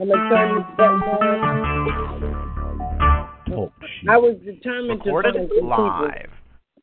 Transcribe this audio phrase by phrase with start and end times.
[0.00, 0.90] I'm gonna turn this back.
[4.08, 5.68] I was determined to find some people.
[5.68, 6.30] live.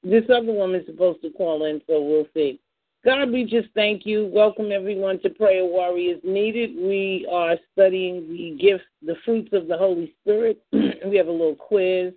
[0.03, 2.59] This other woman's supposed to call in, so we'll see.
[3.05, 4.30] God, we just thank you.
[4.34, 6.75] Welcome everyone to Prayer Warriors Needed.
[6.75, 10.61] We are studying the gifts, the fruits of the Holy Spirit.
[10.73, 12.13] we have a little quiz.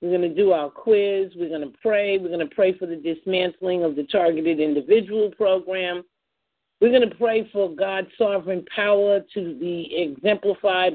[0.00, 1.32] We're going to do our quiz.
[1.34, 2.18] We're going to pray.
[2.18, 6.04] We're going to pray for the dismantling of the targeted individual program.
[6.80, 10.94] We're going to pray for God's sovereign power to be exemplified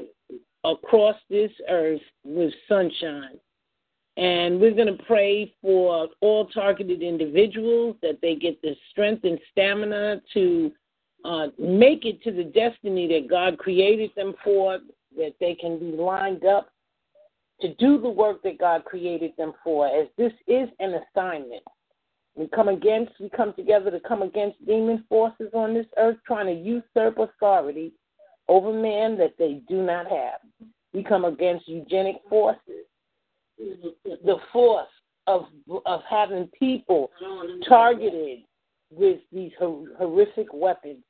[0.64, 3.38] across this earth with sunshine.
[4.16, 9.38] And we're going to pray for all targeted individuals that they get the strength and
[9.50, 10.72] stamina to
[11.24, 14.78] uh, make it to the destiny that God created them for,
[15.16, 16.70] that they can be lined up
[17.60, 21.62] to do the work that God created them for, as this is an assignment.
[22.36, 26.46] We come against, we come together to come against demon forces on this earth trying
[26.46, 27.92] to usurp authority
[28.48, 30.40] over man that they do not have.
[30.92, 32.86] We come against eugenic forces,
[33.58, 34.88] the force
[35.26, 35.46] of
[35.86, 37.10] of having people
[37.68, 38.40] targeted
[38.90, 41.02] with these hor- horrific weapons.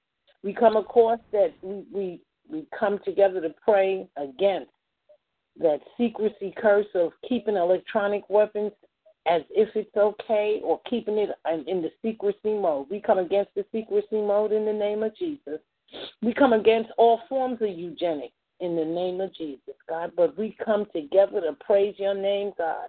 [0.42, 4.70] We come across that we, we we come together to pray against
[5.58, 8.72] that secrecy curse of keeping electronic weapons
[9.26, 11.30] as if it's okay or keeping it
[11.66, 12.86] in, the secrecy mode.
[12.90, 15.60] We come against the secrecy mode in the name of Jesus.
[16.22, 20.12] We come against all forms of eugenics in the name of Jesus, God.
[20.16, 22.88] But we come together to praise your name, God,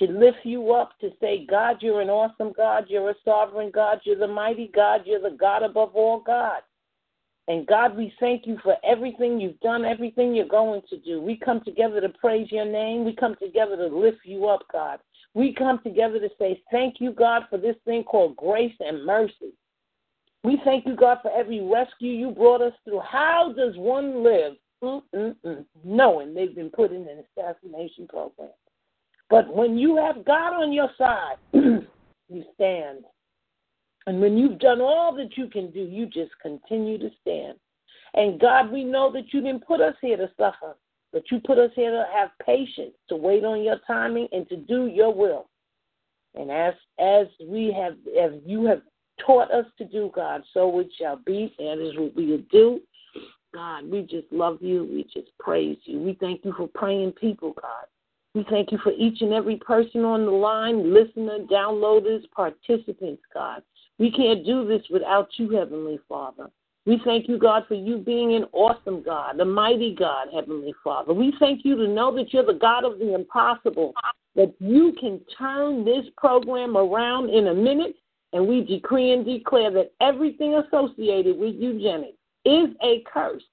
[0.00, 2.86] to lift you up, to say, God, you're an awesome God.
[2.88, 4.00] You're a sovereign God.
[4.04, 5.02] You're the mighty God.
[5.04, 6.62] You're the God above all God.
[7.48, 11.20] And God, we thank you for everything you've done, everything you're going to do.
[11.20, 13.04] We come together to praise your name.
[13.04, 15.00] We come together to lift you up, God.
[15.34, 19.54] We come together to say thank you, God, for this thing called grace and mercy.
[20.44, 23.00] We thank you, God, for every rescue you brought us through.
[23.00, 28.50] How does one live Mm-mm-mm, knowing they've been put in an assassination program?
[29.30, 33.04] But when you have God on your side, you stand.
[34.06, 37.56] And when you've done all that you can do, you just continue to stand.
[38.14, 40.76] And God, we know that you didn't put us here to suffer,
[41.12, 44.56] but you put us here to have patience, to wait on your timing, and to
[44.56, 45.48] do your will.
[46.34, 48.82] And as as we have, as you have
[49.24, 51.54] taught us to do, God, so it shall be.
[51.58, 52.80] and is what we will do.
[53.54, 54.84] God, we just love you.
[54.84, 55.98] We just praise you.
[55.98, 57.84] We thank you for praying people, God.
[58.34, 63.62] We thank you for each and every person on the line, listener, downloaders, participants, God.
[63.98, 66.50] We can't do this without you, Heavenly Father.
[66.84, 71.12] We thank you, God, for you being an awesome God, the mighty God, Heavenly Father.
[71.12, 73.92] We thank you to know that you're the God of the impossible,
[74.34, 77.94] that you can turn this program around in a minute,
[78.32, 83.44] and we decree and declare that everything associated with eugenics is a curse,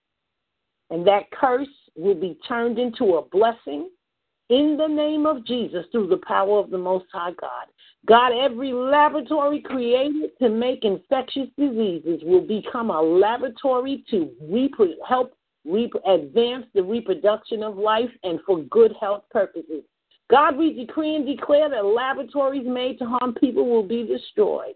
[0.89, 3.89] and that curse will be turned into a blessing
[4.49, 7.67] in the name of Jesus through the power of the Most High God.
[8.05, 14.31] God, every laboratory created to make infectious diseases will become a laboratory to
[15.07, 15.35] help
[16.05, 19.83] advance the reproduction of life and for good health purposes.
[20.29, 24.75] God, we decree and declare that laboratories made to harm people will be destroyed.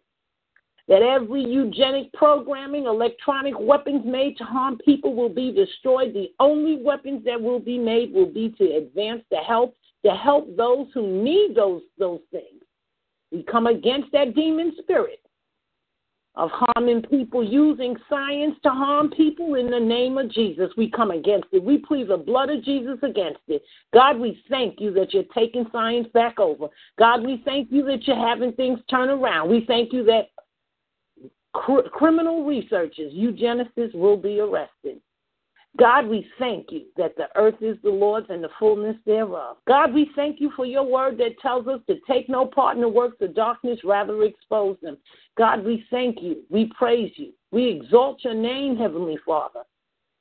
[0.87, 6.13] That every eugenic programming, electronic weapons made to harm people will be destroyed.
[6.13, 10.57] The only weapons that will be made will be to advance the help, to help
[10.57, 12.62] those who need those those things.
[13.33, 15.19] We come against that demon spirit
[16.35, 20.69] of harming people, using science to harm people in the name of Jesus.
[20.77, 21.63] We come against it.
[21.63, 23.63] We plead the blood of Jesus against it.
[23.93, 26.67] God, we thank you that you're taking science back over.
[26.97, 29.49] God, we thank you that you're having things turn around.
[29.49, 30.29] We thank you that
[31.53, 35.01] cr- criminal researchers, eugenicists, will be arrested.
[35.79, 39.57] God, we thank you that the earth is the Lord's and the fullness thereof.
[39.67, 42.81] God, we thank you for your word that tells us to take no part in
[42.81, 44.97] the works of darkness, rather expose them.
[45.35, 46.43] God, we thank you.
[46.49, 47.33] We praise you.
[47.51, 49.61] We exalt your name, Heavenly Father.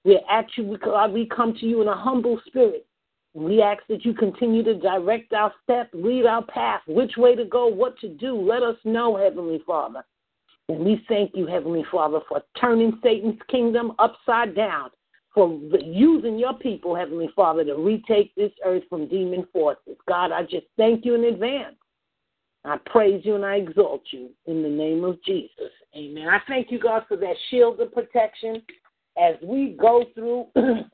[0.05, 2.87] We actually, God, we come to you in a humble spirit.
[3.35, 7.45] We ask that you continue to direct our step, lead our path, which way to
[7.45, 8.35] go, what to do.
[8.41, 10.03] Let us know, Heavenly Father.
[10.69, 14.91] And we thank you, Heavenly Father, for turning Satan's kingdom upside down
[15.34, 19.96] for using your people, Heavenly Father, to retake this earth from demon forces.
[20.06, 21.76] God, I just thank you in advance.
[22.64, 25.70] I praise you and I exalt you in the name of Jesus.
[25.96, 26.29] Amen.
[26.29, 28.62] I thank you, God, for that shield of protection
[29.19, 30.46] as we go through.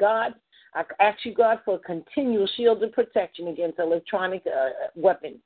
[0.00, 0.34] God,
[0.74, 5.38] I ask you, God, for a continual shield of protection against electronic uh, weapons.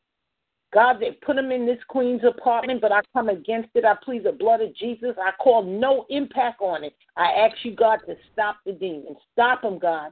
[0.74, 3.84] God, they put them in this queen's apartment, but I come against it.
[3.84, 5.14] I plead the blood of Jesus.
[5.22, 6.96] I call no impact on it.
[7.16, 9.14] I ask you, God, to stop the demon.
[9.32, 10.10] Stop them, God.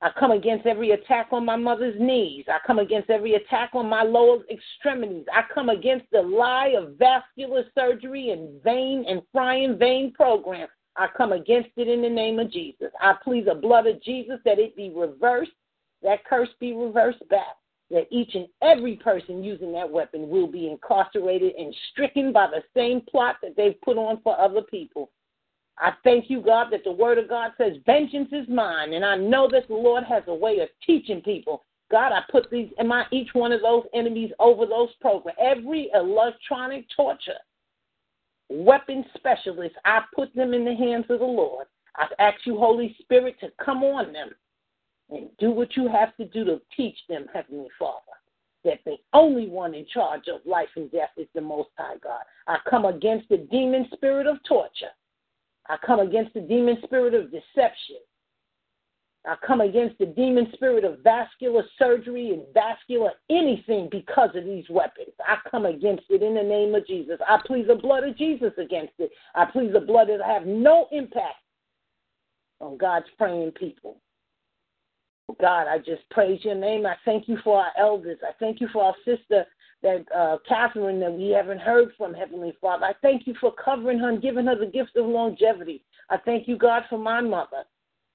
[0.00, 2.46] I come against every attack on my mother's knees.
[2.48, 5.26] I come against every attack on my lower extremities.
[5.32, 10.68] I come against the lie of vascular surgery and vein and frying vein program.
[10.96, 12.90] I come against it in the name of Jesus.
[13.00, 15.52] I plead the blood of Jesus that it be reversed,
[16.02, 17.56] that curse be reversed back
[17.90, 22.62] that each and every person using that weapon will be incarcerated and stricken by the
[22.74, 25.10] same plot that they've put on for other people.
[25.78, 28.92] I thank you, God, that the word of God says, Vengeance is mine.
[28.94, 31.62] And I know that the Lord has a way of teaching people.
[31.90, 35.36] God, I put these in my each one of those enemies over those programs.
[35.40, 37.38] Every electronic torture
[38.48, 41.66] weapon specialist, I put them in the hands of the Lord.
[41.96, 44.30] I ask you, Holy Spirit, to come on them
[45.10, 48.00] and do what you have to do to teach them, Heavenly Father,
[48.64, 52.22] that the only one in charge of life and death is the Most High God.
[52.46, 54.92] I come against the demon spirit of torture.
[55.68, 57.96] I come against the demon spirit of deception.
[59.26, 64.68] I come against the demon spirit of vascular surgery and vascular anything because of these
[64.68, 65.12] weapons.
[65.26, 67.18] I come against it in the name of Jesus.
[67.26, 69.10] I plead the blood of Jesus against it.
[69.34, 71.36] I plead the blood that have no impact
[72.60, 73.96] on God's praying people.
[75.40, 76.86] God, I just praise your name.
[76.86, 78.18] I thank you for our elders.
[78.22, 79.46] I thank you for our sister
[79.82, 82.86] that uh, Catherine that we haven't heard from, Heavenly Father.
[82.86, 85.84] I thank you for covering her and giving her the gift of longevity.
[86.10, 87.64] I thank you, God, for my mother.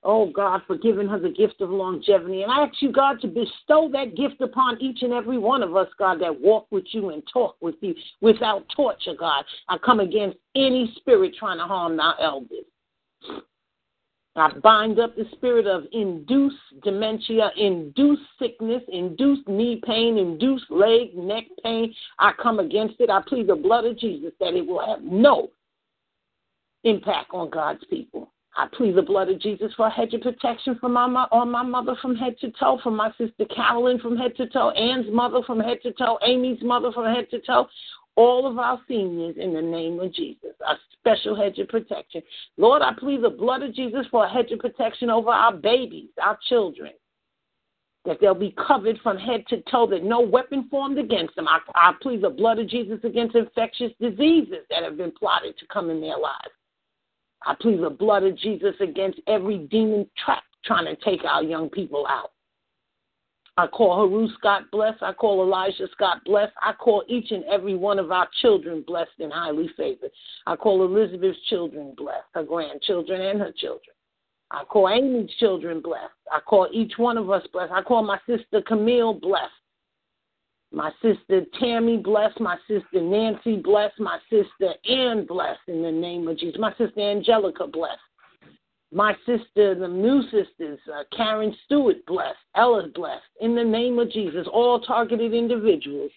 [0.03, 2.44] Oh, God, for giving her the gift of longevity.
[2.44, 5.75] And I ask you, God, to bestow that gift upon each and every one of
[5.75, 9.44] us, God, that walk with you and talk with you without torture, God.
[9.67, 12.65] I come against any spirit trying to harm our elders.
[14.39, 21.15] I bind up the spirit of induced dementia, induced sickness, induced knee pain, induced leg,
[21.15, 21.94] neck pain.
[22.19, 23.09] I come against it.
[23.09, 25.50] I plead the blood of Jesus that it will have no
[26.83, 28.31] impact on God's people.
[28.56, 31.63] I plead the blood of Jesus for a hedge of protection for my on my
[31.63, 35.42] mother from head to toe, from my sister Carolyn from head to toe, Ann's mother
[35.45, 37.68] from head to toe, Amy's mother from head to toe,
[38.15, 40.51] all of our seniors in the name of Jesus.
[40.67, 42.21] A special hedge of protection.
[42.57, 46.09] Lord, I plead the blood of Jesus for a hedge of protection over our babies,
[46.21, 46.91] our children.
[48.06, 51.47] That they'll be covered from head to toe, that no weapon formed against them.
[51.47, 55.65] I, I plead the blood of Jesus against infectious diseases that have been plotted to
[55.67, 56.53] come in their lives.
[57.45, 61.69] I plead the blood of Jesus against every demon trap trying to take our young
[61.69, 62.31] people out.
[63.59, 65.03] I call Haru Scott blessed.
[65.03, 66.53] I call Elijah Scott blessed.
[66.61, 70.11] I call each and every one of our children blessed and highly favored.
[70.47, 73.94] I call Elizabeth's children blessed, her grandchildren and her children.
[74.50, 76.13] I call Amy's children blessed.
[76.31, 77.73] I call each one of us blessed.
[77.73, 79.51] I call my sister Camille blessed.
[80.71, 82.39] My sister Tammy blessed.
[82.39, 84.00] My sister Nancy blessed.
[84.00, 86.61] My sister Ann blessed in the name of Jesus.
[86.61, 88.00] My sister Angelica blessed
[88.91, 94.11] my sister, the new sisters, uh, Karen Stewart blessed, Ella's blessed, in the name of
[94.11, 96.11] Jesus, all targeted individuals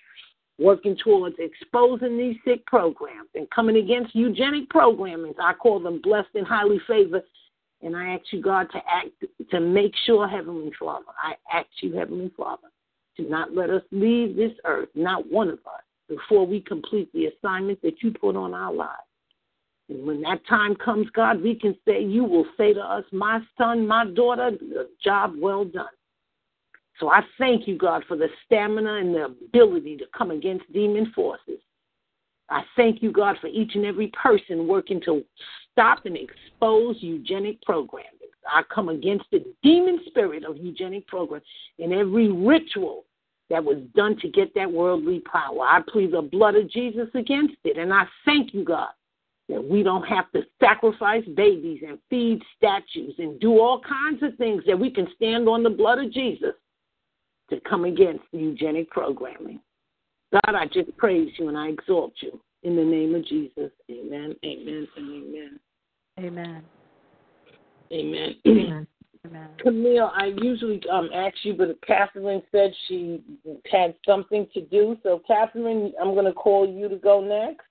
[0.59, 5.35] working towards exposing these sick programs and coming against eugenic programming.
[5.43, 7.25] I call them blessed and highly favored.
[7.83, 11.97] And I ask you, God, to act to make sure, Heavenly Father, I ask you,
[11.97, 12.69] Heavenly Father,
[13.17, 17.27] to not let us leave this earth, not one of us, before we complete the
[17.27, 19.03] assignment that you put on our lives.
[20.01, 23.87] When that time comes, God, we can say, You will say to us, My son,
[23.87, 24.53] my daughter,
[25.03, 25.87] job well done.
[27.01, 31.13] So I thank you, God, for the stamina and the ability to come against demon
[31.15, 31.59] forces.
[32.49, 35.25] I thank you, God, for each and every person working to
[35.73, 38.09] stop and expose eugenic programming.
[38.47, 41.43] I come against the demon spirit of eugenic program
[41.79, 43.05] and every ritual
[43.51, 45.61] that was done to get that worldly power.
[45.61, 47.77] I plead the blood of Jesus against it.
[47.77, 48.89] And I thank you, God,
[49.53, 54.35] that we don't have to sacrifice babies and feed statues and do all kinds of
[54.39, 56.55] things that we can stand on the blood of Jesus
[57.51, 59.61] to come against eugenic programming.
[60.33, 63.71] God, I just praise you and I exalt you in the name of Jesus.
[63.91, 65.61] Amen, amen, and amen.
[66.19, 66.63] Amen.
[67.93, 68.37] Amen.
[68.47, 68.87] Amen.
[69.59, 73.23] Camille, I usually um, ask you, but Catherine said she
[73.71, 74.97] had something to do.
[75.03, 77.67] So, Catherine, I'm going to call you to go next.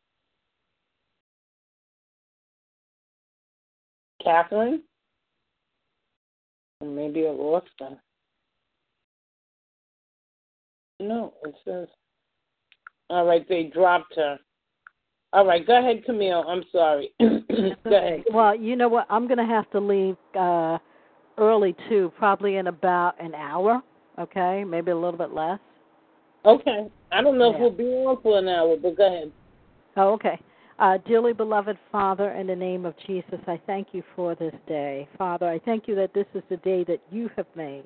[4.23, 4.81] Catherine?
[6.83, 7.97] Maybe I lost her.
[10.99, 11.87] No, it says.
[13.09, 14.37] All right, they dropped her.
[15.33, 16.43] All right, go ahead, Camille.
[16.47, 17.11] I'm sorry.
[17.19, 18.23] go ahead.
[18.33, 19.07] Well, you know what?
[19.09, 20.77] I'm going to have to leave uh,
[21.37, 23.81] early too, probably in about an hour.
[24.19, 25.59] Okay, maybe a little bit less.
[26.45, 26.87] Okay.
[27.11, 27.55] I don't know yeah.
[27.55, 29.31] if we'll be on for an hour, but go ahead.
[29.97, 30.39] Oh, okay.
[30.81, 35.07] Uh, dearly beloved Father, in the name of Jesus, I thank you for this day.
[35.15, 37.83] Father, I thank you that this is the day that you have made.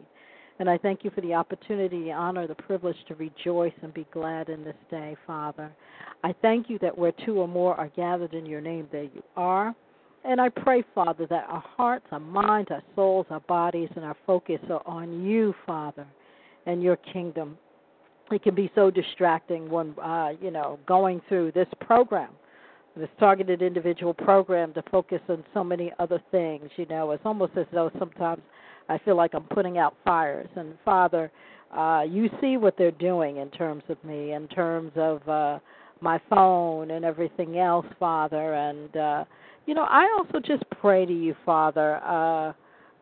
[0.59, 4.07] And I thank you for the opportunity, the honor, the privilege to rejoice and be
[4.13, 5.69] glad in this day, Father.
[6.23, 9.23] I thank you that where two or more are gathered in your name, there you
[9.35, 9.75] are.
[10.23, 14.15] And I pray, Father, that our hearts, our minds, our souls, our bodies, and our
[14.25, 16.07] focus are on you, Father,
[16.65, 17.57] and your kingdom.
[18.31, 22.29] It can be so distracting when, uh, you know, going through this program
[22.95, 26.69] this targeted individual program to focus on so many other things.
[26.77, 28.41] You know, it's almost as though sometimes
[28.89, 30.49] I feel like I'm putting out fires.
[30.55, 31.31] And Father,
[31.75, 35.59] uh, you see what they're doing in terms of me, in terms of uh,
[36.01, 38.53] my phone and everything else, Father.
[38.53, 39.25] And uh,
[39.65, 41.97] you know, I also just pray to you, Father.
[41.97, 42.53] Uh,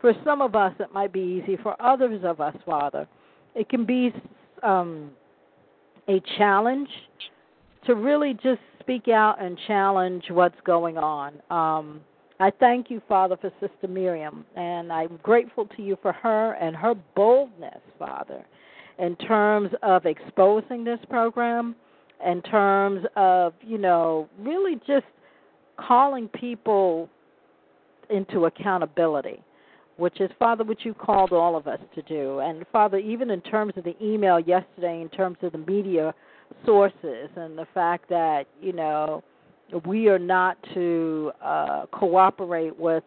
[0.01, 1.57] for some of us, it might be easy.
[1.61, 3.07] For others of us, Father,
[3.55, 4.13] it can be
[4.63, 5.11] um,
[6.07, 6.89] a challenge
[7.85, 11.33] to really just speak out and challenge what's going on.
[11.49, 12.01] Um,
[12.39, 16.75] I thank you, Father, for Sister Miriam, and I'm grateful to you for her and
[16.75, 18.43] her boldness, Father,
[18.99, 21.75] in terms of exposing this program,
[22.25, 25.05] in terms of, you know, really just
[25.77, 27.09] calling people
[28.09, 29.41] into accountability,
[29.97, 32.39] which is, Father, what you called all of us to do.
[32.39, 36.13] And, Father, even in terms of the email yesterday, in terms of the media
[36.65, 39.23] sources and the fact that you know
[39.85, 43.03] we are not to uh, cooperate with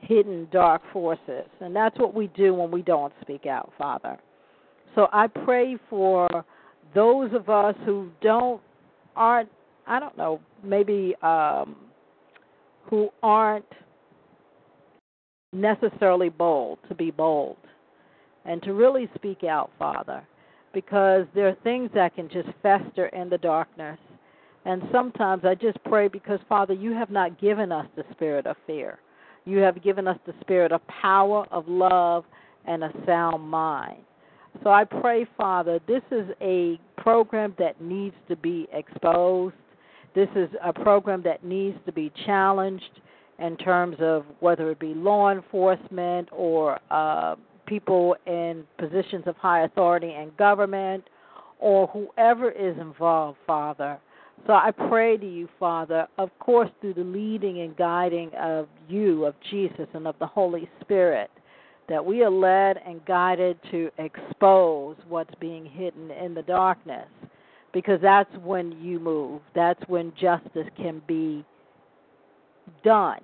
[0.00, 4.18] hidden dark forces, and that's what we do when we don't speak out, Father.
[4.94, 6.28] So I pray for
[6.94, 8.60] those of us who don't
[9.16, 9.50] aren't
[9.86, 11.76] I don't know maybe um,
[12.88, 13.64] who aren't
[15.52, 17.56] necessarily bold to be bold
[18.44, 20.26] and to really speak out, Father
[20.80, 23.98] because there are things that can just fester in the darkness.
[24.64, 28.54] And sometimes I just pray because, Father, you have not given us the spirit of
[28.64, 29.00] fear.
[29.44, 32.24] You have given us the spirit of power, of love,
[32.64, 34.02] and a sound mind.
[34.62, 39.56] So I pray, Father, this is a program that needs to be exposed.
[40.14, 43.00] This is a program that needs to be challenged
[43.40, 47.34] in terms of whether it be law enforcement or uh,
[47.68, 51.04] people in positions of high authority in government
[51.58, 53.98] or whoever is involved, Father.
[54.46, 59.24] So I pray to you, Father, of course, through the leading and guiding of you,
[59.24, 61.30] of Jesus, and of the Holy Spirit,
[61.88, 67.08] that we are led and guided to expose what's being hidden in the darkness.
[67.72, 71.44] Because that's when you move, that's when justice can be
[72.84, 73.20] done.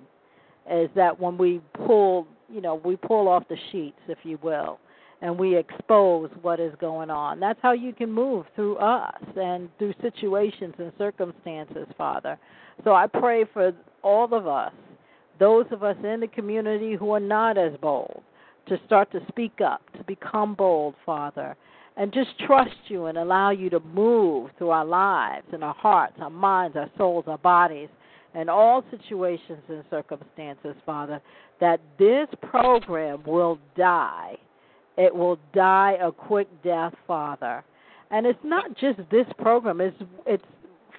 [0.69, 4.79] Is that when we pull you know, we pull off the sheets, if you will,
[5.21, 7.39] and we expose what is going on.
[7.39, 12.37] That's how you can move through us and through situations and circumstances, Father.
[12.83, 13.71] So I pray for
[14.03, 14.73] all of us,
[15.39, 18.21] those of us in the community who are not as bold,
[18.67, 21.55] to start to speak up, to become bold, Father,
[21.97, 26.15] and just trust you and allow you to move through our lives and our hearts,
[26.19, 27.89] our minds, our souls, our bodies
[28.35, 31.21] in all situations and circumstances, Father,
[31.59, 34.37] that this program will die.
[34.97, 37.63] It will die a quick death, Father.
[38.11, 40.43] And it's not just this program, it's it's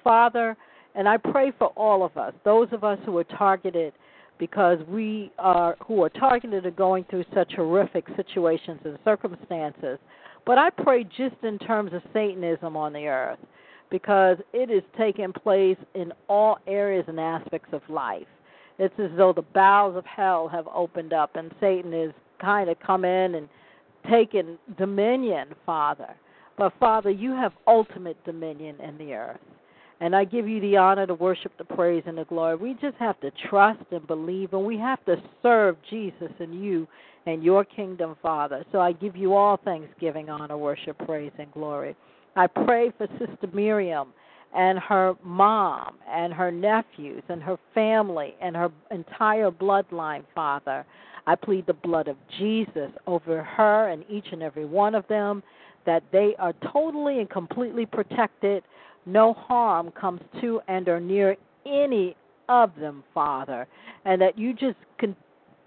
[0.03, 0.55] Father,
[0.95, 3.93] and I pray for all of us, those of us who are targeted
[4.39, 9.99] because we are who are targeted are going through such horrific situations and circumstances.
[10.45, 13.39] But I pray just in terms of Satanism on the earth
[13.89, 18.27] because it is taking place in all areas and aspects of life.
[18.79, 22.79] It's as though the bowels of hell have opened up and Satan is kind of
[22.79, 23.49] come in and
[24.09, 26.15] taken dominion, Father.
[26.57, 29.39] But Father, you have ultimate dominion in the earth.
[29.99, 32.55] And I give you the honor, the worship, the praise, and the glory.
[32.55, 36.87] We just have to trust and believe, and we have to serve Jesus and you
[37.25, 38.63] and your kingdom, Father.
[38.71, 41.95] So I give you all thanksgiving, honor, worship, praise, and glory.
[42.37, 44.09] I pray for Sister Miriam
[44.55, 50.85] and her mom and her nephews and her family and her entire bloodline, Father.
[51.25, 55.41] I plead the blood of Jesus over her and each and every one of them,
[55.87, 58.63] that they are totally and completely protected.
[59.07, 62.15] No harm comes to and or near any
[62.49, 63.67] of them, Father,
[64.05, 65.15] and that you just can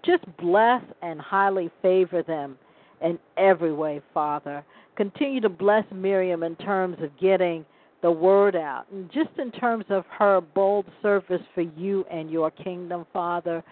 [0.05, 2.57] just bless and highly favor them
[3.01, 4.63] in every way, Father.
[5.01, 7.65] Continue to bless Miriam in terms of getting
[8.03, 12.51] the word out, and just in terms of her bold service for you and your
[12.51, 13.63] kingdom, Father.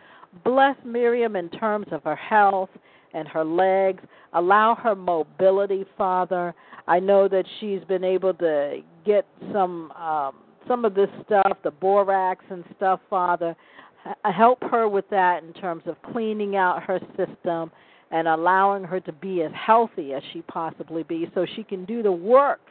[0.43, 2.71] Bless Miriam in terms of her health
[3.13, 4.01] and her legs.
[4.33, 6.55] Allow her mobility, Father.
[6.87, 10.33] I know that she's been able to get some um,
[10.67, 13.55] some of this stuff, the borax and stuff, Father.
[14.23, 17.69] Help her with that in terms of cleaning out her system
[18.11, 22.01] and allowing her to be as healthy as she possibly be so she can do
[22.01, 22.61] the work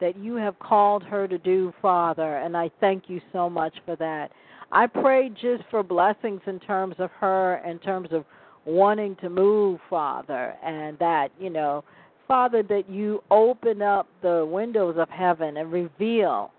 [0.00, 2.38] that you have called her to do, Father.
[2.38, 4.30] And I thank you so much for that.
[4.72, 8.24] I pray just for blessings in terms of her, in terms of
[8.64, 11.84] wanting to move, Father, and that, you know,
[12.26, 16.50] Father, that you open up the windows of heaven and reveal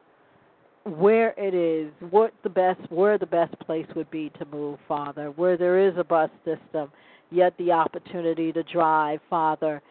[0.83, 5.31] where it is, what the best, where the best place would be to move, Father,
[5.31, 6.91] where there is a bus system,
[7.31, 9.81] yet the opportunity to drive, Father.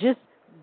[0.00, 0.18] Just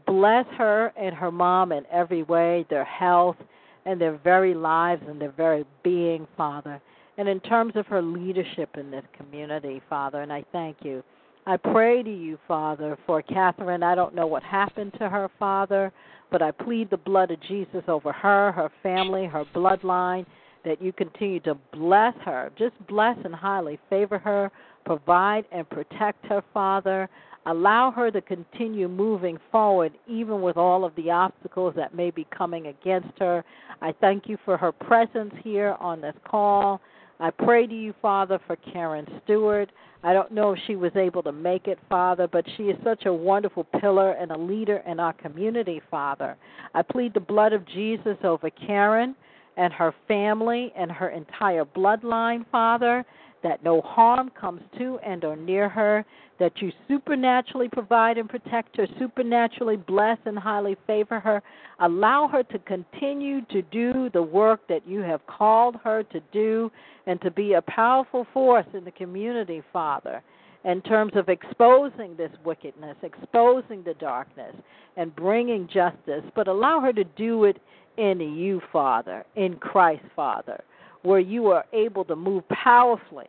[0.06, 3.38] bless her and her mom in every way, their health
[3.86, 6.82] and their very lives and their very being, Father
[7.18, 11.04] and in terms of her leadership in this community, Father, and I thank you.
[11.46, 13.84] I pray to you, Father, for Catherine.
[13.84, 15.92] I don't know what happened to her, Father,
[16.32, 20.26] but I plead the blood of Jesus over her, her family, her bloodline,
[20.66, 22.52] that you continue to bless her.
[22.58, 24.52] Just bless and highly favor her,
[24.86, 27.10] provide and protect her, Father.
[27.48, 32.28] Allow her to continue moving forward, even with all of the obstacles that may be
[32.36, 33.44] coming against her.
[33.82, 36.80] I thank you for her presence here on this call.
[37.20, 39.72] I pray to you, Father, for Karen Stewart.
[40.04, 43.06] I don't know if she was able to make it, Father, but she is such
[43.06, 46.36] a wonderful pillar and a leader in our community, Father.
[46.74, 49.16] I plead the blood of Jesus over Karen
[49.58, 53.06] and her family and her entire bloodline, Father,
[53.44, 56.06] that no harm comes to and or near her,
[56.40, 61.42] that you supernaturally provide and protect her, supernaturally bless and highly favor her.
[61.80, 66.72] Allow her to continue to do the work that you have called her to do
[67.06, 70.24] and to be a powerful force in the community, Father,
[70.66, 74.56] in terms of exposing this wickedness, exposing the darkness,
[74.98, 76.24] and bringing justice.
[76.36, 77.58] But allow her to do it
[77.98, 80.64] in you, Father, in Christ, Father,
[81.04, 83.28] where you are able to move powerfully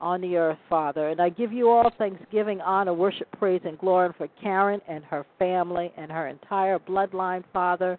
[0.00, 1.10] on the earth, Father.
[1.10, 5.24] And I give you all thanksgiving, honor, worship, praise, and glory for Karen and her
[5.38, 7.98] family and her entire bloodline, Father.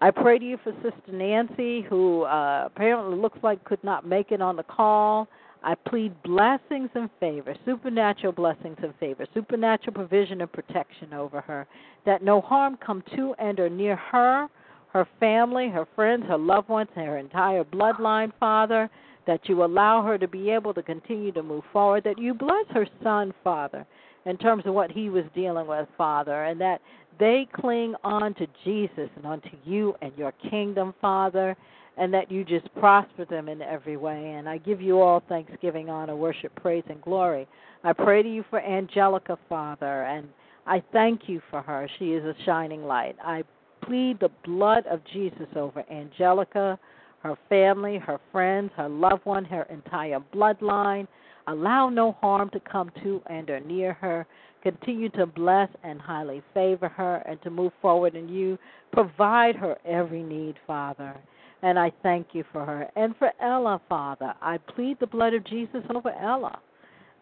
[0.00, 4.30] I pray to you for Sister Nancy, who uh, apparently looks like could not make
[4.30, 5.28] it on the call.
[5.64, 11.66] I plead blessings and favor, supernatural blessings and favor, supernatural provision and protection over her,
[12.04, 14.48] that no harm come to and or near her,
[14.92, 18.90] her family, her friends, her loved ones, her entire bloodline, Father
[19.26, 22.66] that you allow her to be able to continue to move forward, that you bless
[22.70, 23.86] her son, Father,
[24.26, 26.80] in terms of what he was dealing with, Father, and that
[27.18, 31.56] they cling on to Jesus and unto you and your kingdom, Father,
[31.96, 34.34] and that you just prosper them in every way.
[34.36, 37.46] And I give you all thanksgiving, honor, worship, praise, and glory.
[37.84, 40.28] I pray to you for Angelica, Father, and
[40.66, 41.88] I thank you for her.
[41.98, 43.16] She is a shining light.
[43.22, 43.42] I
[43.84, 46.78] plead the blood of Jesus over Angelica
[47.22, 51.06] her family, her friends, her loved one, her entire bloodline.
[51.46, 54.26] Allow no harm to come to and or near her.
[54.62, 58.58] Continue to bless and highly favor her and to move forward in you.
[58.92, 61.16] Provide her every need, Father.
[61.62, 62.88] And I thank you for her.
[62.96, 66.58] And for Ella, Father, I plead the blood of Jesus over Ella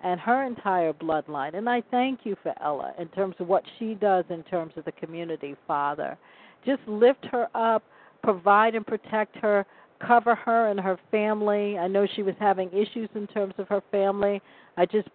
[0.02, 1.54] and her entire bloodline.
[1.54, 4.86] And I thank you for Ella in terms of what she does in terms of
[4.86, 6.16] the community, Father.
[6.64, 7.82] Just lift her up,
[8.22, 9.66] provide and protect her
[10.06, 11.78] cover her and her family.
[11.78, 14.40] I know she was having issues in terms of her family.
[14.76, 15.08] I just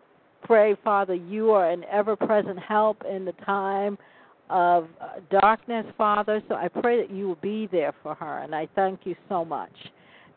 [0.44, 3.98] pray, Father, you are an ever present help in the time
[4.50, 6.42] of uh, darkness, Father.
[6.48, 9.44] So I pray that you will be there for her, and I thank you so
[9.44, 9.74] much.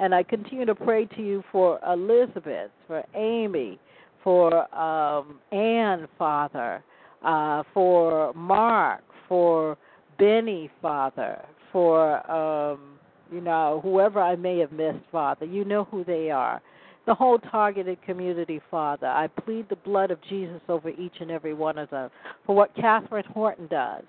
[0.00, 3.78] And I continue to pray to you for Elizabeth, for Amy,
[4.24, 6.82] for um, Anne, Father,
[7.22, 9.76] uh, for Mark, for
[10.18, 12.98] Benny, Father, for um,
[13.31, 16.61] you know, whoever I may have missed, Father, you know who they are.
[17.07, 21.54] The whole targeted community, Father, I plead the blood of Jesus over each and every
[21.54, 22.11] one of them
[22.44, 24.04] for what Katherine Horton does,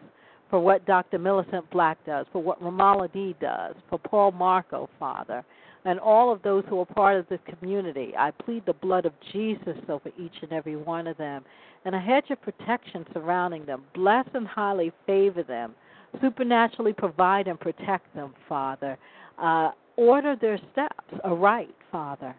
[0.50, 1.18] for what Dr.
[1.18, 5.46] Millicent Black does, for what Ramola D does, for Paul Marco, Father,
[5.86, 8.14] and all of those who are part of this community.
[8.18, 11.46] I plead the blood of Jesus over each and every one of them,
[11.86, 13.84] and a hedge of protection surrounding them.
[13.94, 15.74] Bless and highly favor them
[16.22, 18.98] supernaturally provide and protect them, Father.
[19.38, 22.36] Uh, order their steps aright, Father.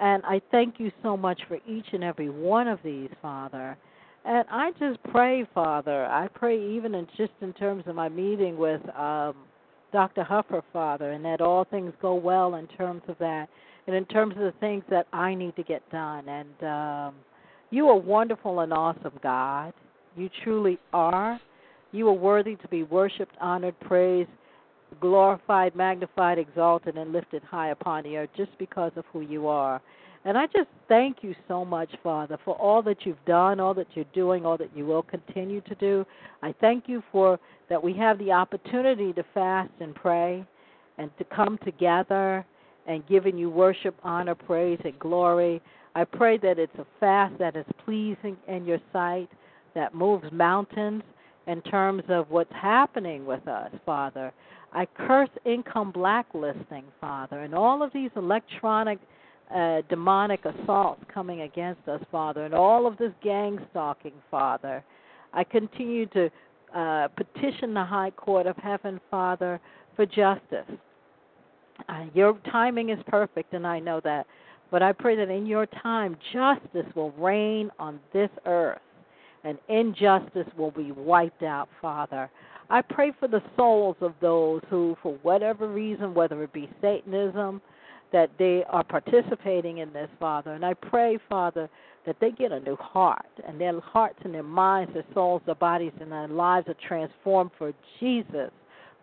[0.00, 3.76] And I thank you so much for each and every one of these, Father.
[4.24, 6.06] And I just pray, Father.
[6.06, 9.34] I pray even in just in terms of my meeting with um,
[9.92, 10.24] Dr.
[10.24, 13.48] Huffer, Father, and that all things go well in terms of that,
[13.86, 16.28] and in terms of the things that I need to get done.
[16.28, 17.14] And um,
[17.70, 19.72] you are wonderful and awesome, God.
[20.16, 21.40] You truly are.
[21.92, 24.30] You are worthy to be worshiped, honored, praised,
[25.00, 29.80] glorified, magnified, exalted, and lifted high upon the earth just because of who you are.
[30.24, 33.86] And I just thank you so much, Father, for all that you've done, all that
[33.94, 36.04] you're doing, all that you will continue to do.
[36.42, 40.44] I thank you for that we have the opportunity to fast and pray
[40.98, 42.44] and to come together
[42.86, 45.62] and giving you worship, honor, praise, and glory.
[45.94, 49.30] I pray that it's a fast that is pleasing in your sight,
[49.74, 51.02] that moves mountains
[51.50, 54.32] in terms of what's happening with us, Father.
[54.72, 59.00] I curse income blacklisting, Father, and all of these electronic
[59.52, 64.84] uh, demonic assaults coming against us, Father, and all of this gang stalking, Father.
[65.32, 66.30] I continue to
[66.72, 69.60] uh, petition the High Court of Heaven, Father,
[69.96, 70.78] for justice.
[71.88, 74.24] Uh, your timing is perfect, and I know that.
[74.70, 78.78] But I pray that in your time, justice will reign on this earth,
[79.44, 82.30] and injustice will be wiped out, Father.
[82.68, 87.60] I pray for the souls of those who, for whatever reason, whether it be Satanism,
[88.12, 90.52] that they are participating in this, Father.
[90.52, 91.68] And I pray, Father,
[92.06, 95.54] that they get a new heart and their hearts and their minds, their souls, their
[95.54, 98.50] bodies, and their lives are transformed for Jesus,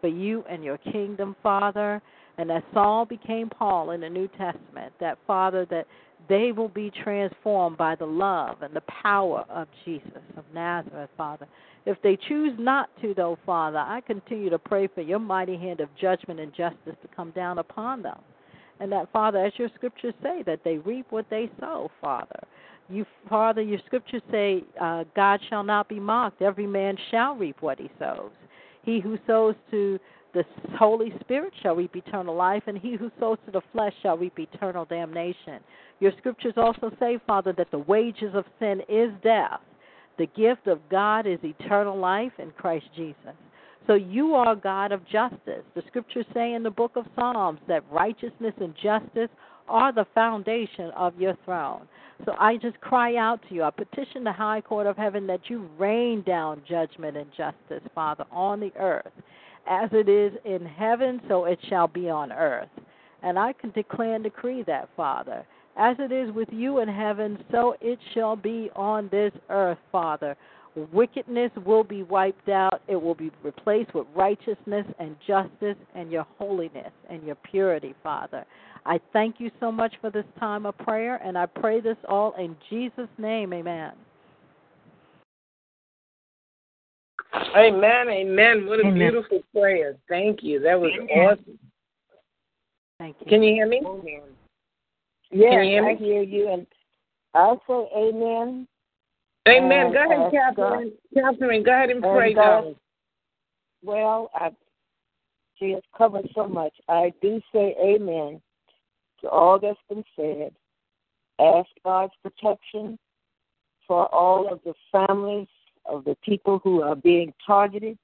[0.01, 2.01] for you and your kingdom, Father.
[2.37, 5.87] And as Saul became Paul in the New Testament, that, Father, that
[6.29, 11.47] they will be transformed by the love and the power of Jesus of Nazareth, Father.
[11.85, 15.79] If they choose not to, though, Father, I continue to pray for your mighty hand
[15.79, 18.19] of judgment and justice to come down upon them.
[18.79, 22.39] And that, Father, as your scriptures say, that they reap what they sow, Father.
[22.89, 26.41] You, Father, your scriptures say, uh, God shall not be mocked.
[26.41, 28.31] Every man shall reap what he sows.
[28.83, 29.99] He who sows to
[30.33, 30.43] the
[30.77, 34.37] Holy Spirit shall reap eternal life, and he who sows to the flesh shall reap
[34.39, 35.59] eternal damnation.
[35.99, 39.59] Your scriptures also say, Father, that the wages of sin is death.
[40.17, 43.35] The gift of God is eternal life in Christ Jesus.
[43.87, 45.63] So you are God of justice.
[45.75, 49.29] The scriptures say in the book of Psalms that righteousness and justice
[49.69, 51.87] are the foundation of your throne.
[52.25, 53.63] So I just cry out to you.
[53.63, 58.25] I petition the high court of heaven that you rain down judgment and justice, Father,
[58.31, 59.11] on the earth.
[59.67, 62.69] As it is in heaven, so it shall be on earth.
[63.23, 65.45] And I can declare and decree that, Father.
[65.75, 70.35] As it is with you in heaven, so it shall be on this earth, Father.
[70.91, 72.81] Wickedness will be wiped out.
[72.87, 78.45] It will be replaced with righteousness and justice and your holiness and your purity, Father.
[78.85, 82.33] I thank you so much for this time of prayer, and I pray this all
[82.39, 83.53] in Jesus' name.
[83.53, 83.91] Amen.
[87.33, 88.09] Amen.
[88.09, 88.65] Amen.
[88.65, 88.99] What a amen.
[88.99, 89.95] beautiful prayer.
[90.09, 90.59] Thank you.
[90.59, 91.09] That was amen.
[91.09, 91.59] awesome.
[92.99, 93.27] Thank you.
[93.27, 93.81] Can you hear me?
[95.31, 95.91] Yes, Can you hear me?
[95.91, 96.49] I hear you.
[96.49, 96.67] And
[97.33, 98.67] I'll say amen
[99.47, 99.93] Amen.
[99.93, 100.91] go ahead, Catherine.
[101.13, 102.75] Catherine, go ahead and pray, uh, God,
[103.83, 104.51] Well, I,
[105.57, 106.73] she has covered so much.
[106.89, 108.41] I do say amen
[109.21, 110.53] to all that's been said.
[111.39, 112.97] Ask God's protection
[113.87, 115.47] for all of the families
[115.87, 117.97] of the people who are being targeted.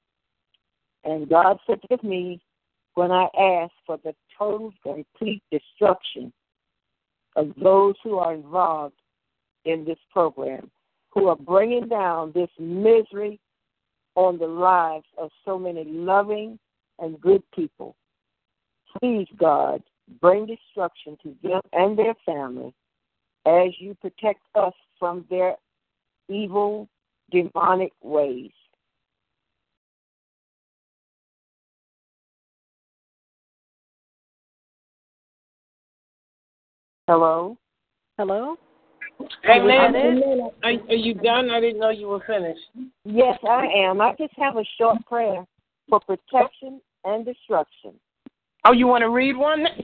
[1.03, 2.41] And God forgive me
[2.95, 6.31] when I ask for the total, complete destruction
[7.35, 8.95] of those who are involved
[9.65, 10.69] in this program
[11.13, 13.39] who are bringing down this misery
[14.15, 16.57] on the lives of so many loving
[16.99, 17.95] and good people.
[18.99, 19.81] Please, God,
[20.21, 22.73] bring destruction to them and their family
[23.45, 25.55] as you protect us from their
[26.29, 26.87] evil,
[27.33, 28.51] demonic ways.
[37.07, 37.57] Hello?
[38.17, 38.55] Hello?
[39.49, 39.95] Amen.
[39.95, 40.49] Amen.
[40.63, 41.49] Are, are you done?
[41.49, 42.61] I didn't know you were finished.
[43.03, 43.99] Yes, I am.
[43.99, 45.45] I just have a short prayer
[45.89, 47.93] for protection and destruction.
[48.65, 49.65] Oh, you want to read one?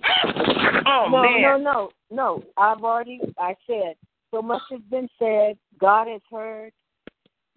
[0.85, 1.41] Oh no, man.
[1.41, 2.43] No, no, no.
[2.57, 3.19] I've already.
[3.37, 3.95] I said
[4.31, 5.57] so much has been said.
[5.79, 6.71] God has heard.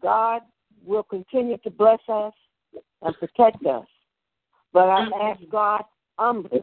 [0.02, 0.42] God
[0.84, 2.32] will continue to bless us
[3.02, 3.86] and protect us.
[4.72, 5.82] But I ask God
[6.18, 6.62] humbly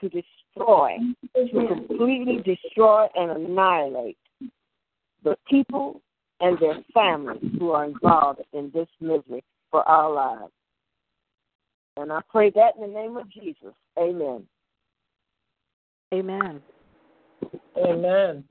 [0.00, 0.96] to destroy,
[1.34, 4.18] to completely destroy and annihilate
[5.24, 6.00] the people
[6.40, 10.52] and their families who are involved in this misery for our lives.
[11.96, 13.74] And I pray that in the name of Jesus.
[13.98, 14.44] Amen.
[16.12, 16.60] Amen.
[17.76, 18.44] Amen.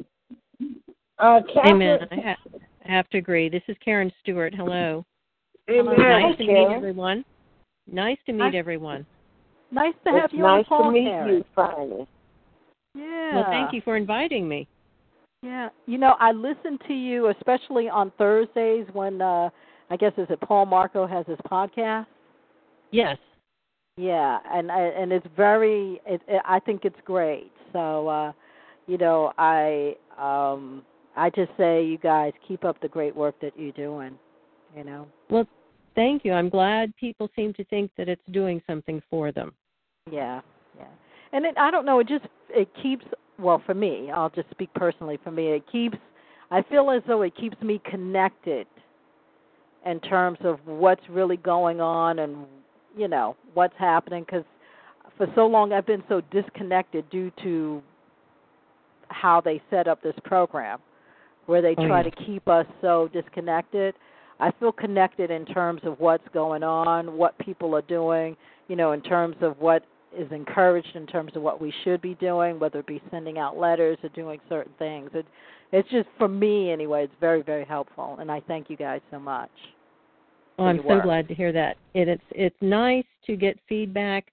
[1.20, 2.00] Uh, Amen.
[2.86, 3.50] I, ha- have to agree.
[3.50, 4.54] This is Karen Stewart.
[4.56, 5.06] Hello.
[5.70, 5.96] Amen.
[5.98, 6.70] Nice to Karen.
[6.70, 7.26] meet everyone.
[7.92, 9.06] Nice to meet Nice- everyone.
[9.74, 11.30] Nice to have it's you on nice the call, to meet Karen.
[11.36, 12.08] you finally.
[12.94, 13.36] Yeah.
[13.36, 14.68] Well, thank you for inviting me.
[15.44, 19.50] Yeah, you know, I listen to you especially on Thursdays when uh
[19.90, 22.06] I guess is it Paul Marco has his podcast.
[22.92, 23.18] Yes.
[23.98, 27.52] Yeah, and and it's very it, it I think it's great.
[27.72, 28.34] So uh
[28.88, 30.84] you know, I um
[31.16, 34.18] I just say you guys keep up the great work that you're doing,
[34.76, 35.08] you know.
[35.30, 35.46] Well,
[35.96, 36.34] thank you.
[36.34, 39.54] I'm glad people seem to think that it's doing something for them.
[40.10, 40.42] Yeah,
[40.78, 40.86] yeah.
[41.34, 43.06] And it, I don't know, it just it keeps
[43.38, 44.10] well for me.
[44.14, 45.48] I'll just speak personally for me.
[45.48, 45.98] It keeps
[46.50, 48.68] I feel as though it keeps me connected
[49.86, 52.46] in terms of what's really going on and
[52.96, 54.44] you know what's happening because
[55.18, 57.82] for so long I've been so disconnected due to
[59.08, 60.80] how they set up this program
[61.52, 62.10] where they Oh, try yeah.
[62.10, 63.94] to keep us so disconnected.
[64.40, 68.38] I feel connected in terms of what's going on, what people are doing,
[68.70, 69.84] you know, in terms of what
[70.18, 73.58] is encouraged in terms of what we should be doing, whether it be sending out
[73.58, 75.10] letters or doing certain things.
[75.14, 75.26] It,
[75.74, 77.04] it's just for me anyway.
[77.04, 79.52] It's very very helpful, and I thank you guys so much.
[80.58, 81.04] Well, I'm so work.
[81.04, 81.76] glad to hear that.
[81.94, 84.32] It, it's it's nice to get feedback.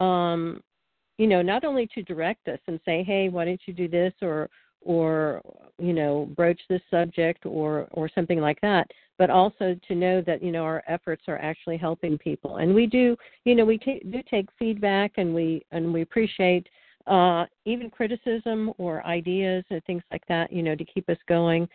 [0.00, 0.62] Um,
[1.18, 4.12] you know, not only to direct us and say, "Hey, why don't you do this?"
[4.22, 4.48] or
[4.84, 5.42] or
[5.78, 10.42] you know, broach this subject or or something like that, but also to know that
[10.42, 12.58] you know our efforts are actually helping people.
[12.58, 16.68] And we do, you know, we ta- do take feedback and we and we appreciate
[17.06, 21.68] uh, even criticism or ideas and things like that, you know, to keep us going.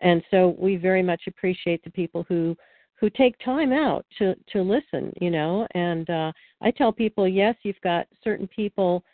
[0.00, 2.56] And so we very much appreciate the people who
[3.00, 5.66] who take time out to to listen, you know.
[5.74, 9.04] And uh, I tell people, yes, you've got certain people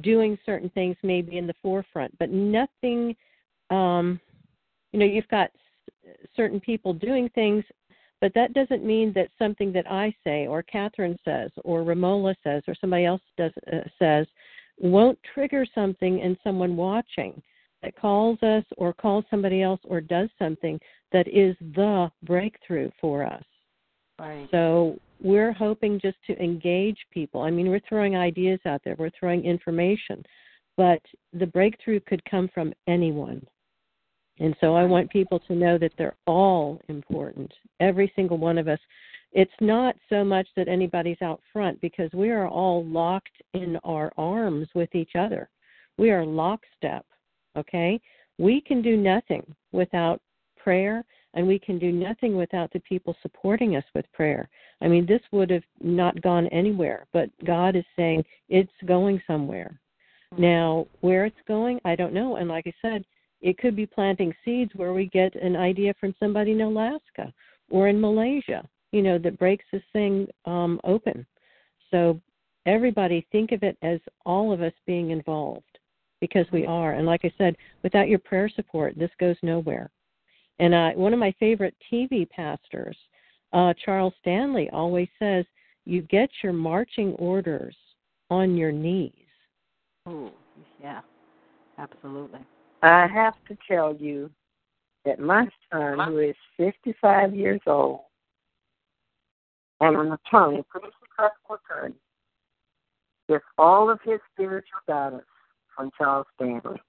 [0.00, 3.16] doing certain things maybe in the forefront, but nothing.
[3.70, 4.20] Um,
[4.92, 5.50] you know, you've got
[6.36, 7.64] certain people doing things,
[8.20, 12.62] but that doesn't mean that something that I say or Catherine says or Ramola says
[12.66, 14.26] or somebody else does uh, says
[14.78, 17.40] won't trigger something in someone watching
[17.82, 20.78] that calls us or calls somebody else or does something
[21.12, 23.44] that is the breakthrough for us.
[24.20, 24.48] Right.
[24.50, 27.40] So we're hoping just to engage people.
[27.40, 30.22] I mean, we're throwing ideas out there, we're throwing information,
[30.76, 31.00] but
[31.32, 33.44] the breakthrough could come from anyone.
[34.38, 38.68] And so I want people to know that they're all important, every single one of
[38.68, 38.78] us.
[39.32, 44.12] It's not so much that anybody's out front because we are all locked in our
[44.18, 45.48] arms with each other.
[45.98, 47.06] We are lockstep,
[47.56, 48.00] okay?
[48.38, 50.20] We can do nothing without
[50.56, 51.04] prayer
[51.34, 54.48] and we can do nothing without the people supporting us with prayer.
[54.80, 59.80] I mean, this would have not gone anywhere, but God is saying it's going somewhere.
[60.36, 62.36] Now, where it's going, I don't know.
[62.36, 63.04] And like I said,
[63.40, 67.32] it could be planting seeds where we get an idea from somebody in Alaska
[67.70, 71.26] or in Malaysia, you know, that breaks this thing um, open.
[71.90, 72.20] So
[72.66, 75.78] everybody think of it as all of us being involved
[76.20, 76.92] because we are.
[76.92, 79.90] And like I said, without your prayer support, this goes nowhere.
[80.60, 82.96] And uh, one of my favorite TV pastors,
[83.54, 85.46] uh, Charles Stanley, always says,
[85.86, 87.74] "You get your marching orders
[88.28, 89.14] on your knees."
[90.06, 90.30] Oh,
[90.80, 91.00] yeah,
[91.78, 92.40] absolutely.
[92.82, 94.30] I have to tell you
[95.06, 98.00] that my son, who is 55 years old,
[99.80, 101.94] and an attorney, pretty successful attorney,
[103.30, 105.24] gets all of his spiritual guidance
[105.74, 106.80] from Charles Stanley.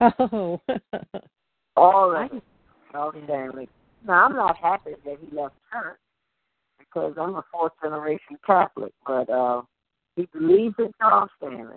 [0.18, 0.60] Oh,
[1.76, 2.42] All of it.
[3.24, 3.68] Stanley.
[4.06, 5.98] Now, I'm not happy that he left church
[6.78, 9.62] because I'm a fourth generation Catholic, but uh,
[10.16, 11.76] he believes in Charles Stanley.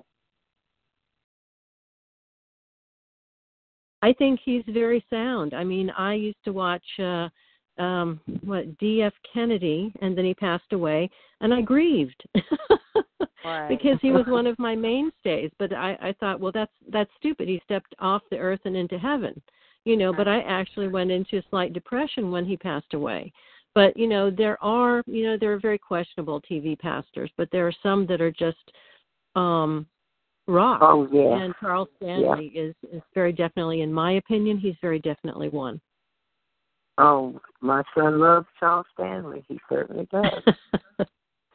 [4.03, 5.53] I think he's very sound.
[5.53, 7.29] I mean, I used to watch uh
[7.79, 9.13] um what D.F.
[9.33, 11.09] Kennedy and then he passed away
[11.41, 12.23] and I grieved.
[13.45, 13.69] Right.
[13.69, 17.47] because he was one of my mainstays, but I I thought, well that's that's stupid.
[17.47, 19.41] He stepped off the earth and into heaven.
[19.87, 23.31] You know, but I actually went into a slight depression when he passed away.
[23.73, 27.65] But, you know, there are, you know, there are very questionable TV pastors, but there
[27.65, 28.57] are some that are just
[29.37, 29.87] um
[30.45, 30.79] rock.
[30.81, 31.41] Oh, yeah.
[31.41, 35.79] And Charles Stanley is is very definitely, in my opinion, he's very definitely one.
[36.97, 39.45] Oh, my son loves Charles Stanley.
[39.47, 41.07] He certainly does.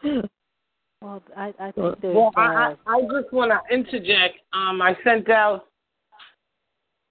[1.03, 2.17] well, I, I think there's.
[2.17, 4.39] Well, uh, I, I, I just want to interject.
[4.55, 5.67] Um, I sent out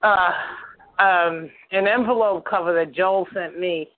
[0.04, 0.32] uh,
[1.02, 3.90] um, an envelope cover that Joel sent me.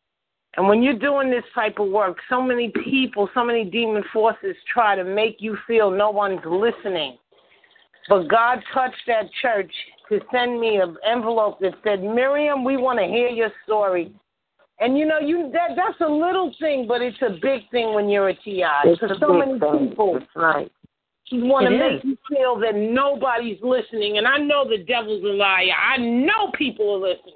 [0.56, 4.56] And when you're doing this type of work, so many people, so many demon forces
[4.72, 7.18] try to make you feel no one's listening.
[8.08, 9.72] But God touched that church
[10.10, 14.14] to send me an envelope that said, Miriam, we want to hear your story.
[14.80, 18.10] And you know, you that that's a little thing, but it's a big thing when
[18.10, 18.64] you're a TI.
[18.86, 19.90] It's a so big many thing.
[19.90, 20.72] people That's right.
[21.32, 22.02] Want to make is.
[22.04, 24.18] you feel that nobody's listening.
[24.18, 25.66] And I know the devil's a liar.
[25.72, 27.36] I know people are listening.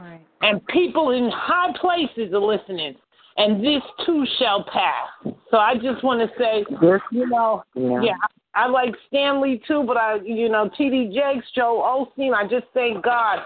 [0.00, 0.24] Right.
[0.42, 2.94] And people in high places are listening.
[3.36, 5.34] And this too shall pass.
[5.50, 8.00] So I just want to say, This, you know, yeah.
[8.02, 8.14] yeah,
[8.54, 11.12] I like Stanley too, but I, you know, T.D.
[11.14, 13.38] Jakes, Joel Osteen, I just thank God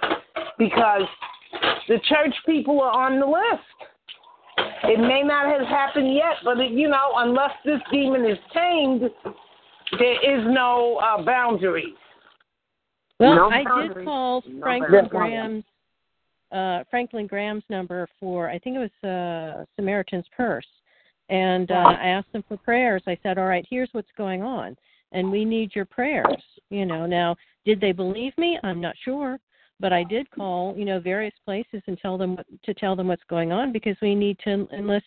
[0.58, 1.02] because
[1.88, 3.91] the church people are on the list.
[4.58, 9.02] It may not have happened yet, but it, you know, unless this demon is tamed,
[9.98, 11.94] there is no uh, boundaries.
[13.18, 13.94] Well, No I boundaries.
[13.94, 15.10] did call No Franklin boundaries.
[15.10, 15.64] Graham's
[16.50, 20.66] uh Franklin Graham's number for I think it was uh Samaritan's Purse.
[21.28, 23.02] And uh, I asked them for prayers.
[23.06, 24.76] I said, "All right, here's what's going on,
[25.12, 28.58] and we need your prayers." You know, now did they believe me?
[28.64, 29.38] I'm not sure,
[29.82, 33.08] but I did call, you know, various places and tell them what, to tell them
[33.08, 35.04] what's going on because we need to enlist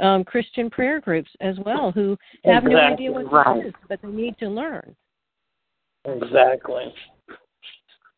[0.00, 3.62] um Christian prayer groups as well who have no idea what right.
[3.62, 4.96] this is, but they need to learn.
[6.06, 6.94] Exactly.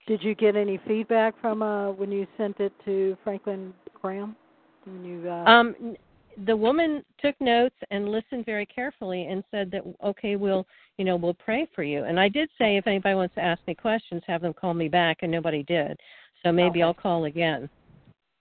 [0.07, 4.37] Did you get any feedback from uh when you sent it to Franklin Graham?
[4.85, 5.97] When you uh Um, n-
[6.44, 10.66] the woman took notes and listened very carefully and said that okay, we'll
[10.99, 12.05] you know we'll pray for you.
[12.05, 14.88] And I did say if anybody wants to ask me questions, have them call me
[14.88, 15.99] back, and nobody did.
[16.42, 16.83] So maybe Okay.
[16.83, 17.68] I'll call again.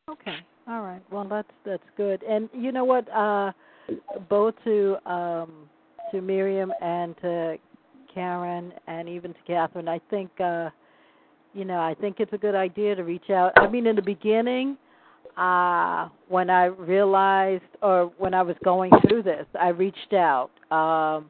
[0.10, 0.38] Okay.
[0.68, 1.02] All right.
[1.12, 2.24] Well, that's that's good.
[2.24, 3.10] And you know what?
[3.10, 3.52] Uh,
[4.30, 5.70] both to um,
[6.12, 7.58] to Miriam and to
[8.14, 10.70] Karen and even to Katherine, I think uh,
[11.54, 13.52] you know I think it's a good idea to reach out.
[13.58, 14.78] I mean, in the beginning,
[15.38, 21.30] uh, when I realized or when I was going through this, I reached out, um,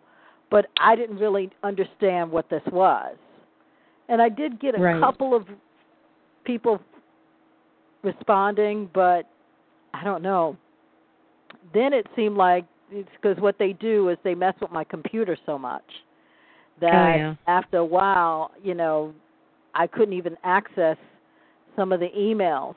[0.52, 3.16] but I didn't really understand what this was.
[4.08, 5.00] And I did get a Right.
[5.00, 5.48] couple of
[6.44, 6.80] people
[8.04, 9.28] responding, but
[9.94, 10.56] I don't know.
[11.74, 15.36] Then it seemed like it's because what they do is they mess with my computer
[15.48, 15.84] so much
[16.80, 17.36] that Oh, yeah.
[17.48, 19.14] after a while, you know,
[19.74, 20.98] I couldn't even access
[21.76, 22.76] some of the emails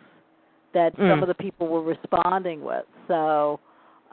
[0.79, 1.23] that some Mm.
[1.23, 2.87] of the people were responding with.
[3.09, 3.59] So,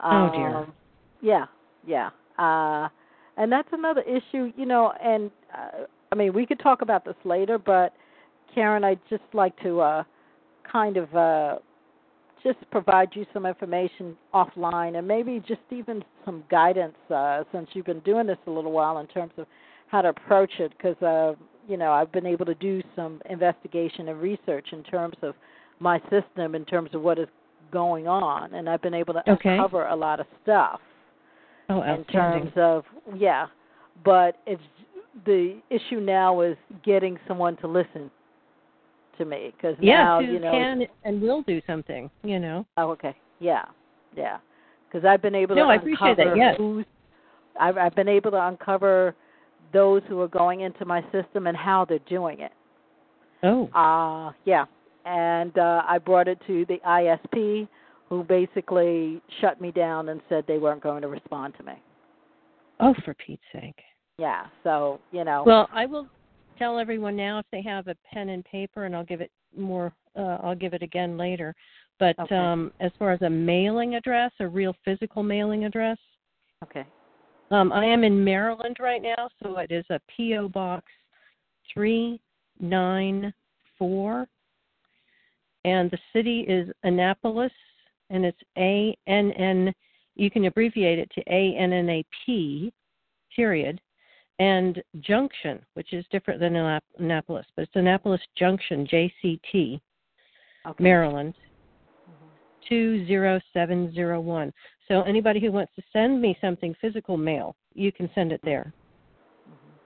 [0.00, 0.56] Oh, dear.
[0.56, 0.72] um,
[1.20, 1.46] yeah,
[1.86, 2.10] yeah.
[2.38, 2.88] Uh,
[3.36, 4.92] and that's another issue, you know.
[5.00, 7.92] And uh, I mean, we could talk about this later, but
[8.54, 10.04] Karen, I'd just like to uh,
[10.70, 11.58] kind of uh,
[12.42, 17.86] just provide you some information offline and maybe just even some guidance uh, since you've
[17.86, 19.46] been doing this a little while in terms of
[19.88, 21.34] how to approach it because uh,
[21.68, 25.34] you know I've been able to do some investigation and research in terms of
[25.80, 27.28] my system in terms of what is
[27.70, 29.50] going on and I've been able to Okay.
[29.50, 30.80] uncover a lot of stuff
[31.68, 32.84] Oh, in terms of
[33.14, 33.46] yeah
[34.04, 34.62] but it's
[35.24, 38.10] the issue now is getting someone to listen
[39.18, 42.10] to me because Yes, now you know can and will do something.
[42.22, 42.66] You know.
[42.76, 43.14] Oh, okay.
[43.40, 43.64] Yeah,
[44.14, 44.38] yeah.
[44.88, 46.54] Because I've been able No, to I appreciate that, uncover yes.
[46.58, 46.84] who's.
[47.58, 49.14] I've, I've been able to uncover
[49.72, 52.52] those who are going into my system and how they're doing it.
[53.42, 53.68] Oh.
[53.74, 54.66] Uh yeah.
[55.06, 57.68] And uh, I brought it to the ISP,
[58.08, 61.74] who basically shut me down and said they weren't going to respond to me.
[62.80, 63.78] Oh, for Pete's sake.
[64.18, 64.46] Yeah.
[64.64, 65.44] So you know.
[65.46, 66.08] Well, I will
[66.58, 69.92] tell everyone now if they have a pen and paper, and I'll give it more.
[70.16, 71.54] Uh, I'll give it again later.
[71.98, 72.36] But Okay.
[72.36, 75.96] um, as far as a mailing address, a real physical mailing address,
[76.62, 76.84] okay.
[77.50, 80.84] um, I am in Maryland right now, so it is a PO Box
[81.72, 82.20] three
[82.60, 83.32] nine
[83.78, 84.26] four,
[85.66, 87.52] and the city is Annapolis,
[88.08, 89.74] and it's A N N.
[90.14, 92.72] You can abbreviate it to A N N A P,
[93.34, 93.80] period,
[94.38, 99.82] and Junction, which is different than Annap- Annapolis, but it's Annapolis Junction, J C T,
[100.64, 100.82] Okay.
[100.82, 101.34] Maryland.
[102.08, 102.26] Mm-hmm.
[102.68, 104.52] 20701.
[104.88, 108.72] So anybody who wants to send me something physical mail, you can send it there.
[109.48, 109.76] Mm-hmm.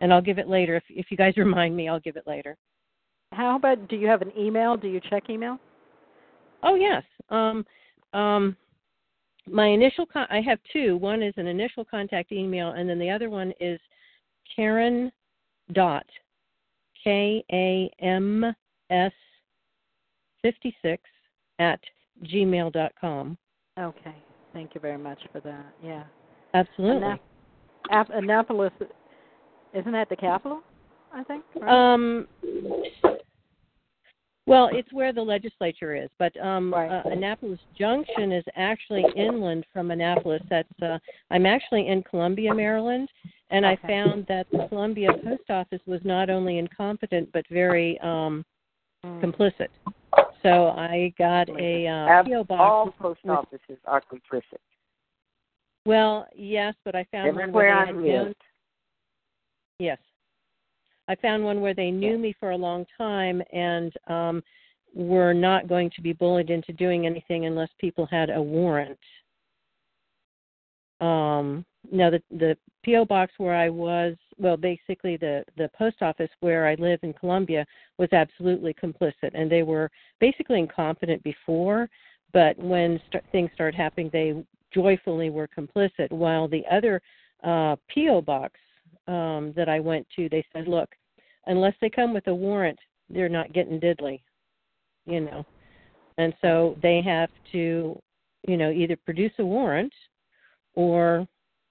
[0.00, 0.74] And I'll give it later.
[0.76, 2.56] If if you guys remind me, I'll give it later.
[3.32, 3.88] How about?
[3.88, 4.76] Do you have an email?
[4.76, 5.58] Do you check email?
[6.62, 7.02] Oh yes.
[7.30, 7.64] Um
[8.12, 8.56] um
[9.48, 10.96] my initial con- I have two.
[10.96, 13.80] One is an initial contact email and then the other one is
[14.54, 15.10] Karen
[15.72, 16.06] dot
[17.02, 18.54] K A M
[18.90, 19.12] S
[20.42, 21.02] fifty six
[21.58, 21.80] at
[22.24, 23.36] gmail dot com.
[23.78, 24.14] Okay.
[24.52, 25.74] Thank you very much for that.
[25.82, 26.04] Yeah.
[26.54, 27.08] Absolutely.
[27.08, 27.20] Annap-
[27.90, 28.72] Ap- Annapolis,
[29.72, 30.60] isn't that the capital?
[31.12, 31.44] I think.
[31.60, 31.92] Right?
[31.94, 32.26] Um,
[34.46, 36.90] well, it's where the legislature is, but um, Right.
[36.90, 40.42] uh, Annapolis Junction is actually inland from Annapolis.
[40.50, 40.98] That's uh,
[41.30, 43.08] I'm actually in Columbia, Maryland,
[43.50, 43.78] And Okay.
[43.84, 48.44] I found that the Columbia Post Office was not only incompetent but very um
[49.04, 49.20] Mm.
[49.20, 49.68] complicit.
[50.42, 52.60] So I got a uh, PO box.
[52.60, 54.60] all post offices are complicit.
[55.86, 58.42] Well, yes, but I found one Everywhere where I lived.
[59.80, 59.98] Yes.
[61.08, 64.42] I found one where they knew me for a long time and um
[64.94, 68.98] were not going to be bullied into doing anything unless people had a warrant.
[71.00, 76.30] Um no the the PO box where I was well basically the the post office
[76.40, 77.66] where I live in Columbia
[77.98, 79.90] was absolutely complicit and they were
[80.20, 81.88] basically incompetent before
[82.32, 87.00] but when st- things started happening they joyfully were complicit while the other
[87.42, 88.58] uh PO box
[89.08, 90.90] um that I went to they said look
[91.46, 92.78] unless they come with a warrant
[93.10, 94.20] they're not getting diddly
[95.06, 95.44] you know.
[96.18, 97.98] And so they have to
[98.46, 99.92] you know either produce a warrant
[100.74, 101.26] or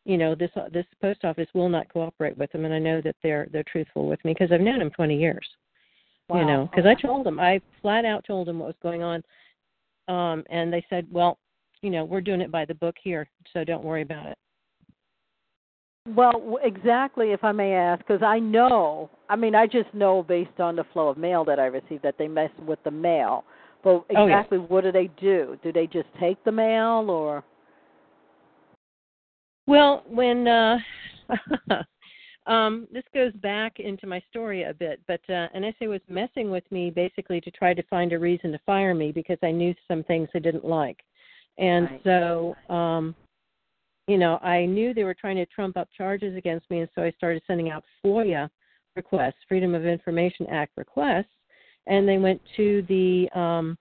[0.06, 2.66] you know this this post office will not cooperate with them.
[2.66, 5.48] And I know that they're they're truthful with me because I've known them 20 years
[6.34, 9.24] you know because I told them I flat out told them what was going on.
[10.08, 11.38] Um and they said well
[11.82, 14.38] you know we're doing it by the book here so don't worry about it
[16.08, 20.60] Well, exactly, if I may ask, because I know, I mean, I just know based
[20.60, 23.44] on the flow of mail that I receive that they mess with the mail.
[23.84, 25.58] But Oh, exactly what do they do?
[25.64, 27.44] Do they just take the mail or?
[29.68, 30.80] Well, when uh
[32.48, 36.64] um this goes back into my story a bit, but uh NSA was messing with
[36.72, 40.04] me basically to try to find a reason to fire me because I knew some
[40.04, 41.00] things I didn't like.
[41.58, 42.02] And Right.
[42.04, 43.16] so um
[44.08, 47.02] you know, I knew they were trying to trump up charges against me and so
[47.02, 48.50] I started sending out FOIA
[48.96, 51.26] requests, Freedom of Information Act requests,
[51.88, 53.78] and they went to the um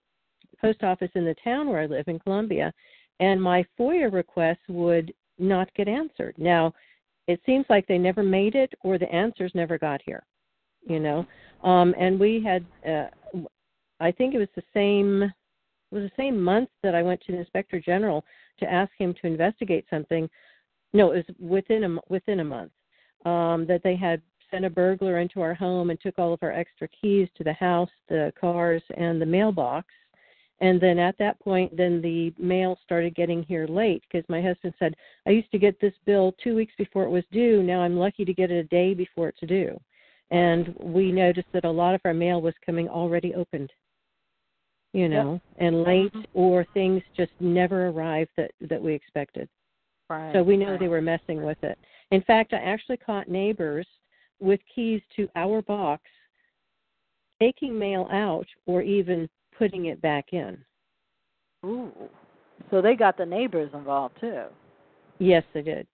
[0.60, 2.72] post office in the town where I live in Columbia
[3.18, 6.34] and my FOIA requests would not get answered.
[6.36, 6.72] Now,
[7.26, 10.22] it seems like they never made it or the answers never got here,
[10.86, 11.26] you know.
[11.62, 13.08] Um and we had uh
[14.00, 15.32] I think it was the same
[15.90, 18.24] it was the same month that I went to the inspector general
[18.58, 20.28] to ask him to investigate something.
[20.92, 22.72] No, it was within a within a month
[23.24, 26.52] um that they had sent a burglar into our home and took all of our
[26.52, 29.86] extra keys to the house, the cars and the mailbox.
[30.60, 34.74] And then at that point then the mail started getting here late because my husband
[34.78, 34.94] said
[35.26, 37.62] i used to get this bill two weeks before it was due.
[37.62, 39.80] Now i'm lucky to get it a day before it's due.
[40.30, 43.72] And we noticed that a lot of our mail was coming already opened
[44.92, 49.48] you know and late or things just never arrived that that we expected
[50.08, 50.32] Right.
[50.32, 51.78] so we know they were messing with it
[52.10, 53.86] in fact i actually caught neighbors
[54.40, 56.02] with keys to our box
[57.40, 60.58] taking mail out or even putting it back in
[61.64, 61.92] Ooh.
[62.70, 64.44] So they got the neighbors involved too.
[65.18, 65.86] Yes, they did.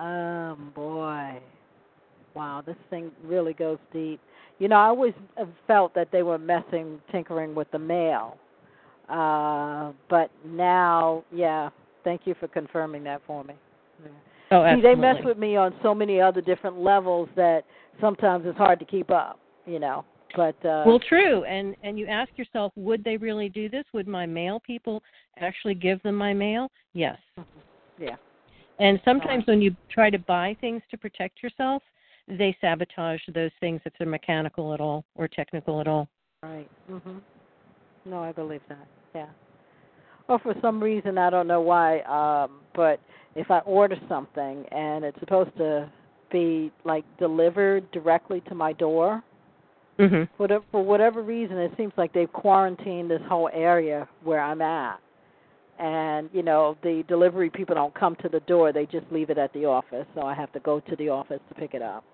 [0.00, 1.40] Um, boy.
[2.38, 4.20] Wow, this thing really goes deep.
[4.60, 5.12] You know, I always
[5.66, 8.36] felt that they were messing, tinkering with the mail.
[9.08, 11.70] Uh, but now, yeah,
[12.04, 13.54] thank you for confirming that for me.
[14.04, 14.10] Yeah.
[14.52, 17.64] Oh, See, they mess with me on so many other different levels that
[18.00, 20.04] sometimes it's hard to keep up, you know.
[20.36, 21.42] But uh Well, true.
[21.44, 23.84] And and you ask yourself, would they really do this?
[23.92, 25.02] Would my mail people
[25.38, 26.70] actually give them my mail?
[26.92, 27.18] Yes.
[27.98, 28.16] yeah.
[28.78, 31.82] And sometimes when you try to buy things to protect yourself,
[32.28, 36.08] they sabotage those things if they're mechanical at all or technical at all.
[36.42, 36.68] Right.
[36.90, 37.20] Mhm.
[38.04, 38.86] No, I believe that.
[39.14, 39.26] Yeah.
[40.28, 43.00] Well, for some reason I don't know why, um, but
[43.34, 45.90] if I order something and it's supposed to
[46.30, 49.22] be like delivered directly to my door,
[49.98, 50.28] Mhm.
[50.36, 55.00] for for whatever reason, it seems like they've quarantined this whole area where I'm at.
[55.78, 59.38] And you know, the delivery people don't come to the door; they just leave it
[59.38, 60.06] at the office.
[60.14, 62.04] So I have to go to the office to pick it up.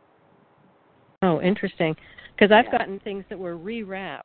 [1.25, 1.97] Oh, interesting.
[2.37, 2.79] Because I've Yeah.
[2.79, 4.23] gotten things that were rewrapped,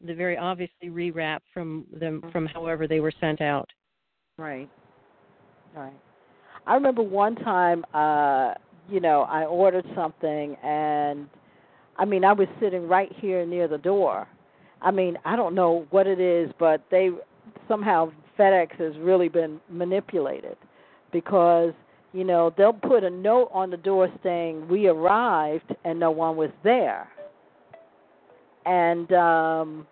[0.00, 3.70] the very obviously rewrapped from them from however they were sent out.
[4.36, 4.68] Right.
[5.74, 5.92] Right.
[6.66, 8.54] I remember one time, uh,
[8.88, 11.28] you know, I ordered something and
[11.96, 14.26] I mean, I was sitting right here near the door.
[14.80, 17.10] I mean, I don't know what it is, but they
[17.68, 20.56] somehow FedEx has really been manipulated
[21.12, 21.74] because,
[22.12, 26.36] you know, they'll put a note on the door saying we arrived and no one
[26.36, 27.08] was there.
[28.66, 29.86] And um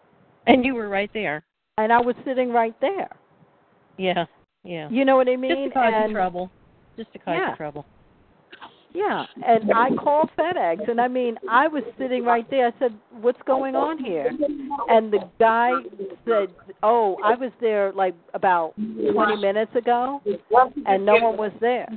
[0.46, 1.44] And you were right there.
[1.78, 3.08] and I was sitting right there.
[3.96, 4.26] Yeah.
[4.64, 4.88] Yeah.
[4.90, 5.50] You know what I mean?
[5.50, 6.50] Just to cause and you trouble.
[6.96, 7.50] Just to cause Yeah.
[7.50, 7.86] you trouble.
[8.98, 12.66] Yeah, and I called FedEx, and I mean, I was sitting right there.
[12.66, 14.28] I said, "What's going on here?"
[14.88, 15.70] And the guy
[16.24, 16.48] said,
[16.82, 20.20] "Oh, I was there like about 20 minutes ago,
[20.86, 21.88] and no one was there."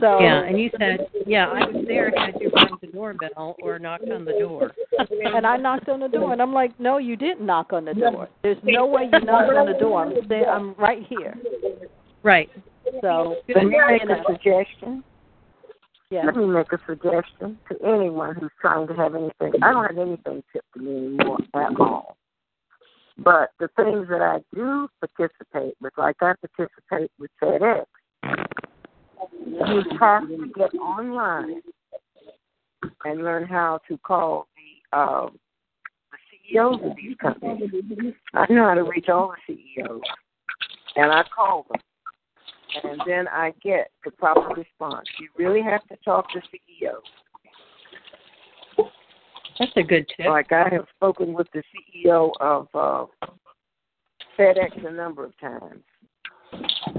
[0.00, 2.10] So yeah, and you said, yeah, I was there.
[2.16, 4.72] Had you rung the doorbell or knocked on the door?
[4.98, 7.92] and I knocked on the door, and I'm like, no, you didn't knock on the
[7.92, 8.30] door.
[8.42, 10.06] There's no way you knocked on the door.
[10.06, 11.36] I'm there, I'm right here.
[12.22, 12.48] Right.
[13.00, 15.02] So Let me make a suggestion.
[16.10, 16.24] yeah.
[16.26, 19.52] Let me make a suggestion to anyone who's trying to have anything.
[19.62, 22.16] I don't have anything tipped to me anymore at all.
[23.18, 27.84] But the things that I do participate with, like I participate with FedEx,
[29.46, 31.62] you have to get online
[33.04, 36.18] and learn how to call the uh, the
[36.50, 38.14] CEOs of these companies.
[38.34, 40.00] I know how to reach all the CEOs,
[40.96, 41.80] and I call them,
[42.82, 45.06] and then I get the proper response.
[45.20, 47.02] You really have to talk to CEOs.
[49.58, 50.26] That's a good tip.
[50.26, 53.06] Like I have spoken with the CEO of uh,
[54.38, 55.82] FedEx a number of times,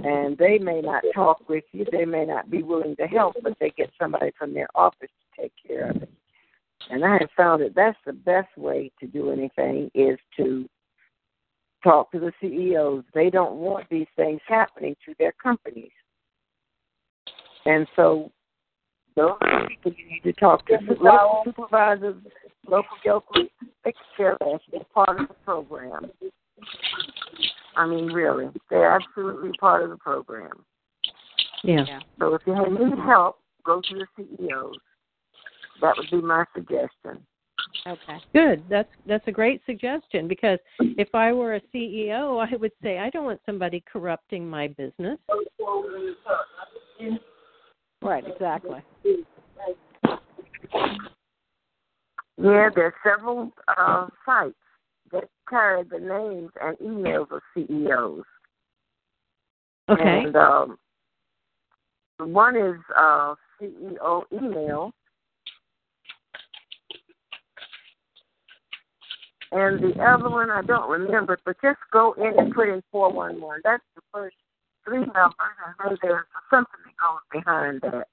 [0.04, 1.86] and they may not talk with you.
[1.92, 5.42] They may not be willing to help, but they get somebody from their office to
[5.42, 6.10] take care of it.
[6.90, 10.68] And I have found that that's the best way to do anything is to
[11.84, 13.04] talk to the CEOs.
[13.14, 15.92] They don't want these things happening to their companies.
[17.66, 18.32] And so
[19.16, 20.78] those are the people you need to talk to.
[21.00, 22.16] Local supervisors,
[22.68, 23.50] local yokels,
[23.86, 24.60] take care of that.
[24.72, 26.12] They're part of the program.
[27.76, 30.64] I mean, really, they're absolutely part of the program.
[31.64, 32.00] Yeah.
[32.20, 34.76] So if you need help, go to the CEOs.
[35.82, 37.26] That would be my suggestion.
[37.86, 38.18] Okay.
[38.34, 38.64] Good.
[38.70, 43.10] That's that's a great suggestion because if I were a CEO, I would say I
[43.10, 45.18] don't want somebody corrupting my business.
[48.02, 48.24] Right.
[48.28, 48.80] Exactly.
[52.38, 54.56] Yeah, there's several uh, sites
[55.12, 58.24] that carry the names and emails of CEOs.
[59.90, 60.24] Okay.
[60.26, 60.78] And um,
[62.20, 64.92] one is uh, CEO email,
[69.54, 71.38] and the other one I don't remember.
[71.46, 73.62] But just go in and put in four one one.
[73.64, 74.36] That's the first
[74.84, 78.08] three numbers, and then there's something that goes behind that.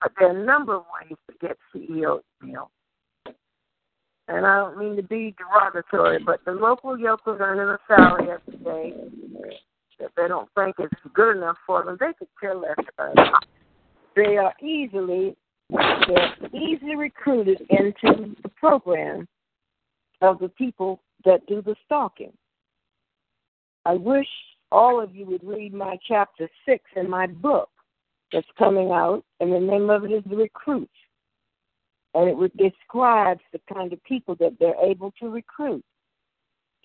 [0.00, 2.70] But there are a number of ways to get CEO email.
[4.28, 8.62] And I don't mean to be derogatory, but the local yokels earning a salary every
[8.62, 8.94] day
[9.98, 13.48] that they don't think is good enough for them, they could care less about it.
[14.14, 15.36] They are easily
[16.54, 19.28] easily recruited into the program
[20.20, 22.32] of the people that do the stalking.
[23.84, 24.26] I wish
[24.70, 27.70] all of you would read my chapter six in my book
[28.32, 30.90] that's coming out, and the name of it is The Recruit.
[32.14, 35.84] And it would describe the kind of people that they're able to recruit.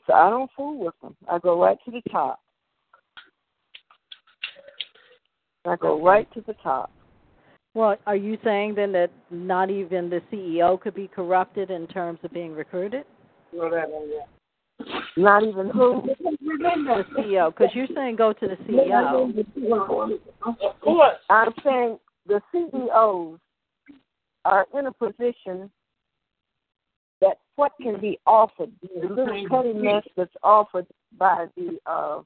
[0.05, 1.15] So I don't fool with them.
[1.29, 2.39] I go right to the top.
[5.65, 6.91] I go right to the top.
[7.73, 12.19] Well, are you saying then that not even the CEO could be corrupted in terms
[12.23, 13.05] of being recruited?
[15.18, 16.01] Not even who?
[16.01, 19.45] The CEO, because you're saying go to the CEO.
[21.30, 23.39] I'm saying the CEOs
[24.45, 25.70] are in a position
[27.22, 30.88] that what can be offered, the little petty mess that's offered
[31.18, 32.22] by the uh,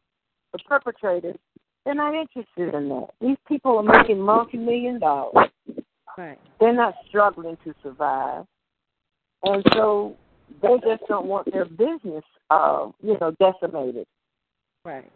[0.53, 1.35] the perpetrators,
[1.85, 3.07] they're not interested in that.
[3.21, 5.49] These people are making multi-million dollars.
[6.17, 6.39] Right.
[6.59, 8.45] They're not struggling to survive,
[9.43, 10.15] and so
[10.61, 14.07] they just don't want their business, uh, you know, decimated.
[14.85, 15.11] Right.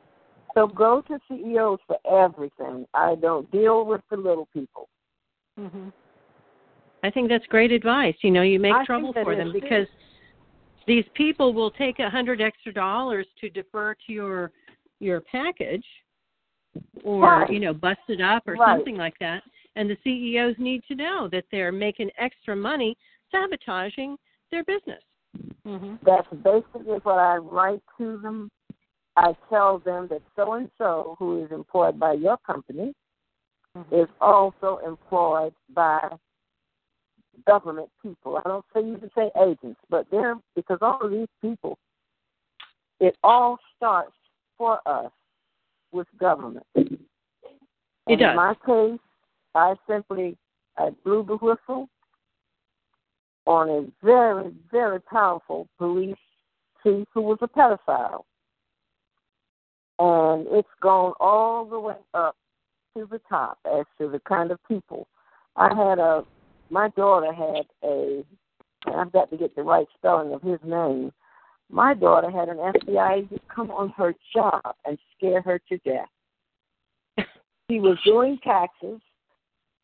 [0.53, 2.85] So go to CEOs for everything.
[2.93, 4.89] I don't deal with the little people.
[5.57, 5.93] Mhm.
[7.03, 8.15] I think that's great advice.
[8.21, 9.87] You know, you make I trouble for them because
[10.85, 14.51] these people will take a hundred extra dollars to defer to your
[14.99, 15.85] your package
[17.03, 17.49] or Right.
[17.49, 18.77] you know bust it up or Right.
[18.77, 19.43] something like that
[19.75, 22.97] and the ceos need to know that they're making extra money
[23.31, 24.17] sabotaging
[24.51, 25.03] their business
[25.65, 25.99] Mhm.
[26.01, 28.49] That's basically what I write to them.
[29.17, 32.93] I tell them that so and so, who is employed by your company,
[33.75, 33.91] Mhm.
[33.91, 36.17] is also employed by
[37.45, 38.37] government people.
[38.37, 41.77] I don't say you can say agents, but they're because all of these people,
[42.99, 44.15] it all starts
[44.57, 45.11] for us
[45.91, 46.65] with government.
[46.75, 46.99] It
[48.07, 48.29] And does.
[48.31, 48.99] In my case,
[49.55, 50.37] I simply
[50.77, 51.89] I blew the whistle
[53.45, 56.15] on a very, very powerful police
[56.83, 58.23] chief who was a pedophile.
[59.99, 62.35] And it's gone all the way up
[62.97, 65.07] to the top as to the kind of people.
[65.55, 66.23] I had a,
[66.69, 68.23] my daughter had a,
[68.87, 71.11] I've got to get the right spelling of his name.
[71.69, 77.27] My daughter had an FBI agent come on her job and scare her to death.
[77.69, 78.99] She was doing taxes.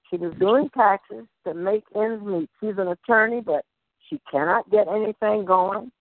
[0.10, 2.49] She was doing taxes to make ends meet.
[2.60, 3.66] She's an attorney, but
[4.10, 5.91] she cannot get anything going.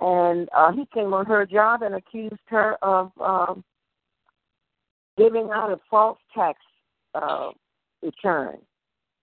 [0.00, 3.64] And uh, he came on her job and accused her of um,
[5.16, 6.58] giving out a false tax
[7.14, 7.50] uh,
[8.02, 8.58] return.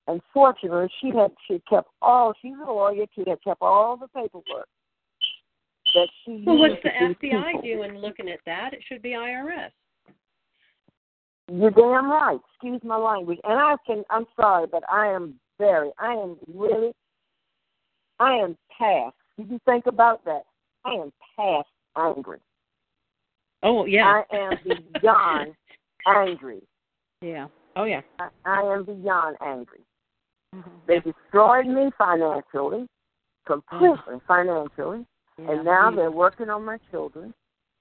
[0.07, 2.33] Unfortunately, she had she kept all.
[2.41, 3.05] She's a lawyer.
[3.15, 4.67] She had kept all the paperwork
[5.95, 6.43] that she.
[6.45, 7.61] Well, what's the FBI people.
[7.61, 8.73] doing looking at that?
[8.73, 9.71] It should be IRS.
[11.51, 12.39] You're damn right.
[12.53, 13.39] Excuse my language.
[13.43, 14.03] And I can.
[14.09, 15.91] I'm sorry, but I am very.
[15.99, 16.91] I am really.
[18.19, 19.15] I am past.
[19.37, 20.43] Did you think about that?
[20.85, 21.67] I am past
[21.97, 22.39] angry.
[23.63, 24.21] Oh yeah.
[24.31, 24.57] I am
[25.01, 25.53] beyond
[26.07, 26.61] angry.
[27.21, 27.47] Yeah.
[27.75, 28.01] Oh yeah.
[28.19, 29.81] I, I am beyond angry.
[30.55, 30.69] Mm-hmm.
[30.87, 32.87] They destroyed me financially,
[33.45, 34.17] completely mm-hmm.
[34.27, 35.05] financially,
[35.37, 35.51] yeah.
[35.51, 37.33] and now they're working on my children,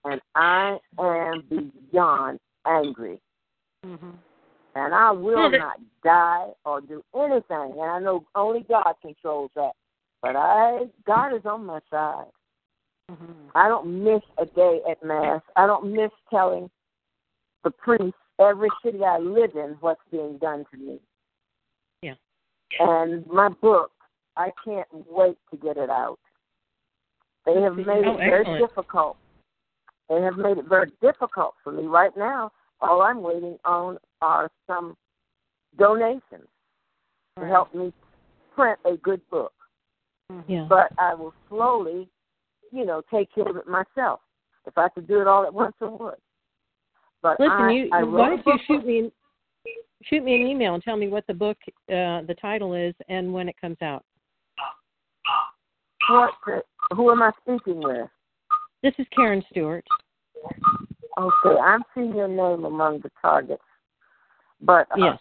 [0.04, 1.44] and I am
[1.90, 3.20] beyond angry.
[3.84, 4.10] Mm-hmm.
[4.76, 7.74] And I will not die or do anything.
[7.78, 9.72] And I know only God controls that.
[10.22, 12.26] But I, God is on my side.
[13.10, 13.48] Mm-hmm.
[13.54, 15.42] I don't miss a day at mass.
[15.56, 16.70] I don't miss telling
[17.62, 20.98] the priest every city I live in what's being done to me.
[22.02, 22.14] Yeah.
[22.80, 23.92] And my book,
[24.36, 26.18] I can't wait to get it out.
[27.46, 29.18] They have made oh, it very difficult.
[30.08, 32.50] They have made it very difficult for me right now.
[32.80, 34.96] All I'm waiting on are some
[35.78, 36.22] donations
[37.36, 37.44] right.
[37.44, 37.92] to help me
[38.54, 39.52] print a good book.
[40.30, 40.52] Mm-hmm.
[40.52, 40.66] Yeah.
[40.68, 42.08] But I will slowly,
[42.72, 44.20] you know, take care of it myself.
[44.66, 46.14] If I could do it all at once, I would.
[47.22, 49.10] But listen, I, you I why don't you shoot me
[50.04, 53.32] shoot me an email and tell me what the book uh, the title is and
[53.32, 54.04] when it comes out.
[56.10, 56.30] What?
[56.94, 58.08] Who am I speaking with?
[58.82, 59.84] This is Karen Stewart.
[61.18, 63.62] Okay, I'm seeing your name among the targets,
[64.60, 65.18] but uh, yes,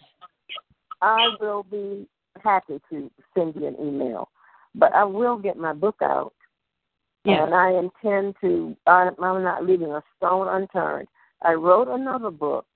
[1.00, 2.08] I will be
[2.42, 4.28] happy to send you an email.
[4.74, 6.32] But I will get my book out,
[7.24, 7.38] yes.
[7.42, 8.76] and I intend to.
[8.86, 11.08] I'm not leaving a stone unturned.
[11.42, 12.66] I wrote another book,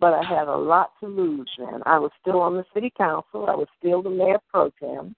[0.00, 1.82] but I had a lot to lose then.
[1.84, 3.46] I was still on the city council.
[3.48, 5.14] I was still the mayor pro tem.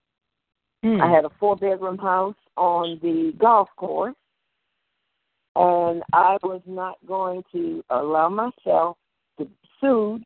[0.84, 1.00] Mm.
[1.00, 4.14] I had a four bedroom house on the golf course,
[5.58, 8.96] and I was not going to allow myself
[9.38, 10.24] to be sued.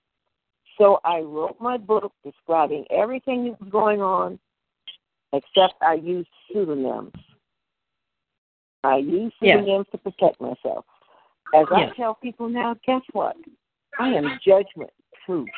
[0.79, 4.39] So I wrote my book describing everything that was going on,
[5.33, 7.13] except I used pseudonyms.
[8.85, 10.85] I used pseudonyms to protect myself.
[11.55, 13.37] As I tell people now, guess what?
[13.99, 14.91] I am judgment
[15.25, 15.49] proof.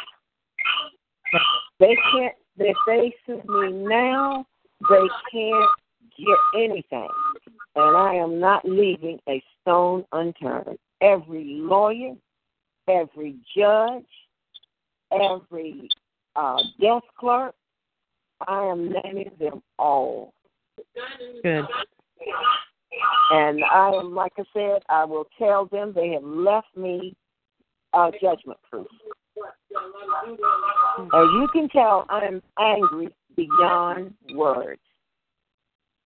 [1.81, 2.35] They can't.
[2.59, 4.47] If they sue me now,
[4.89, 5.71] they can't
[6.17, 7.09] get anything,
[7.75, 10.79] and I am not leaving a stone unturned.
[11.01, 12.15] Every lawyer,
[12.89, 14.05] every judge,
[15.13, 15.89] every
[16.37, 17.55] uh, desk clerk,
[18.47, 20.33] I am naming them all.
[21.43, 21.65] Good.
[23.33, 27.15] And I am, like I said, I will tell them they have left me
[27.93, 28.87] uh, judgment proof.
[29.77, 34.81] As you can tell, I am angry beyond words.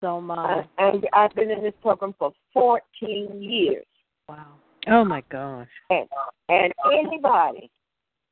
[0.01, 0.65] So um, my.
[0.77, 3.85] And I've been in this program for 14 years.
[4.27, 4.47] Wow.
[4.87, 5.67] Oh my gosh.
[5.89, 6.07] And,
[6.49, 7.69] and anybody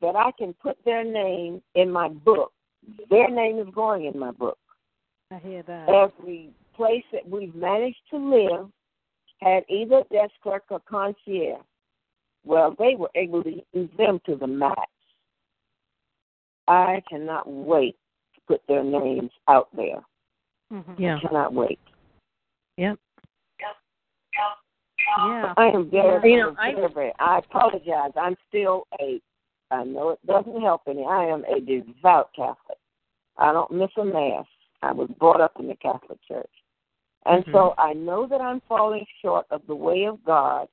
[0.01, 2.51] that I can put their name in my book,
[3.09, 4.57] their name is going in my book.
[5.32, 5.89] I hear that.
[5.89, 8.70] Every place that we've managed to live
[9.41, 11.61] had either desk clerk or concierge.
[12.45, 14.82] Well, they were able to use them to the max.
[16.67, 17.95] I cannot wait
[18.36, 20.01] to put their names out there.
[20.72, 21.01] Mm-hmm.
[21.01, 21.17] Yeah.
[21.17, 21.80] I cannot wait.
[22.78, 22.97] Yep.
[25.17, 25.53] Yeah.
[25.57, 28.11] I am very, you know, very, I, very, I apologize.
[28.15, 29.20] I'm still a,
[29.72, 31.03] I know it doesn't help any.
[31.03, 32.78] I am a devout Catholic.
[33.38, 34.45] I don't miss a mass.
[34.82, 36.49] I was brought up in the Catholic Church.
[37.26, 37.53] And mm-hmm.
[37.53, 40.67] so I know that I'm falling short of the way of God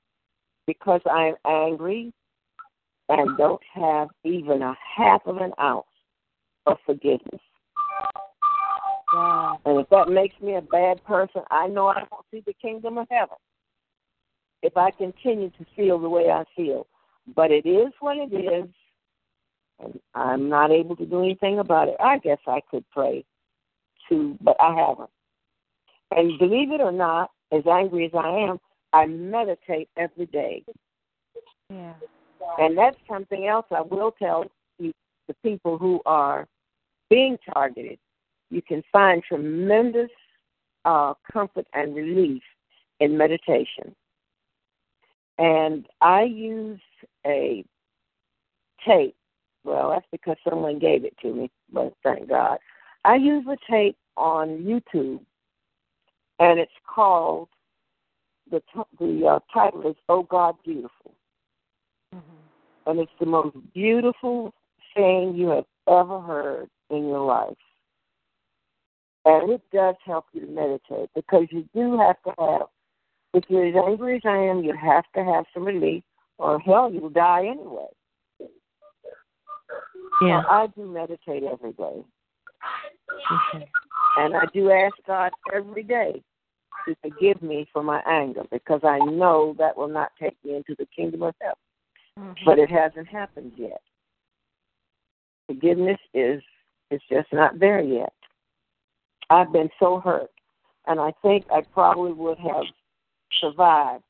[0.66, 2.12] because I'm angry
[3.08, 5.86] and don't have even a half of an ounce
[6.66, 7.40] of forgiveness.
[9.16, 9.60] Wow.
[9.64, 12.98] And if that makes me a bad person, I know I won't see the kingdom
[12.98, 13.36] of heaven
[14.62, 16.86] if I continue to feel the way I feel.
[17.34, 18.68] But it is what it is,
[19.80, 21.96] and I'm not able to do anything about it.
[21.98, 23.24] I guess I could pray
[24.08, 25.10] too, but I haven't.
[26.10, 28.58] And believe it or not, as angry as I am,
[28.92, 30.62] I meditate every day.
[31.70, 31.94] Yeah.
[32.58, 34.44] And that's something else I will tell
[34.78, 34.92] you,
[35.26, 36.46] the people who are
[37.10, 37.98] being targeted.
[38.50, 40.10] You can find tremendous
[40.84, 42.42] uh, comfort and relief
[43.00, 43.94] in meditation.
[45.38, 46.80] And I use
[47.26, 47.64] a
[48.86, 49.16] tape
[49.66, 52.58] well, that's because someone gave it to me, but thank God.
[53.04, 55.20] I use a tape on YouTube,
[56.38, 57.48] and it's called
[58.50, 58.62] the
[59.00, 61.14] the uh, title is "Oh God, Beautiful,"
[62.14, 62.90] mm-hmm.
[62.90, 64.54] and it's the most beautiful
[64.94, 67.56] thing you have ever heard in your life.
[69.26, 72.68] And it does help you to meditate because you do have to have,
[73.34, 76.04] if you're as angry as I am, you have to have some relief,
[76.38, 77.88] or hell, you'll die anyway.
[80.22, 80.42] Yeah.
[80.42, 82.04] So I do meditate every day.
[83.54, 83.68] Okay.
[84.18, 86.22] And I do ask God every day
[86.86, 90.76] to forgive me for my anger because I know that will not take me into
[90.78, 91.56] the kingdom of heaven.
[92.18, 92.44] Mm-hmm.
[92.44, 93.82] But it hasn't happened yet.
[95.48, 96.42] Forgiveness is
[96.90, 98.12] is just not there yet.
[99.30, 100.30] I've been so hurt,
[100.86, 102.64] and I think I probably would have
[103.40, 104.04] survived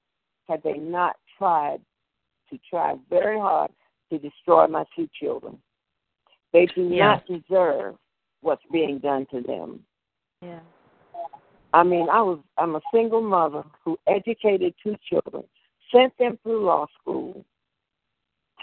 [0.48, 1.80] had they not tried
[2.50, 3.70] to try very hard
[4.10, 5.58] to destroy my two children.
[6.52, 7.04] They do yeah.
[7.04, 7.96] not deserve
[8.40, 9.80] what's being done to them.
[10.42, 10.60] Yeah.
[11.72, 15.44] I mean, I was I'm a single mother who educated two children,
[15.92, 17.44] sent them through law school.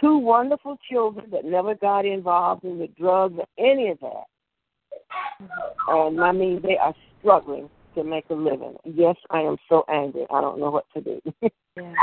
[0.01, 4.23] Two wonderful children that never got involved in the drugs or any of that.
[5.87, 8.75] And I mean, they are struggling to make a living.
[8.85, 10.25] Yes, I am so angry.
[10.31, 11.21] I don't know what to do.
[11.77, 11.93] yeah.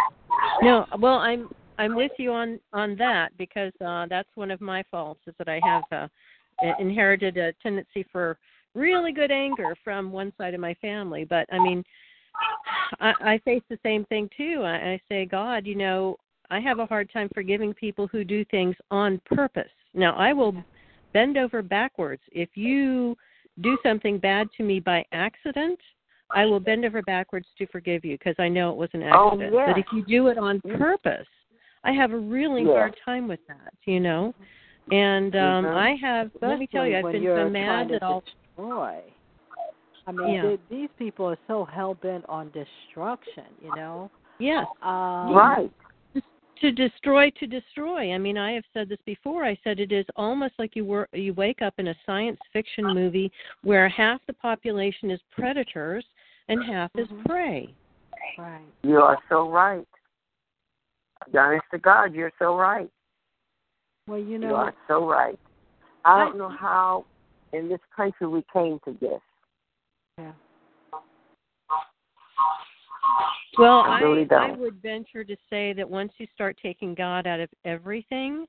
[0.62, 1.48] No, well, I'm
[1.78, 5.48] I'm with you on on that because uh that's one of my faults is that
[5.48, 6.08] I have uh,
[6.78, 8.38] inherited a tendency for
[8.74, 11.24] really good anger from one side of my family.
[11.24, 11.82] But I mean,
[13.00, 14.62] I, I face the same thing too.
[14.64, 16.16] I, I say, God, you know,
[16.50, 19.70] I have a hard time forgiving people who do things on purpose.
[19.94, 20.54] Now, I will
[21.12, 23.16] bend over backwards if you
[23.60, 25.78] do something bad to me by accident.
[26.32, 29.30] I will bend over backwards to forgive you because I know it was an oh,
[29.30, 29.52] accident.
[29.52, 29.72] Oh, yeah.
[29.72, 31.26] But if you do it on purpose,
[31.82, 32.68] I have a really yeah.
[32.68, 34.34] hard time with that, you know.
[34.92, 35.76] And um mm-hmm.
[35.76, 39.00] I have Especially let me tell you, I've been so mad that I'll destroy.
[40.06, 40.42] I mean, yeah.
[40.42, 44.10] they, these people are so hell bent on destruction, you know.
[44.38, 44.66] Yes.
[44.82, 45.70] Um, right.
[46.60, 48.12] To destroy, to destroy.
[48.12, 49.44] I mean, I have said this before.
[49.44, 52.84] I said it is almost like you were you wake up in a science fiction
[52.92, 53.32] movie
[53.62, 56.04] where half the population is predators
[56.48, 57.14] and half mm-hmm.
[57.14, 57.74] is prey.
[58.38, 58.60] Right.
[58.82, 59.86] You are so right.
[61.38, 62.90] Honest to God, you're so right.
[64.06, 65.38] Well, you know, you are so right.
[66.04, 67.04] I don't know how
[67.52, 69.20] in this country we came to this.
[70.18, 70.32] Yeah.
[73.58, 77.26] Well, I, really I, I would venture to say that once you start taking God
[77.26, 78.46] out of everything,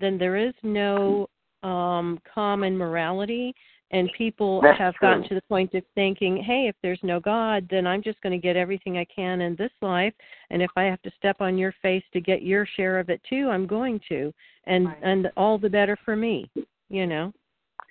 [0.00, 1.28] then there is no
[1.62, 3.54] um common morality
[3.92, 5.08] and people That's have true.
[5.08, 8.32] gotten to the point of thinking, hey, if there's no God, then I'm just going
[8.32, 10.14] to get everything I can in this life,
[10.50, 13.20] and if I have to step on your face to get your share of it
[13.28, 14.32] too, I'm going to,
[14.64, 14.98] and right.
[15.02, 16.50] and all the better for me,
[16.88, 17.32] you know.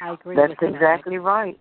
[0.02, 0.36] I agree.
[0.36, 1.24] That's with exactly that.
[1.24, 1.60] right.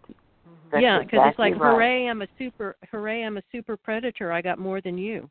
[0.71, 1.73] That's yeah, because exactly it's like, right.
[1.73, 4.33] hooray, I'm a super, hooray, I'm a super predator.
[4.33, 5.29] I got more than you.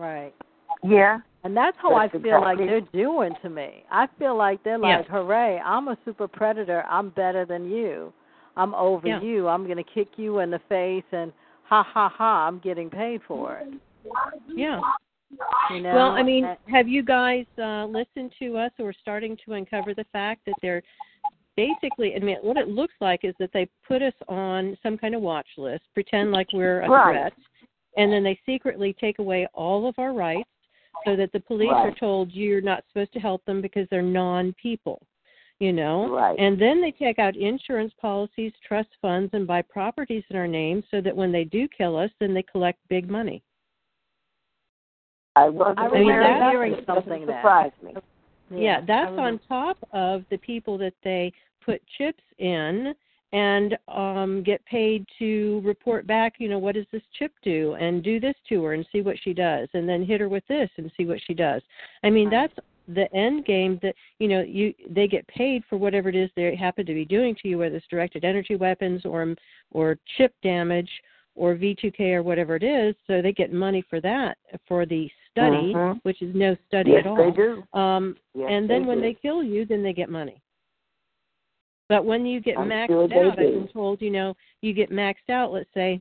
[0.00, 0.34] Right.
[0.82, 1.18] Yeah.
[1.44, 2.66] And that's how that's I feel exactly.
[2.66, 3.84] like they're doing to me.
[3.90, 5.12] I feel like they're like, Yeah.
[5.12, 6.84] hooray, I'm a super predator.
[6.88, 8.12] I'm better than you.
[8.56, 9.20] I'm over Yeah.
[9.20, 9.48] you.
[9.48, 11.32] I'm going to kick you in the face and
[11.64, 13.74] ha ha ha, I'm getting paid for it.
[14.48, 14.80] Yeah.
[15.70, 15.94] You know?
[15.94, 19.94] Well, I mean, And- have you guys uh, listened to us or starting to uncover
[19.94, 20.82] the fact that they're
[21.58, 25.14] basically, I mean, what it looks like is that they put us on some kind
[25.16, 27.12] of watch list, pretend like we're a Right.
[27.12, 27.32] threat,
[27.96, 30.48] and then they secretly take away all of our rights
[31.04, 31.88] so that the police Right.
[31.88, 35.02] are told you're not supposed to help them because they're non-people.
[35.58, 36.38] You know, Right.
[36.38, 40.84] and then they take out insurance policies, trust funds, and buy properties in our name
[40.88, 43.42] so that when they do kill us, then they collect big money.
[45.34, 47.94] I wasn't I mean, aware that's- of hearing something doesn't that- surprise me.
[48.50, 51.32] Yeah, that's on top of the people that they
[51.68, 52.94] put chips in
[53.32, 58.02] and um get paid to report back, you know, what does this chip do and
[58.02, 60.70] do this to her and see what she does and then hit her with this
[60.78, 61.60] and see what she does.
[62.06, 62.54] I mean, that's
[62.98, 66.56] the end game that you know you they get paid for whatever it is they
[66.56, 69.34] happen to be doing to you whether it's directed energy weapons or
[69.72, 70.90] or chip damage
[71.34, 75.74] or V2K or whatever it is so they get money for that for the study
[75.74, 76.00] Mhm.
[76.02, 77.62] which is no study Yes, at all they do.
[77.74, 79.02] um, Yes, and then when do.
[79.02, 80.40] they kill you, then they get money.
[81.88, 84.72] But when you get I'm maxed sure they out, I've been told, you know, you
[84.74, 85.52] get maxed out.
[85.52, 86.00] Let's say,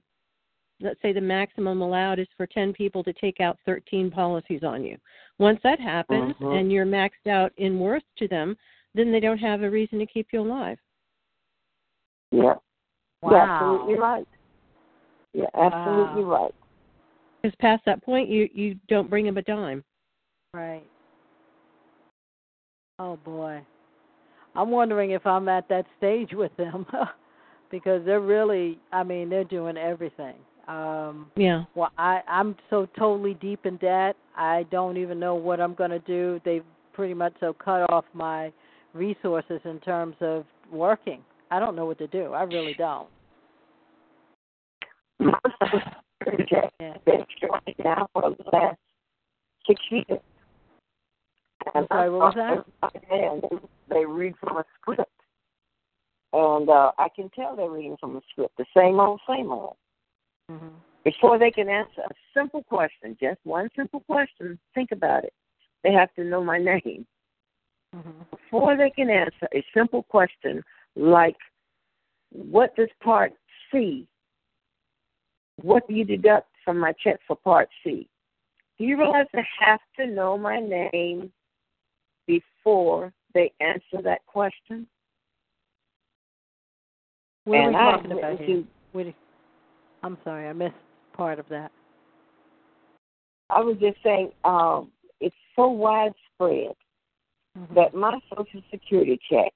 [0.81, 4.83] let's say the maximum allowed is for ten people to take out thirteen policies on
[4.83, 4.97] you.
[5.39, 6.59] Once that happens, Mhm.
[6.59, 8.57] and you're maxed out in worth to them,
[8.93, 10.79] then they don't have a reason to keep you alive.
[12.31, 12.55] Yeah.
[13.21, 13.31] Wow.
[13.31, 14.27] You're absolutely right.
[15.33, 16.55] You're absolutely right.
[17.41, 19.83] Because past that point, you you don't bring them a dime.
[20.53, 20.85] Right.
[22.99, 23.61] Oh boy.
[24.57, 26.85] I'm wondering if I'm at that stage with them
[27.71, 30.35] because they're really I mean, they're doing everything.
[30.67, 31.63] Um Yeah.
[31.75, 34.15] well I I'm so totally deep in debt.
[34.35, 36.41] I don't even know what I'm going to do.
[36.43, 38.51] They've pretty much so cut off my
[38.93, 41.21] resources in terms of working.
[41.51, 42.33] I don't know what to do.
[42.33, 43.07] I really don't.
[45.19, 45.81] My Social
[46.19, 46.93] Security check Yeah.
[47.05, 48.77] been short now for the last
[49.67, 50.19] six years.
[51.75, 53.71] I'm sorry, what was that?
[53.89, 55.11] They read from a script.
[56.33, 59.77] And uh, I can tell they're reading from a script, the same old, same old.
[60.51, 60.71] Mhm.
[61.03, 65.33] Before they can answer a simple question, just one simple question, think about it.
[65.83, 67.07] They have to know my name.
[67.95, 68.29] Mhm.
[68.29, 70.63] Before they can answer a simple question
[70.95, 71.37] like,
[72.29, 73.33] what does Part
[73.71, 74.07] C,
[75.61, 78.09] what do you deduct from my check for Part C?
[78.77, 81.31] Do you realize they have to know my name
[82.25, 84.87] before they answer that question?
[87.45, 88.47] What are and we I've talking about here?
[88.47, 89.13] to What do-
[90.03, 90.75] I'm sorry, I missed
[91.13, 91.71] part of that.
[93.49, 96.75] I was just saying, um, it's so widespread
[97.57, 97.73] Mhm.
[97.73, 99.53] that my Social Security check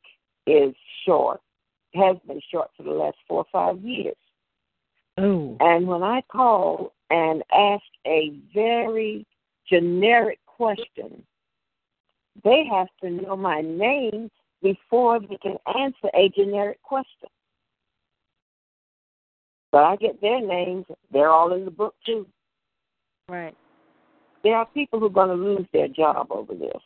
[0.48, 0.74] is
[1.06, 1.42] short,
[1.94, 4.16] has been short for the last four or five years.
[5.18, 5.58] Oh.
[5.60, 9.26] And when I call and ask a very
[9.66, 11.26] generic question,
[12.44, 14.30] they have to know my name
[14.62, 17.30] before they can answer a generic question.
[19.72, 22.28] But I get their names, they're all in the book too.
[23.30, 23.56] Right.
[24.44, 26.82] There are people who are going to lose their job over this.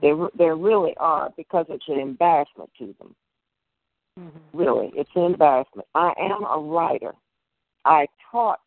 [0.00, 3.14] There, there really are because it's an embarrassment to them.
[4.18, 4.40] Mhm.
[4.52, 5.86] Really, it's an embarrassment.
[5.94, 7.14] I am a writer.
[7.84, 8.60] I taught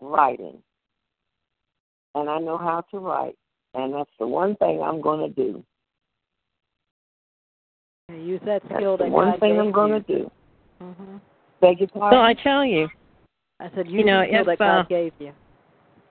[0.00, 0.62] writing,
[2.14, 3.36] and I know how to write,
[3.74, 5.64] and that's the one thing I'm going to do.
[8.12, 10.30] Use that That's skill the that one God thing gave I'm going to do.
[10.82, 11.20] Mhm.
[11.60, 12.18] Beg your pardon?
[12.18, 12.88] Well, I tell you,
[13.60, 15.32] I said use You know, the skill if, that God uh, gave you.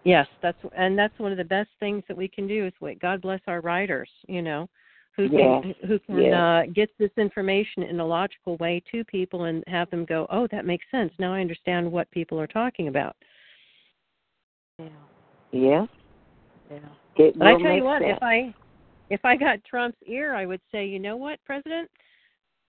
[0.04, 3.00] Yes, that's and that's one of the best things that we can do is wait.
[3.00, 4.68] God bless our writers, you know,
[5.16, 6.34] who can Yes, who can yes.
[6.34, 10.48] uh, get this information in a logical way to people and have them go, oh,
[10.52, 11.14] that makes sense.
[11.20, 13.16] Now I understand what people are talking about.
[14.80, 14.88] Yeah.
[15.52, 15.88] Yes.
[16.72, 16.80] Yeah.
[17.18, 18.18] It But I tell you what, sense.
[18.18, 18.54] if I
[19.10, 21.90] if I got Trump's ear, I would say, you know what, President,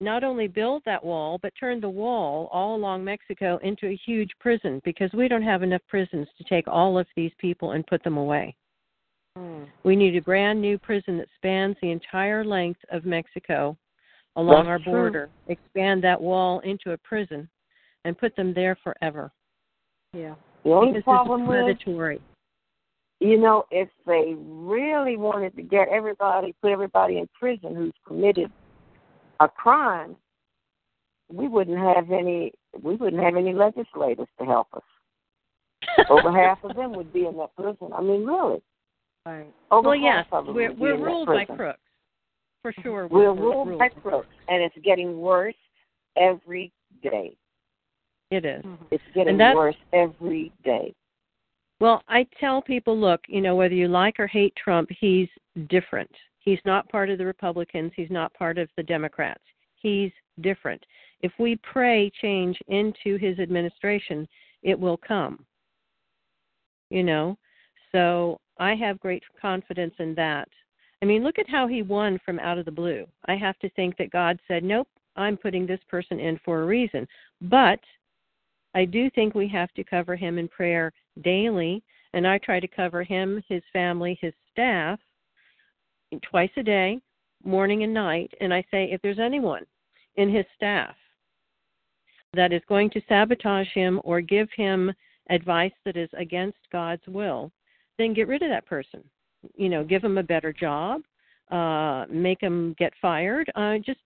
[0.00, 4.30] not only build that wall, but turn the wall all along Mexico into a huge
[4.40, 8.02] prison because we don't have enough prisons to take all of these people and put
[8.02, 8.56] them away.
[9.38, 9.66] Mm.
[9.84, 13.76] We need a brand new prison that spans the entire length of Mexico
[14.36, 14.92] along That's our true.
[14.92, 15.30] border.
[15.46, 17.48] Expand that wall into a prison
[18.04, 19.30] and put them there forever.
[20.12, 20.34] Yeah.
[20.64, 22.20] the only because problem it's with predatory.
[23.22, 28.50] You know, if they really wanted to get everybody, put everybody in prison who's committed
[29.40, 30.16] a crime,
[31.30, 32.52] we wouldn't have any.
[32.82, 34.82] We wouldn't have any legislators to help us.
[36.10, 37.92] Over half of them would be in that prison.
[37.94, 38.62] I mean, really.
[39.24, 39.52] Right.
[39.70, 41.78] Over well, yes, half of them we're we're ruled by crooks.
[42.62, 42.82] For mm-hmm.
[42.82, 43.06] sure.
[43.08, 45.54] We're we're ruled by crooks, and it's getting worse
[46.16, 47.36] every day.
[48.30, 48.64] It is.
[48.90, 50.94] It's getting worse every day.
[51.82, 55.26] Well, I tell people, look, you know, whether you like or hate Trump, he's
[55.68, 56.12] different.
[56.38, 57.90] He's not part of the Republicans.
[57.96, 59.42] He's not part of the Democrats.
[59.74, 60.12] He's
[60.42, 60.80] different.
[61.22, 64.28] If we pray change into his administration,
[64.62, 65.44] it will come.
[66.88, 67.36] You know,
[67.90, 70.48] so I have great confidence in that.
[71.02, 73.08] I mean, look at how he won from out of the blue.
[73.26, 76.66] I have to think that God said, nope, I'm putting this person in for a
[76.66, 77.08] reason.
[77.40, 77.80] But
[78.72, 80.92] I do think we have to cover him in prayer
[81.22, 81.82] daily,
[82.14, 84.98] and I try to cover him, his family, his staff
[86.28, 87.00] twice a day,
[87.44, 88.32] morning and night.
[88.40, 89.64] And I say, if there's anyone
[90.16, 90.94] in his staff
[92.34, 94.92] that is going to sabotage him or give him
[95.30, 97.50] advice that is against God's will,
[97.98, 99.02] then get rid of that person.
[99.56, 101.02] You know, give him a better job,
[101.50, 103.50] uh, make him get fired.
[103.54, 104.00] Uh, just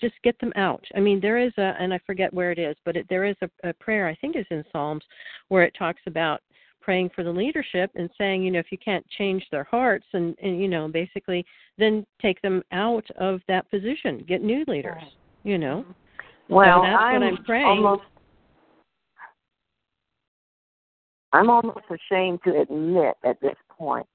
[0.00, 0.82] just get them out.
[0.96, 3.36] I mean, there is a, and I forget where it is, but it, there is
[3.42, 5.04] a, a prayer I think is in Psalms
[5.48, 6.40] where it talks about
[6.88, 10.34] praying for the leadership and saying, you know, if you can't change their hearts and,
[10.42, 11.44] and you know, basically,
[11.76, 15.02] then take them out of that position, get new leaders.
[15.44, 16.54] You know, mm-hmm.
[16.54, 17.66] Well, that's I'm, what I'm praying.
[17.66, 18.02] almost.
[21.34, 24.06] I'm almost ashamed to admit at this point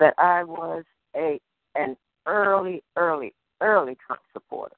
[0.00, 0.82] that I was
[1.14, 1.38] a
[1.76, 4.74] an early, early, early Trump supporter.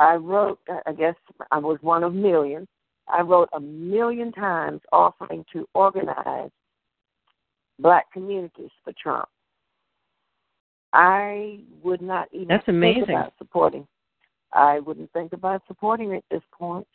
[0.00, 1.14] I wrote, I guess
[1.52, 2.66] I was one of millions.
[3.08, 6.50] I wrote a million times offering to organize
[7.78, 9.28] black communities for Trump.
[10.92, 13.06] I would not even That's amazing.
[13.06, 13.86] think about supporting.
[14.52, 16.86] I wouldn't think about supporting at this point.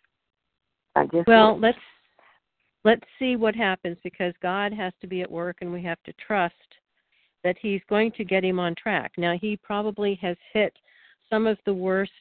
[0.95, 1.61] I just Well, wouldn't.
[1.63, 1.77] let's
[2.83, 6.13] let's see what happens because God has to be at work and we have to
[6.25, 6.53] trust
[7.43, 9.11] that he's going to get him on track.
[9.17, 10.73] Now he probably has hit
[11.29, 12.11] some of the worst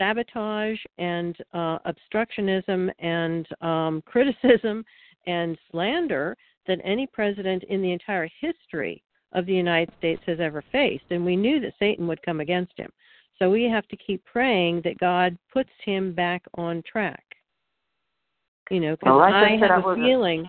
[0.00, 4.84] sabotage and uh, obstructionism and um, criticism
[5.26, 6.36] and slander
[6.66, 11.04] that any president in the entire history of the United States has ever faced.
[11.10, 12.90] And we knew that Satan would come against him.
[13.38, 17.24] So we have to keep praying that God puts him back on track.
[18.70, 20.48] You know, because Well, I I have a feeling.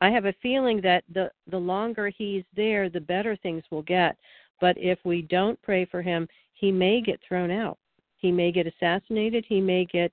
[0.00, 4.16] I have a feeling that the the longer he's there, the better things will get.
[4.60, 7.78] But if we don't pray for him, he may get thrown out.
[8.24, 9.44] He may get assassinated.
[9.46, 10.10] He may get,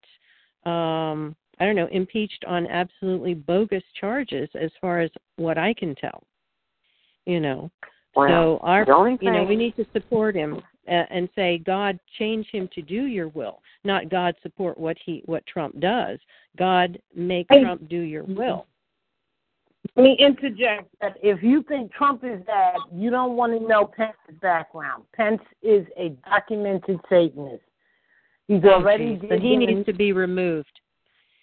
[0.65, 5.95] um, I don't know, impeached on absolutely bogus charges, as far as what I can
[5.95, 6.21] tell.
[7.25, 7.71] You know,
[8.13, 12.47] well, so our only you know we need to support him and say god change
[12.51, 16.17] him to do your will not god support what he what trump does
[16.57, 17.61] god make Hey.
[17.61, 18.65] trump do your will
[19.95, 23.85] Let me interject that if you think Trump is bad, you don't want to know
[23.85, 25.03] Pence's background.
[25.13, 27.63] Pence is a documented Satanist.
[28.51, 30.79] He's already Oh, but he given- needs to be removed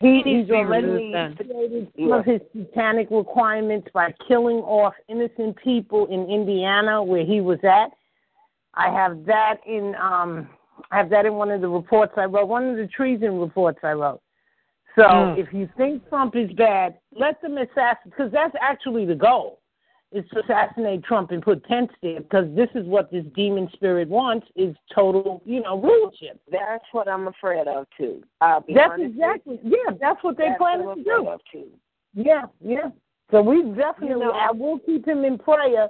[0.01, 1.35] He, needs he's to be already removed then.
[1.49, 7.41] violated some of his satanic requirements by killing off innocent people in Indiana where he
[7.41, 7.91] was at.
[8.75, 10.51] I have that in um
[10.91, 13.81] I have that in one of the reports I wrote, one of the treason reports
[13.83, 14.21] I wrote.
[14.95, 15.39] So Mm.
[15.39, 19.59] if you think Trump is bad, let them assassinate because that's actually the goal.
[20.11, 24.09] Is to assassinate Trump and put Pence there because this is what this demon spirit
[24.09, 26.41] wants is total, you know, rulership.
[26.51, 28.23] That's what I'm afraid of too.
[28.41, 28.65] That's
[28.99, 31.71] exactly yeah, that's what they That's plan what to do.
[32.15, 32.89] Yeah, yeah.
[33.31, 35.89] So we definitely, You know- I will keep him in prayer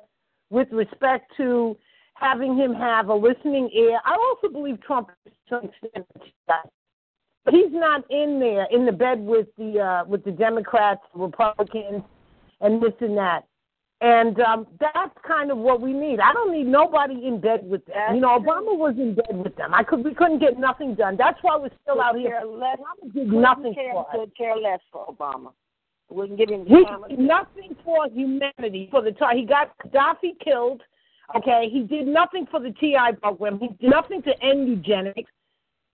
[0.51, 1.77] with respect to
[2.15, 4.01] having him have a listening ear.
[4.05, 6.73] I also believe Trump is to some extent,
[7.45, 12.03] but he's not in there in the bed with the uh, with the Democrats, Republicans,
[12.61, 13.45] and this and that.
[14.01, 16.21] And um, that's kind of what we need.
[16.21, 18.15] I don't need nobody in bed with them.
[18.15, 19.75] You know, Obama was in bed with them.
[19.75, 21.17] I could we couldn't get nothing done.
[21.17, 22.41] That's why we're still out here.
[22.47, 24.29] Less, Obama did nothing care, for us.
[24.37, 25.51] care less for Obama.
[26.11, 29.37] Wouldn't give him He did nothing for humanity for the time.
[29.37, 30.81] He got Gaddafi killed.
[31.37, 33.59] Okay, he did nothing for the TI program.
[33.59, 35.31] He did nothing to end eugenics,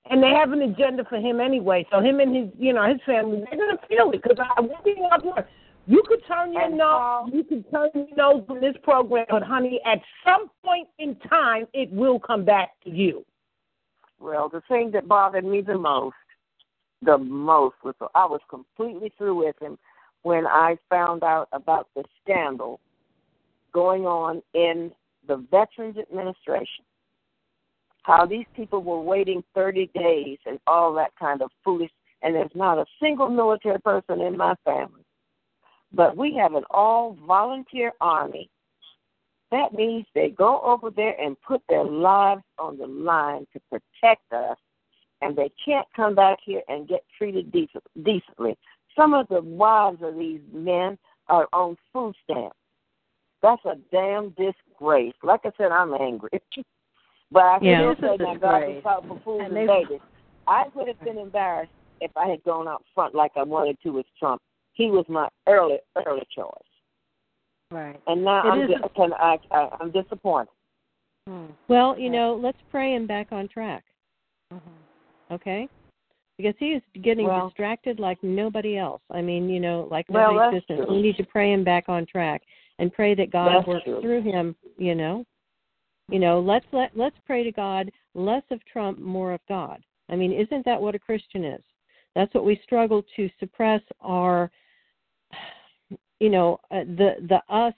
[0.09, 1.85] and they have an agenda for him anyway.
[1.91, 4.83] So him and his, you know, his family, they're gonna feel it because I one
[4.85, 5.47] thing I've learned,
[5.87, 9.26] you could turn your And nose, Paul- you could turn your nose on this program,
[9.28, 13.24] but honey, at some point in time, it will come back to you.
[14.18, 16.16] Well, the thing that bothered me the most,
[17.03, 19.78] the most was I was completely through with him
[20.22, 22.80] when I found out about the scandal
[23.72, 24.91] going on in
[25.26, 26.85] the Veterans Administration.
[28.05, 31.91] How these people were waiting 30 days and all that kind of foolish,
[32.22, 35.04] and there's not a single military person in my family.
[35.95, 38.51] But we have an all volunteer army.
[39.51, 44.32] That means they go over there and put their lives on the line to protect
[44.32, 44.57] us,
[45.22, 48.57] and they can't come back here and get treated decent, decently.
[48.97, 52.57] Some of the wives of these men are on food stamps.
[53.42, 55.14] That's a damn disgrace.
[55.22, 56.30] Like I said, I'm angry.
[57.30, 57.80] but I Yeah.
[57.80, 60.01] still It is a say now God is out for fools And and, babies.
[60.47, 63.90] I would have been embarrassed if I had gone out front like I wanted to
[63.90, 64.42] with Trump.
[64.75, 66.51] He was my early early choice.
[67.70, 68.01] Right.
[68.07, 70.51] And now It I'm is di- can I, I I'm disappointed.
[71.27, 71.47] Hmm.
[71.68, 73.83] well you know let's pray him back on track
[74.53, 74.61] Mhm.
[75.33, 75.66] okay
[76.37, 80.35] because he is getting Well- distracted like nobody else i mean you know like Well,
[80.35, 80.97] nobody's that's business true.
[80.97, 82.43] we need to pray him back on track
[82.79, 84.03] and pray that god That's works true.
[84.03, 85.25] through him you know
[86.11, 90.14] you know let's let let's pray to god less of trump more of god i
[90.16, 91.62] mean isn't that what a christian is
[92.14, 94.51] that's what we struggle to suppress our
[96.21, 97.75] you know uh, the the us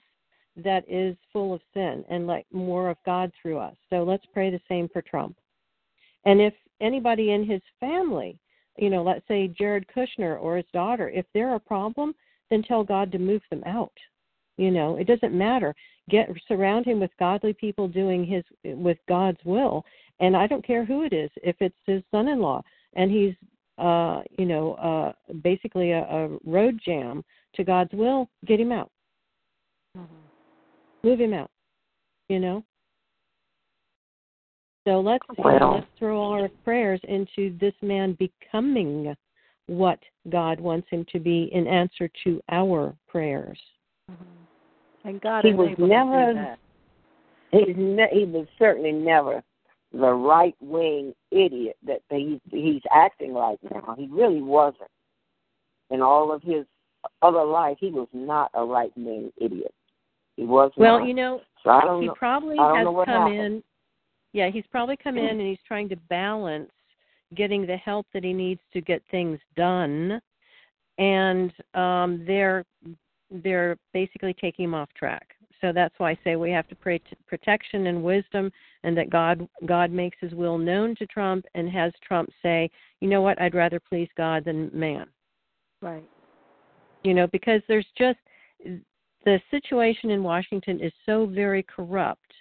[0.55, 3.75] that is full of sin and let more of god through us.
[3.89, 5.37] So let's pray the same for trump.
[6.25, 8.37] And if anybody in his family
[8.77, 12.13] you know let's say jared kushner or his daughter if they're a problem
[12.49, 13.93] then tell god to move them out.
[14.57, 15.75] You know it doesn't matter.
[16.09, 19.83] Get surround him with godly people doing his with god's will.
[20.19, 22.61] And i don't care who it is if it's his son-in-law
[22.95, 23.35] and he's
[23.77, 25.11] uh you know uh
[25.41, 27.23] basically a, a road jam
[27.55, 28.91] to god's will get him out
[29.97, 30.07] Mhm.
[31.03, 31.49] move him out
[32.29, 32.63] you know
[34.85, 39.15] so let's you know, Well- let's throw all our prayers into this man becoming
[39.67, 39.99] what
[40.29, 43.59] god wants him to be in answer to our prayers
[44.09, 44.15] Mhm.
[45.03, 46.59] And God He is was able to never- do that.
[47.51, 49.41] He's ne- he was certainly never
[49.93, 53.95] the right wing idiot that he's he's acting like now.
[53.97, 54.89] He really wasn't.
[55.89, 56.65] In all of his
[57.21, 59.73] other life, he was not a right wing idiot.
[60.35, 61.07] He was Well, not.
[61.07, 62.13] you know, so I don't he know.
[62.15, 63.39] probably I don't has come happened.
[63.39, 63.63] in.
[64.33, 66.69] Yeah, he's probably come in and he's trying to balance
[67.35, 70.21] getting the help that he needs to get things done,
[70.97, 72.65] and um, they're
[73.31, 75.36] they're basically taking him off track.
[75.61, 78.51] So that's why I say we have to pray to protection and wisdom,
[78.83, 82.69] and that God God makes His will known to Trump and has Trump say,
[83.01, 85.07] you know what, I'd rather please God than man.
[85.81, 86.03] Right.
[87.03, 88.17] you know because there's just
[89.25, 92.33] the situation in Washington is so very corrupt.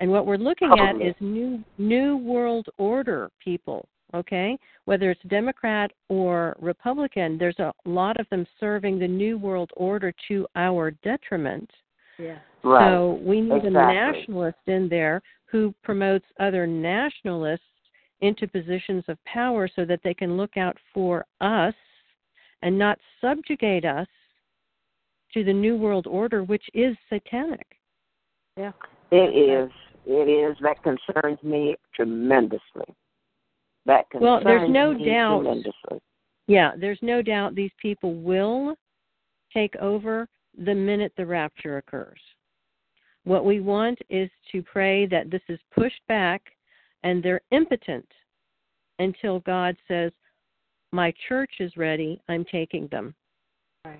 [0.00, 4.58] And what we're looking at is new new world order people okay?
[4.84, 10.12] Whether it's democrat or republican there's a lot of them serving the new world order
[10.28, 11.70] to our detriment
[12.18, 12.38] Yeah.
[12.64, 12.90] right.
[12.90, 17.62] so we need a nationalist in there who promotes other nationalists
[18.20, 21.74] into positions of power so that they can look out for us
[22.62, 24.06] and not subjugate us
[25.34, 27.66] to the new world order which is satanic.
[28.56, 28.72] Yeah.
[29.10, 29.70] It is.
[30.06, 30.56] It is.
[30.62, 32.86] That concerns me tremendously.
[33.84, 35.42] That concerns Well, there's no me doubt.
[35.42, 36.00] tremendously.
[36.48, 38.76] Yeah, there's no doubt these people will
[39.52, 40.28] take over
[40.64, 42.20] the minute the rapture occurs.
[43.24, 46.42] What we want is to pray that this is pushed back
[47.02, 48.06] and they're impotent
[48.98, 50.12] until God says,
[50.92, 53.14] My church is ready, I'm taking them.
[53.84, 53.98] Right.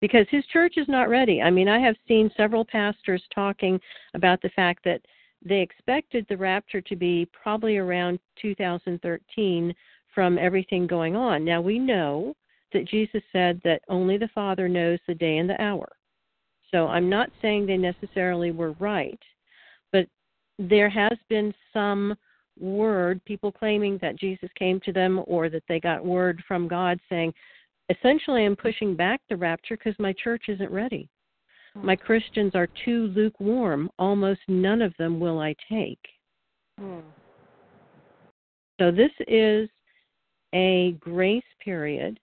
[0.00, 1.40] Because his church is not ready.
[1.42, 3.78] I mean, I have seen several pastors talking
[4.14, 5.00] about the fact that
[5.44, 9.74] they expected the rapture to be probably around 2013
[10.14, 11.44] from everything going on.
[11.44, 12.34] Now, we know
[12.72, 15.88] that Jesus said that only the Father knows the day and the hour.
[16.70, 19.18] So I'm not saying they necessarily were right,
[19.92, 20.06] but
[20.58, 22.14] there has been some
[22.58, 26.98] word, people claiming that Jesus came to them or that they got word from God
[27.08, 27.32] saying,
[27.88, 31.08] essentially, I'm pushing back the rapture because my church isn't ready.
[31.74, 33.90] My Christians are too lukewarm.
[33.98, 35.98] Almost none of them will I take.
[36.78, 37.00] Hmm.
[38.78, 39.70] So this is
[40.54, 42.20] a grace period,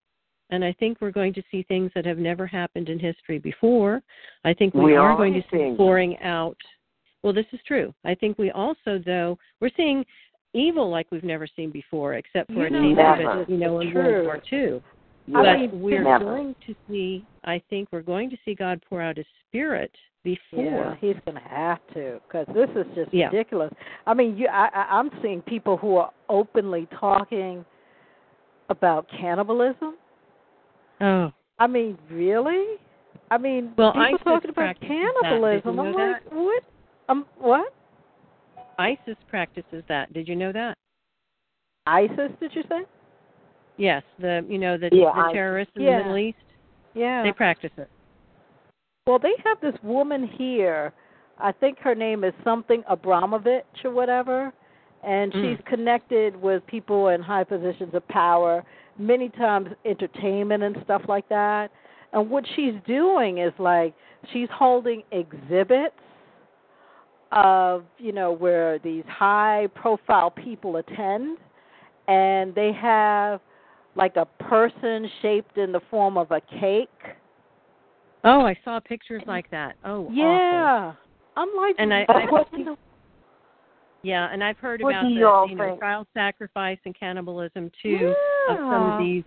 [0.50, 4.02] and I think we're going to see things that have never happened in history before.
[4.44, 6.58] I think we, We are are going to see seeing pouring out.
[7.24, 7.94] Well, this is true.
[8.06, 10.06] I think we also, though, we're seeing
[10.54, 13.92] evil like we've never seen before, except for You know, that exhibit, you know, in
[13.92, 14.02] true.
[14.02, 14.82] World War II.
[15.36, 16.26] I But mean, we're never.
[16.26, 17.24] going to see.
[17.44, 19.92] I think we're going to see God pour out His Spirit
[20.24, 20.98] Yeah, before.
[21.00, 23.28] he's going to have to because this is just Yeah.
[23.28, 23.72] ridiculous.
[24.08, 27.64] I mean, you, I, I, I'm seeing people who are openly talking
[28.70, 29.96] about cannibalism.
[31.02, 32.78] Oh, I mean, really?
[33.32, 34.90] I mean, Well, people ISIS talking about practices that.
[34.90, 35.80] Did you cannibalism.
[35.80, 35.98] I'm that?
[35.98, 36.64] like, what?
[37.10, 37.74] Um, what?
[38.78, 40.12] ISIS practices that.
[40.14, 40.74] Did you know that?
[41.86, 42.32] ISIS?
[42.40, 42.82] Did you say?
[43.78, 46.00] Yes, the you know the, Yeah, the I- terrorists in Yeah.
[46.00, 46.38] the Middle East.
[46.94, 47.24] Yeah.
[47.24, 47.90] They practice it.
[49.08, 50.94] Well, they have this woman here.
[51.40, 54.52] I think her name is something Abramovich or whatever,
[55.04, 55.42] and Mm.
[55.56, 58.64] she's connected with people in high positions of power,
[59.00, 61.72] many times entertainment and stuff like that.
[62.14, 63.94] And what she's doing is like
[64.34, 65.96] she's holding exhibits
[67.32, 71.38] of, you know, where these high profile people attend
[72.08, 73.40] and they have
[73.96, 76.90] like a person shaped in the form of a cake.
[78.24, 79.76] Oh, I saw pictures like that.
[79.86, 80.16] Oh, awful.
[80.16, 80.94] Yeah.
[81.38, 82.46] I'm like, And I- I-
[84.02, 88.14] Yeah, and I've heard What about the y'all know child sacrifice and cannibalism too
[88.50, 89.24] of some of these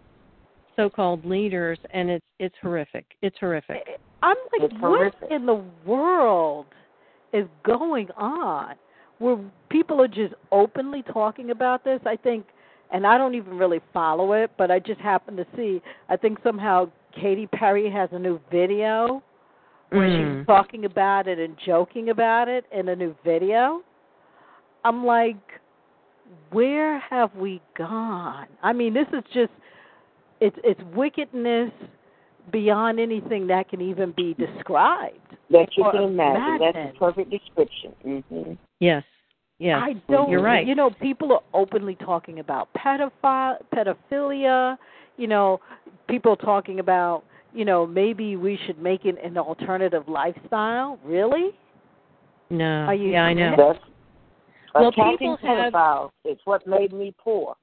[0.76, 3.04] so-called leaders, and it's it's horrific.
[3.20, 3.82] It's horrific.
[4.22, 5.30] I'm like, It's what horrific.
[5.30, 6.66] in the world
[7.32, 8.74] is going on?
[9.18, 9.38] Where
[9.68, 12.00] people are just openly talking about this.
[12.06, 12.46] I think,
[12.92, 15.82] and I don't even really follow it, but I just happen to see.
[16.08, 19.22] I think somehow Katy Perry has a new video
[19.90, 20.38] where Mm.
[20.38, 23.82] she's talking about it and joking about it in a new video.
[24.84, 25.36] I'm like,
[26.50, 28.46] where have we gone?
[28.62, 29.52] I mean, this is just
[30.40, 31.70] it's it's wickedness
[32.50, 35.18] beyond anything that can even be described.
[35.50, 36.58] That you Or can imagine.
[36.60, 36.96] That's imagine.
[36.96, 37.92] a perfect description.
[38.02, 39.04] hmm Yes.
[39.58, 39.78] Yes.
[39.80, 40.28] I don't.
[40.30, 40.66] You're right.
[40.66, 44.76] You know, people are openly talking about pedophile, pedophilia.
[45.16, 45.60] You know,
[46.08, 47.22] people talking about.
[47.54, 50.98] You know, maybe we should make it an alternative lifestyle.
[51.04, 51.50] Really?
[52.48, 52.86] No.
[52.86, 53.54] Are you- yeah, I know.
[53.56, 53.78] That's
[54.74, 57.56] Well, attacking people have- pedophiles is what made me poor.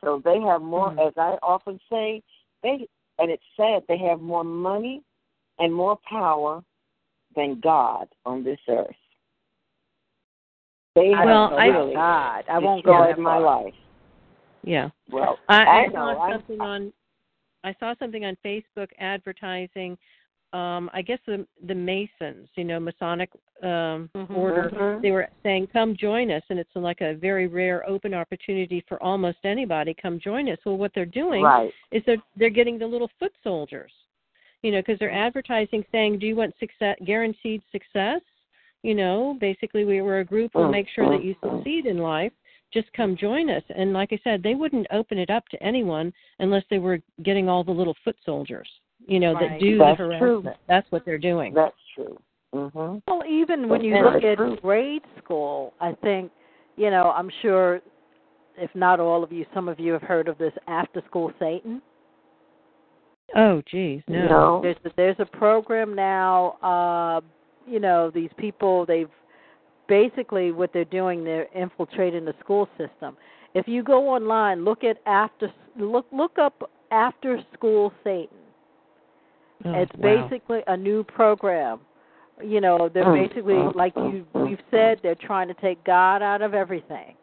[0.00, 1.08] So they have more, Mhm.
[1.08, 2.22] as I often say,
[2.62, 2.88] they
[3.20, 5.02] and it's sad they have more money
[5.58, 6.62] and more power
[7.34, 8.94] than God on this earth.
[10.94, 13.62] They I Well, have I- really God, I won't go destroyed that my far.
[13.64, 13.74] life.
[14.62, 14.90] Yeah.
[15.10, 15.92] Well, I, I, know.
[15.92, 16.92] saw I- something on
[17.64, 19.98] I saw something on Facebook advertising
[20.52, 23.30] um I guess the the Masons, you know, Masonic
[23.62, 24.36] um Mhm.
[24.36, 24.70] order.
[24.70, 25.02] Mhm.
[25.02, 29.02] They were saying come join us and it's like a very rare open opportunity for
[29.02, 30.58] almost anybody come join us.
[30.64, 31.72] Well, what they're doing Right.
[31.90, 33.92] is they're they're getting the little foot soldiers.
[34.62, 38.22] You know, because they're advertising saying, "Do you want success guaranteed success?"
[38.82, 41.56] You know, basically we were a group we'll make sure that you mm, mm.
[41.56, 42.32] succeed in life
[42.72, 43.62] just come join us.
[43.74, 47.48] And like I said, they wouldn't open it up to anyone unless they were getting
[47.48, 48.68] all the little foot soldiers,
[49.06, 49.50] you know, Right.
[49.50, 50.18] that do That's the true.
[50.18, 50.56] harassment.
[50.66, 51.54] That's what they're doing.
[51.54, 52.18] That's true.
[52.54, 53.02] Mhm.
[53.06, 54.56] Well, even when you That's look at true.
[54.56, 56.32] grade school, I think,
[56.76, 57.80] you know, I'm sure,
[58.56, 61.82] if not all of you, some of you have heard of this after school Satan.
[63.36, 64.26] Oh, geez, no.
[64.26, 64.60] No.
[64.62, 66.56] There's a, there's a program now.
[66.62, 67.20] Uh,
[67.66, 69.10] you know, these people they've
[69.86, 71.24] basically what they're doing.
[71.24, 73.16] They're infiltrating the school system.
[73.54, 78.37] If you go online, look at after look look up after school Satan.
[79.64, 80.28] Oh, it's wow.
[80.28, 81.80] basically a new program.
[82.42, 84.50] You know, they're Mm, basically mm, like mm, you mm.
[84.50, 87.14] you've said, they're trying to take God out of everything.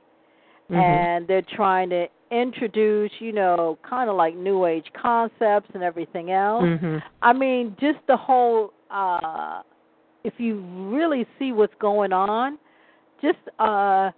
[0.69, 0.77] Mhm.
[0.77, 6.31] And they're trying to introduce, you know, kind of like new age concepts and everything
[6.31, 6.63] else.
[6.63, 7.01] Mhm.
[7.21, 9.61] I mean, just the whole uh
[10.23, 10.59] if you
[10.89, 12.57] really see what's going on,
[13.21, 14.11] just uh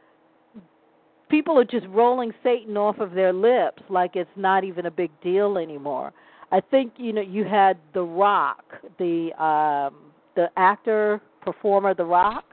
[1.30, 5.12] people are just rolling Satan off of their lips like it's not even a big
[5.22, 6.14] deal anymore.
[6.52, 8.64] I think you know you had The Rock,
[8.98, 9.96] the um
[10.36, 12.46] the actor performer The Rock.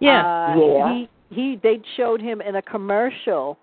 [0.00, 0.20] Yeah.
[0.20, 0.92] Uh, Yeah.
[0.92, 3.58] He he they showed him in a commercial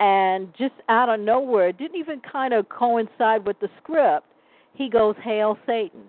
[0.00, 4.26] and just out of nowhere, it didn't even kind of coincide with the script.
[4.74, 6.02] He goes, "Hail Satan."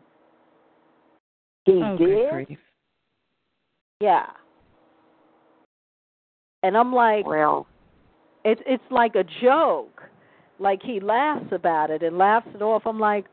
[1.65, 2.31] He oh, good did.
[2.31, 2.59] grief.
[3.99, 4.25] Yeah.
[6.63, 7.67] And I'm like, Well,
[8.43, 10.03] it's it's like a joke.
[10.59, 12.83] Like he laughs about it and laughs it off.
[12.85, 13.25] I'm like,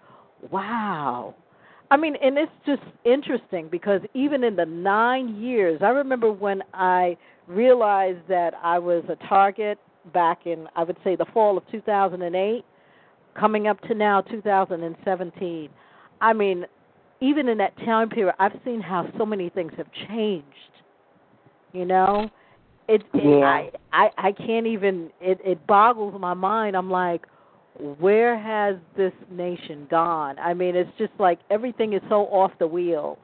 [0.51, 1.35] wow.
[1.91, 6.63] I mean, and it's just interesting because even in the nine years, I remember when
[6.73, 7.17] I
[7.47, 9.79] realized that I was a target
[10.13, 12.65] back in, I would say, the fall of 2008,
[13.39, 15.69] coming up to now 2017.
[16.21, 16.65] I mean,
[17.21, 20.47] even in that time period, I've seen how so many things have changed.
[21.73, 22.29] You know,
[22.95, 23.47] it, it Yeah.
[23.47, 25.11] I, I I can't even.
[25.21, 26.77] It it boggles my mind.
[26.77, 27.27] I'm like,
[27.99, 30.39] where has this nation gone?
[30.39, 33.19] I mean, it's just like everything is so off the wheels.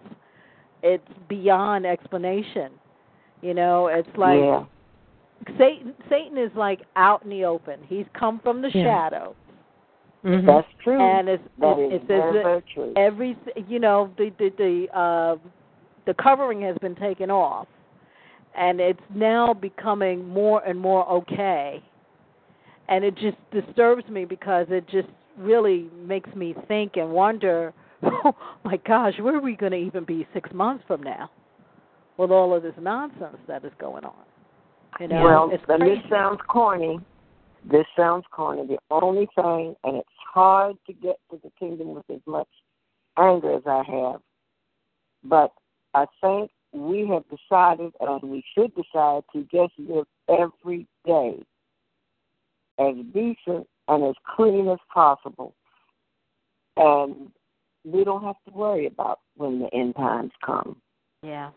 [0.82, 2.72] It's beyond explanation.
[3.42, 4.64] You know, it's like yeah.
[5.58, 5.94] Satan.
[6.08, 7.80] Satan is like out in the open.
[7.88, 8.84] He's come from the Yeah.
[8.84, 9.36] shadow,
[10.24, 10.46] Mhm.
[10.46, 11.00] That's true.
[11.00, 13.36] and it's that it's, it's as every
[13.68, 15.36] you know the the the uh
[16.06, 17.68] the covering has been taken off
[18.56, 21.82] and it's now becoming more and more okay
[22.88, 27.72] and it just disturbs me because it just really makes me think and wonder
[28.02, 28.34] oh
[28.64, 31.30] my gosh where are we going to even be 6 months from now
[32.16, 34.24] with all of this nonsense that is going on
[35.00, 36.00] you know well, it's and crazy.
[36.00, 36.98] this sounds corny.
[37.70, 38.66] This sounds corny.
[38.66, 42.48] The only thing, and it's hard to get to the kingdom with as much
[43.16, 44.20] anger as I have,
[45.22, 45.52] but
[45.94, 51.42] I think we have decided, and we should decide, to just live every day
[52.78, 55.54] as decent and as clean as possible.
[56.76, 57.30] And
[57.84, 60.76] we don't have to worry about when the end times come.
[61.22, 61.50] yeah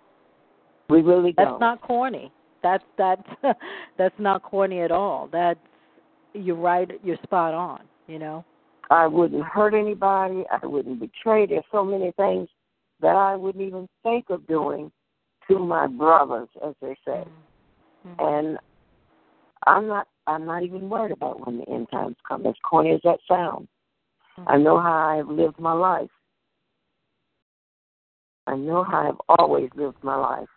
[0.89, 1.59] We really That's don't.
[1.59, 2.31] That's not corny.
[2.63, 3.23] That's that's
[3.97, 5.29] that's not corny at all.
[5.31, 5.59] That's
[6.33, 6.89] you're right.
[7.03, 7.81] You're spot on.
[8.07, 8.45] You know.
[8.89, 10.43] I wouldn't hurt anybody.
[10.51, 11.45] I wouldn't betray.
[11.45, 12.49] There's so many things
[12.99, 14.91] that I wouldn't even think of doing
[15.47, 17.25] to my brothers, as they say.
[18.05, 18.15] Mhm.
[18.19, 18.59] And
[19.67, 20.07] I'm not.
[20.27, 22.45] I'm not even worried about when the end times come.
[22.45, 23.67] As corny as that sounds,
[24.47, 26.09] I know how I've lived my life.
[28.47, 30.49] I know how I've always lived my life.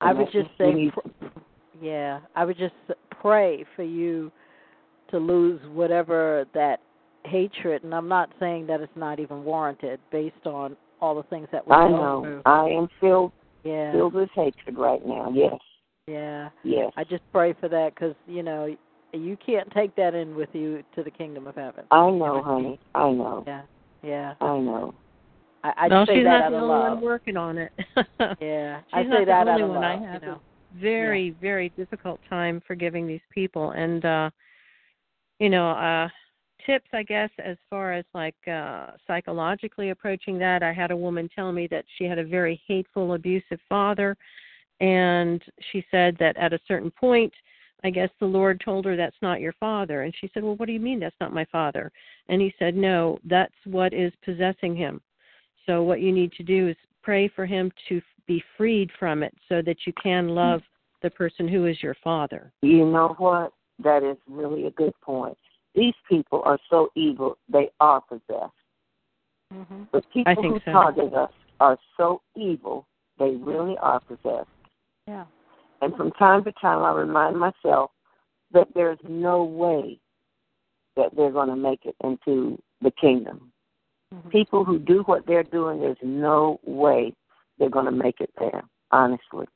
[0.00, 1.28] I And would just say, pr-
[1.80, 2.74] yeah, I would just
[3.10, 4.30] pray for you
[5.08, 6.80] to lose whatever that
[7.24, 7.84] hatred.
[7.84, 11.66] And I'm not saying that it's not even warranted based on all the things that
[11.66, 12.20] we're I going know.
[12.22, 12.42] through.
[12.46, 13.32] I am filled
[13.64, 15.30] Yeah, filled with hatred right now.
[15.32, 15.54] Yes.
[16.06, 16.48] yeah.
[16.64, 16.92] Yes.
[16.96, 18.74] I just pray for that because you know
[19.12, 21.84] you can't take that in with you to the kingdom of heaven.
[21.90, 22.78] I know, honey.
[22.94, 23.44] I know.
[23.46, 23.62] Yeah,
[24.02, 24.34] yeah.
[24.40, 24.94] I know.
[25.64, 26.92] I, I no, say she's that not out the of only love.
[26.98, 27.72] one working on it.
[28.40, 29.80] Yeah, She's I not say the that only out of one.
[29.82, 29.84] love.
[30.02, 30.34] I have you know.
[30.34, 33.70] a very, very difficult time forgiving these people.
[33.72, 34.30] And uh
[35.38, 36.08] you know, uh
[36.66, 40.62] tips I guess as far as like uh psychologically approaching that.
[40.62, 44.16] I had a woman tell me that she had a very hateful, abusive father
[44.80, 47.32] and she said that at a certain point
[47.84, 50.02] I guess the Lord told her that's not your father.
[50.02, 51.92] And she said, Well, what do you mean that's not my father?
[52.28, 55.00] And he said, No, that's what is possessing him.
[55.66, 59.34] So what you need to do is pray for him to be freed from it
[59.48, 60.62] so that you can love
[61.02, 62.52] the person who is your father.
[62.62, 63.52] You know what?
[63.82, 65.36] That is really a good point.
[65.76, 68.50] These people are so evil, they are possessed.
[69.52, 69.82] Mm-hmm.
[69.92, 70.72] The people who so.
[70.72, 71.30] target us
[71.60, 72.86] are so evil,
[73.18, 74.48] they really are possessed.
[75.06, 75.26] Yeah.
[75.82, 77.90] And from time to time, I remind myself
[78.52, 80.00] that there's no way
[80.96, 83.52] that they're going to make it into the kingdom.
[84.14, 84.30] Mm-hmm.
[84.30, 87.12] People who do what they're doing, there's no way
[87.58, 88.62] they're going to make it there,
[88.92, 89.46] honestly.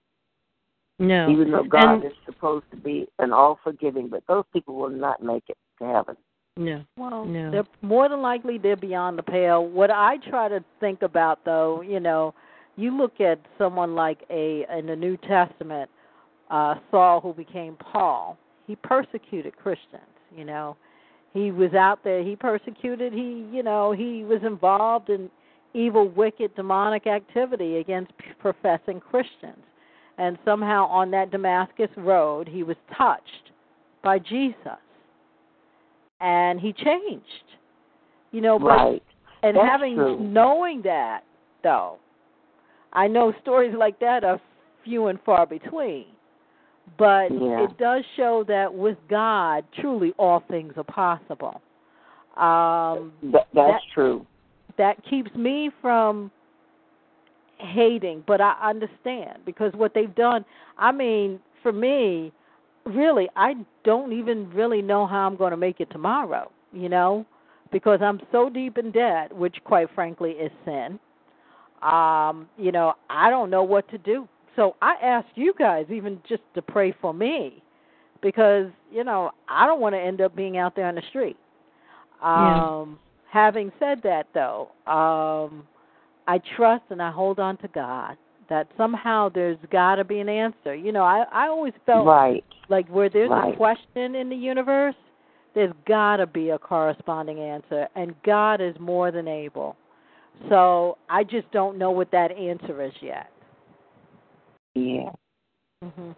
[0.98, 1.30] No.
[1.30, 4.90] Even though God and, is supposed to be an all forgiving, but those people will
[4.90, 6.16] not make it to heaven.
[6.56, 6.84] No.
[6.96, 7.50] Well, no.
[7.50, 9.66] they're more than likely they're beyond the pale.
[9.66, 12.34] What I try to think about though, you know,
[12.76, 15.90] you look at someone like a in the New Testament,
[16.50, 18.36] uh Saul who became Paul.
[18.66, 20.02] He persecuted Christians,
[20.36, 20.76] you know.
[21.32, 25.30] He was out there, he persecuted, he, you know, he was involved in
[25.74, 29.62] evil, wicked, demonic activity against professing Christians.
[30.18, 33.52] And somehow on that Damascus road, he was touched
[34.02, 34.78] by Jesus.
[36.20, 37.24] And he changed.
[38.32, 39.02] You know, but right.
[39.42, 40.20] and That's having true.
[40.20, 41.22] knowing that
[41.62, 41.98] though,
[42.92, 44.40] I know stories like that are
[44.84, 46.06] few and far between.
[46.98, 47.64] But Yeah.
[47.64, 51.60] it does show that with God, truly all things are possible.
[52.36, 54.26] Um, Th- that's that- true.
[54.76, 56.30] that keeps me from
[57.58, 60.44] hating, but I understand because what they've done,
[60.78, 62.32] I mean, for me,
[62.84, 63.54] really, I
[63.84, 67.26] don't even really know how I'm going to make it tomorrow, you know,
[67.72, 70.98] because I'm so deep in debt, which quite frankly is sin.
[71.82, 74.28] Um, you know, I don't know what to do.
[74.56, 77.62] So I ask you guys even just to pray for me
[78.20, 81.36] because, you know, I don't want to end up being out there on the street.
[82.22, 82.80] Yeah.
[82.80, 82.98] Um
[83.30, 85.66] having said that though, um
[86.26, 88.16] I trust and I hold on to God
[88.50, 90.74] that somehow there's got to be an answer.
[90.74, 92.44] You know, I I always felt Right.
[92.68, 93.54] like where there's Right.
[93.54, 94.96] a question in the universe,
[95.54, 99.76] there's got to be a corresponding answer and God is more than able.
[100.48, 103.30] So, I just don't know what that answer is yet.
[104.74, 105.10] Yeah.
[105.84, 106.14] Mhm.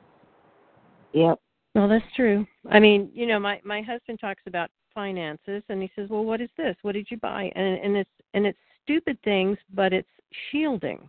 [1.13, 1.41] Yep.
[1.75, 2.47] Well, that's true.
[2.71, 6.41] I mean, you know, my my husband talks about finances, and he says, "Well, what
[6.41, 6.77] is this?
[6.83, 10.11] What did you buy?" And and it's and it's stupid things, but it's
[10.51, 11.09] shielding.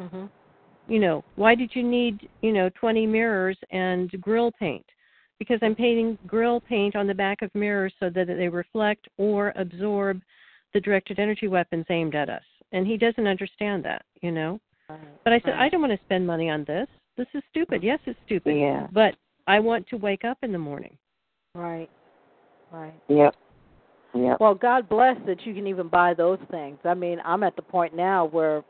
[0.00, 0.30] Mhm.
[0.90, 4.84] You know, why did you need you know twenty mirrors and grill paint?
[5.38, 9.52] Because I'm painting grill paint on the back of mirrors so that they reflect or
[9.56, 10.20] absorb
[10.74, 12.42] the directed energy weapons aimed at us.
[12.72, 14.60] And he doesn't understand that, you know.
[15.24, 16.88] But I said, I don't want to spend money on this.
[17.16, 17.82] This is stupid.
[17.82, 18.56] Yes, it's stupid.
[18.56, 18.88] Yeah.
[18.92, 19.14] But
[19.46, 20.96] I want to wake up in the morning.
[21.54, 21.88] Right.
[22.72, 22.94] Right.
[23.08, 23.34] Yep.
[24.14, 24.40] Yep.
[24.40, 26.78] Well, God bless that you can even buy those things.
[26.84, 28.64] I mean, I'm at the point now where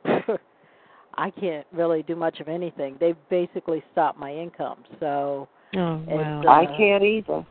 [1.14, 2.96] I can't really do much of anything.
[3.00, 4.84] They've basically stopped my income.
[4.98, 6.42] So, Oh wow.
[6.42, 7.46] uh, I can't either.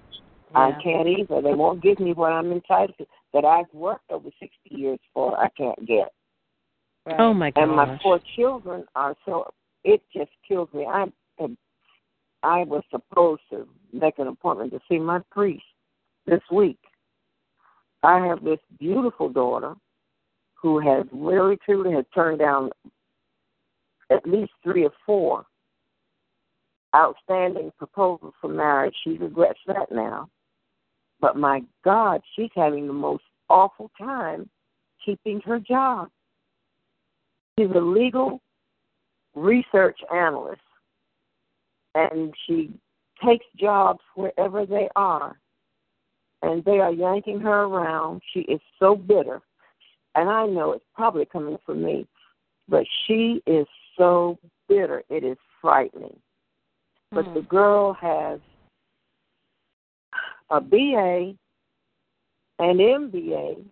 [0.56, 1.42] I can't either.
[1.42, 5.38] They won't give me what I'm entitled to that I've worked over 60 years for.
[5.38, 6.12] I can't get.
[7.06, 7.20] Right.
[7.20, 7.64] oh my gosh.
[7.64, 9.54] And my poor children are so.
[9.84, 10.86] It just kills me.
[10.86, 11.06] I
[12.44, 15.64] I was supposed to make an appointment to see my priest
[16.26, 16.80] this week.
[18.04, 19.76] I have this beautiful daughter
[20.54, 22.70] who has really truly has turned down
[24.10, 25.46] at least three or four
[26.96, 28.96] outstanding proposals for marriage.
[29.04, 30.30] She regrets that now.
[31.22, 34.50] But my God, she's having the most awful time
[35.06, 36.10] keeping her job.
[37.58, 38.42] She's a legal
[39.36, 40.62] research analyst,
[41.96, 42.72] and she
[43.24, 45.38] takes jobs wherever they are.
[46.42, 48.22] And they are yanking her around.
[48.34, 49.42] She is so bitter.
[50.16, 52.08] And I know it's probably coming from me,
[52.70, 53.68] but she is
[54.00, 55.04] so bitter.
[55.10, 56.20] It is frightening.
[57.12, 57.34] But Hmm.
[57.36, 58.40] the girl has
[60.50, 61.38] a BA,
[62.60, 63.64] an MBA,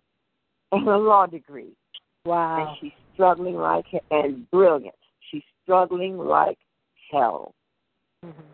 [0.70, 1.74] and a law degree.
[2.24, 2.68] Wow.
[2.68, 4.94] And she's struggling like and brilliant.
[5.30, 6.58] She's struggling like
[7.10, 7.54] hell,
[8.24, 8.44] Mhm.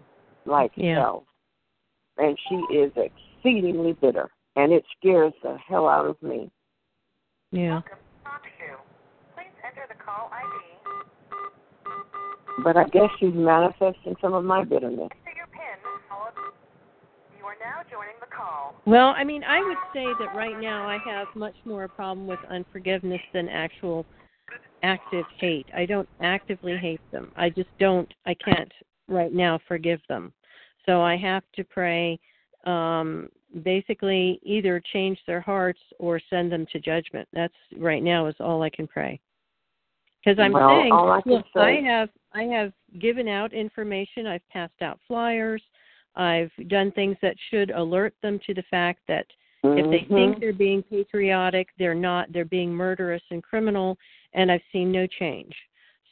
[0.44, 0.94] like Yeah.
[0.94, 1.26] hell.
[2.16, 6.50] And she is exceedingly bitter, and it scares the hell out of me.
[7.50, 7.82] Yeah.
[12.62, 15.10] But I guess she's manifesting some of my bitterness.
[18.86, 22.26] Well, I mean, I would say that right now I have much more a problem
[22.26, 24.06] with unforgiveness than actual
[24.82, 25.66] active hate.
[25.74, 27.32] I don't actively hate them.
[27.36, 28.12] I just don't.
[28.26, 28.72] I can't
[29.08, 30.32] right now forgive them.
[30.86, 32.18] So I have to pray.
[32.66, 33.28] Um,
[33.62, 37.28] basically, either change their hearts or send them to judgment.
[37.32, 39.20] That's right now is all I can pray.
[40.24, 44.26] Because I'm well, saying, I look, say, I have I have given out information.
[44.26, 45.62] I've passed out flyers.
[46.16, 49.26] I've done things that should alert them to the fact that
[49.64, 50.14] if they mm-hmm.
[50.14, 52.32] think they're being patriotic, they're not.
[52.32, 53.96] They're being murderous and criminal,
[54.34, 55.54] and I've seen no change.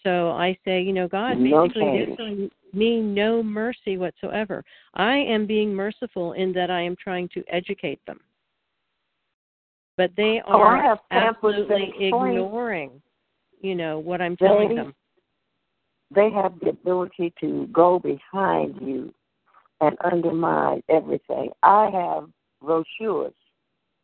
[0.02, 4.64] So I say, you know, God, No basically, they're showing me no mercy whatsoever.
[4.94, 8.20] I am being merciful in that I am trying to educate them,
[9.96, 13.02] but they Oh, are that absolutely ignoring,
[13.62, 14.94] you know, what I'm telling They- them.
[16.10, 19.14] they have the ability to go behind you
[19.80, 21.52] and undermine everything.
[21.62, 22.30] I have
[22.60, 23.32] brochures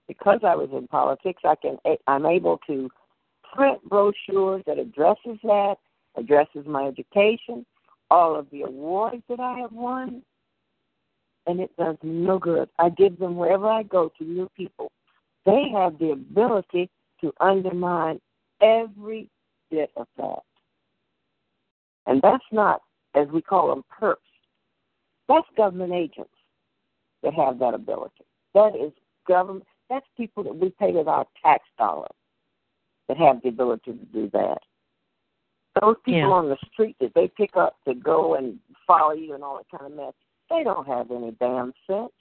[0.07, 1.45] because I was in politics.
[1.45, 2.91] I can I'm able to
[3.43, 5.77] print brochures that addresses that,
[6.17, 7.67] addresses my education,
[8.11, 10.23] all of the awards that I have won,
[11.47, 12.71] and it does no good.
[12.79, 14.91] I give them wherever I go to new people.
[15.45, 16.91] They have the ability
[17.21, 18.21] to undermine
[18.61, 19.29] every
[19.71, 20.43] bit of that.
[22.07, 22.83] And that's not,
[23.15, 24.17] as we call them, perps.
[25.29, 26.31] That's government agents
[27.23, 28.25] that have that ability.
[28.55, 28.93] That is
[29.27, 29.67] government.
[29.91, 32.09] That's people that we pay with our tax dollars
[33.09, 34.59] that have the ability to do that.
[35.81, 36.31] Those people Yeah.
[36.31, 39.69] on the street that they pick up to go and follow you and all that
[39.71, 40.15] kind of mess,
[40.51, 42.13] they don't have any damn sense.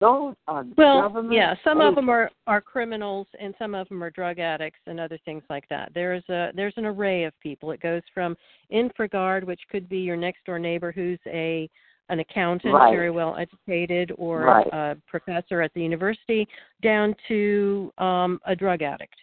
[0.00, 1.34] Those are Well, government.
[1.34, 4.98] yeah, some of them are are criminals, and some of them are drug addicts and
[4.98, 5.92] other things like that.
[5.92, 7.70] There's a there's an array of people.
[7.70, 8.34] It goes from
[8.72, 11.68] infragard, which could be your next door neighbor who's a
[12.08, 12.90] an accountant, Right.
[12.92, 14.66] very well educated, or Right.
[14.72, 16.48] a professor at the university,
[16.82, 19.14] down to um, a drug addict.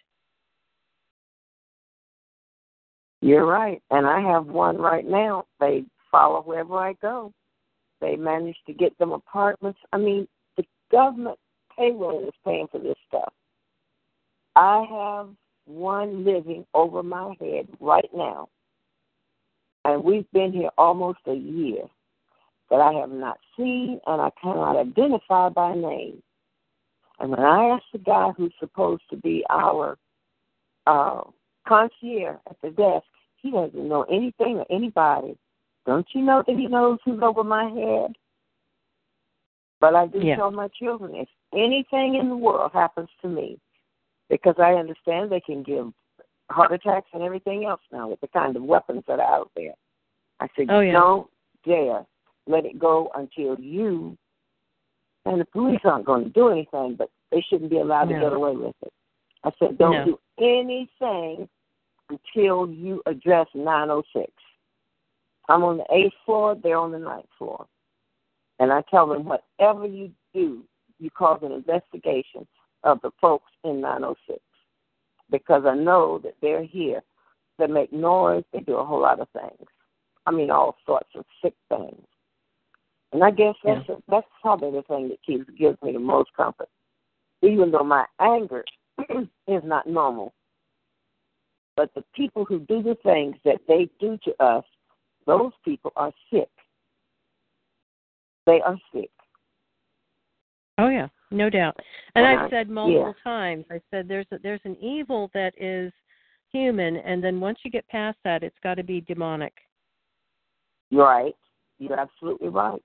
[3.20, 3.82] You're right.
[3.90, 5.44] And I have one right now.
[5.60, 7.32] They follow wherever I go.
[8.00, 9.80] They manage to get them apartments.
[9.92, 10.26] I mean,
[10.90, 11.38] government
[11.76, 13.32] payroll is paying for this stuff.
[14.56, 15.28] I have
[15.66, 18.48] one living over my head right now.
[19.84, 21.84] And we've been here almost a year
[22.70, 26.22] that I have not seen and I cannot identify by name.
[27.18, 29.98] And when I asked the guy who's supposed to be our
[30.86, 31.22] uh,
[31.66, 33.06] concierge at the desk,
[33.36, 35.36] he doesn't know anything or anybody.
[35.86, 38.14] Don't you know that he knows who's over my head?
[39.80, 40.36] But I do Yeah.
[40.36, 43.60] tell my children if anything in the world happens to me,
[44.28, 45.92] because I understand they can give
[46.50, 49.74] heart attacks and everything else now with the kind of weapons that are out there.
[50.40, 50.92] I said, Oh, yeah.
[50.92, 51.30] don't
[51.64, 52.06] dare
[52.46, 54.16] let it go until you
[55.26, 58.14] and the police aren't going to do anything, but they shouldn't be allowed No.
[58.14, 58.92] to get away with it.
[59.44, 60.04] I said, don't No.
[60.04, 61.48] do anything
[62.08, 64.32] until you address 906.
[65.48, 67.66] I'm on the eighth floor, they're on the ninth floor.
[68.58, 70.64] And I tell them, whatever you do,
[70.98, 72.46] you cause an investigation
[72.84, 74.40] of the folks in 906.
[75.30, 77.02] Because I know that they're here.
[77.58, 79.68] They make noise, they do a whole lot of things.
[80.26, 82.06] I mean, all sorts of sick things.
[83.12, 86.68] And I guess that's that's probably the thing that keeps gives me the most comfort.
[87.42, 88.64] Even though my anger
[89.48, 90.34] is not normal.
[91.76, 94.64] But the people who do the things that they do to us,
[95.26, 96.50] those people are sick.
[98.48, 99.10] They are sick.
[100.78, 101.78] Oh yeah, no doubt.
[102.14, 103.30] And I've said multiple yeah.
[103.30, 103.66] times.
[103.70, 105.92] I said there's a, there's an evil that is
[106.50, 109.52] human, and then once you get past that, it's got to be demonic.
[110.88, 111.36] You're right.
[111.78, 112.82] You're absolutely right.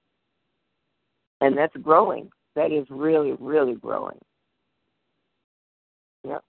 [1.40, 2.30] And that's growing.
[2.58, 4.20] That is really, really growing.
[6.28, 6.44] Yep.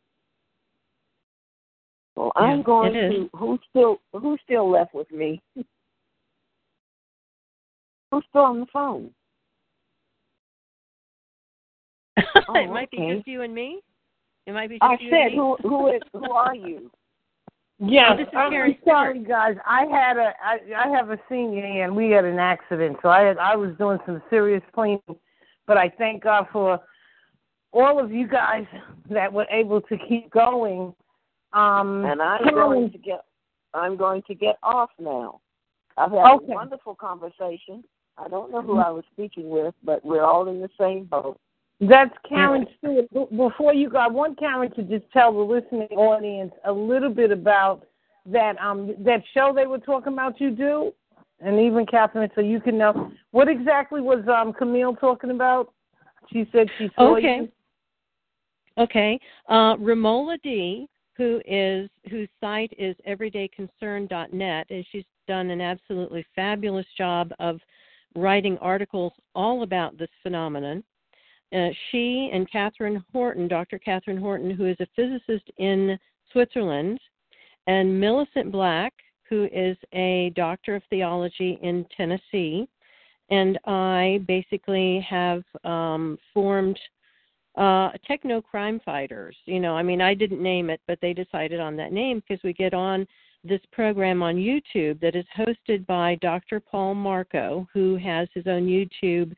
[2.17, 5.41] Well, I'm Yeah, going to who's still who's still left with me?
[8.15, 9.11] who's still on the phone?
[12.17, 13.81] it Oh, might be just you and me.
[14.47, 15.37] It might be just I you said and me.
[15.37, 16.91] who who is who are you?
[17.81, 19.57] Yes, Oh, this is I'm sorry, guys.
[19.67, 23.23] I had a I, I have a senior and we had an accident, so I
[23.23, 25.01] had I was doing some serious cleaning,
[25.67, 26.79] but I thank God for
[27.73, 28.65] all of you guys
[29.11, 30.95] that were able to keep going.
[31.53, 33.25] Um, And I'm Karen- going to get
[33.75, 35.41] I'm going to get off now.
[35.97, 36.53] I've had Okay.
[36.53, 37.83] a wonderful conversation.
[38.17, 41.39] I don't know who I was speaking with, but we're all in the same boat.
[41.81, 43.11] That's Karen Stewart.
[43.37, 47.31] Before you go, I want Karen to just tell the listening audience a little bit
[47.33, 47.85] about
[48.27, 50.93] that um that show they were talking about you do,
[51.41, 55.73] and even Katherine, so you can know what exactly was um Camille talking about.
[56.33, 57.37] She said she saw Okay.
[57.37, 57.49] you.
[58.79, 59.21] Okay.
[59.49, 66.87] Uh, Ramola D who is whose site is everydayconcern.net, and she's done an absolutely fabulous
[66.97, 67.61] job of
[68.17, 70.83] writing articles all about this phenomenon.
[71.55, 73.79] Uh, she and Katherine Horton, Dr.
[73.79, 75.99] Katherine Horton, who is a physicist in
[76.33, 76.99] Switzerland,
[77.67, 78.93] and Millicent Black,
[79.29, 82.69] who is a doctor of theology in Tennessee,
[83.31, 86.79] and I basically have um, formed
[87.57, 89.37] uh, techno crime fighters.
[89.47, 92.43] You know, I mean, I didn't name it, but they decided on that name because
[92.43, 93.07] we get on
[93.45, 96.61] this program on YouTube that is hosted by Dr.
[96.61, 99.35] Paul Marco, who has his own YouTube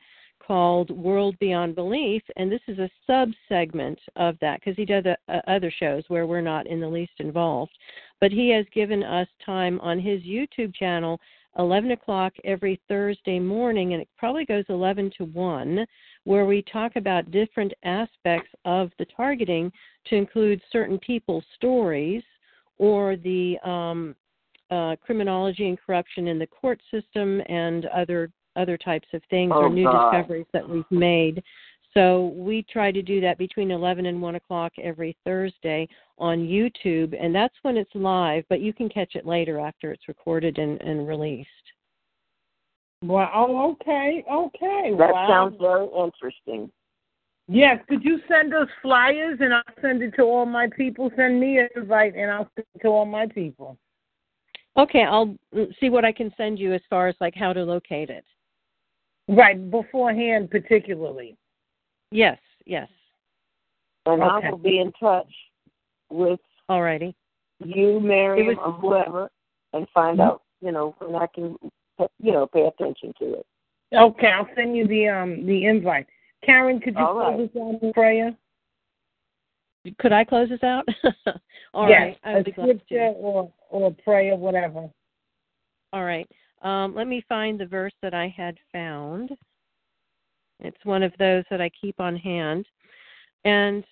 [0.47, 5.03] called World Beyond Belief, and this is a sub segment of that because he does
[5.05, 7.77] a, a, other shows where we're not in the least involved.
[8.21, 11.19] But he has given us time on his YouTube channel,
[11.59, 15.85] 11 o'clock every Thursday morning, and it probably goes 11 to 1,
[16.27, 19.71] where we talk about different aspects of the targeting
[20.05, 22.21] to include certain people's stories
[22.79, 24.13] or the um,
[24.69, 29.61] uh, criminology and corruption in the court system and other other types of things oh,
[29.61, 30.11] or new God.
[30.11, 31.41] discoveries that we've made.
[31.93, 35.87] So we try to do that between 11 and 1 o'clock every Thursday
[36.17, 40.07] on YouTube, and that's when it's live, but you can catch it later after it's
[40.09, 41.47] recorded and, and released.
[43.03, 44.91] Well, oh, okay, okay.
[44.97, 45.27] That wow.
[45.27, 46.71] sounds very interesting.
[47.47, 51.09] Yes, could you send us flyers and I'll send it to all my people?
[51.15, 53.77] Send me an invite and I'll send it to all my people.
[54.77, 57.63] Okay, I'll mm, see what I can send you as far as like how to
[57.63, 58.25] locate it.
[59.29, 61.37] Right, beforehand, particularly.
[62.11, 62.89] Yes, yes.
[64.05, 64.47] And Okay.
[64.47, 65.31] I will be in touch
[66.09, 67.13] with Alrighty.
[67.59, 69.29] you, Miriam, It or whoever,
[69.73, 70.27] and find Mhm.
[70.27, 71.57] out, you know, when I can,
[72.19, 73.45] you know, pay attention to it.
[73.93, 76.07] Okay, I'll send you the um the invite.
[76.43, 77.49] Karen, could you All close right.
[77.49, 78.35] us out in prayer?
[79.99, 80.87] Could I close this out?
[81.73, 84.89] All yes, right, I a scripture or or prayer, whatever.
[85.93, 86.29] All right.
[86.61, 89.29] Um, let me find the verse that I had found.
[90.59, 92.65] It's one of those that I keep on hand.
[93.45, 93.83] And,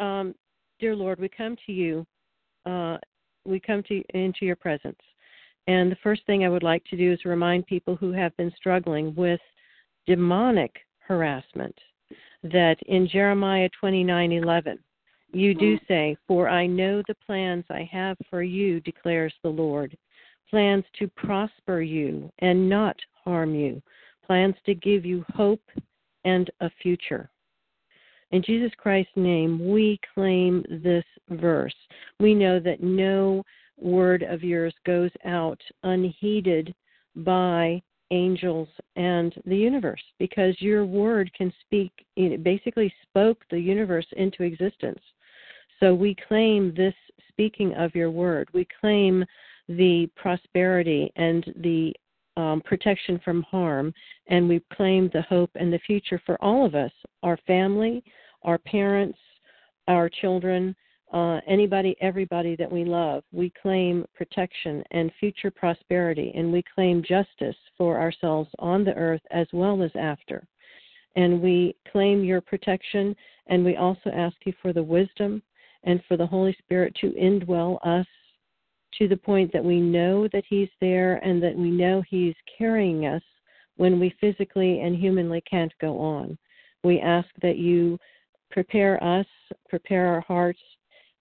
[0.00, 0.34] um,
[0.78, 2.06] dear Lord, we come to you.
[2.64, 2.96] Uh,
[3.44, 4.98] we come to into your presence.
[5.66, 8.52] And the first thing I would like to do is remind people who have been
[8.56, 9.40] struggling with
[10.06, 11.74] demonic harassment
[12.42, 14.78] that in Jeremiah 29:11
[15.32, 15.84] you do mm-hmm.
[15.86, 19.96] say, "For I know the plans I have for you," declares the Lord,
[20.48, 23.80] plans to prosper you and not harm you,
[24.26, 25.62] plans to give you hope
[26.24, 27.30] and a future.
[28.32, 31.74] In Jesus Christ's name, we claim this verse.
[32.20, 33.44] We know that no
[33.80, 36.74] word of yours goes out unheeded
[37.16, 44.06] by angels and the universe because your word can speak, it basically spoke the universe
[44.12, 45.00] into existence.
[45.78, 46.94] So we claim this
[47.28, 48.48] speaking of your word.
[48.52, 49.24] We claim
[49.68, 51.94] the prosperity and the
[52.36, 53.92] um, protection from harm,
[54.26, 56.92] and we claim the hope and the future for all of us
[57.22, 58.02] our family,
[58.42, 59.18] our parents,
[59.88, 60.74] our children,
[61.12, 63.24] uh, anybody, everybody that we love.
[63.32, 69.22] We claim protection and future prosperity, and we claim justice for ourselves on the earth
[69.30, 70.46] as well as after.
[71.16, 73.16] And we claim your protection,
[73.48, 75.42] and we also ask you for the wisdom
[75.82, 78.06] and for the Holy Spirit to indwell us
[78.98, 83.06] to the point that we know that He's there and that we know He's carrying
[83.06, 83.22] us
[83.76, 86.38] when we physically and humanly can't go on.
[86.84, 87.98] We ask that you
[88.50, 89.26] prepare us,
[89.68, 90.60] prepare our hearts,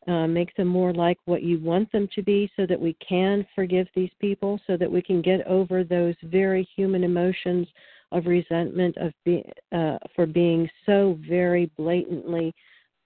[0.08, 3.46] uh, make them more like what you want them to be so that we can
[3.54, 7.68] forgive these people, so that we can get over those very human emotions
[8.12, 12.54] of resentment of be, uh, for being so very blatantly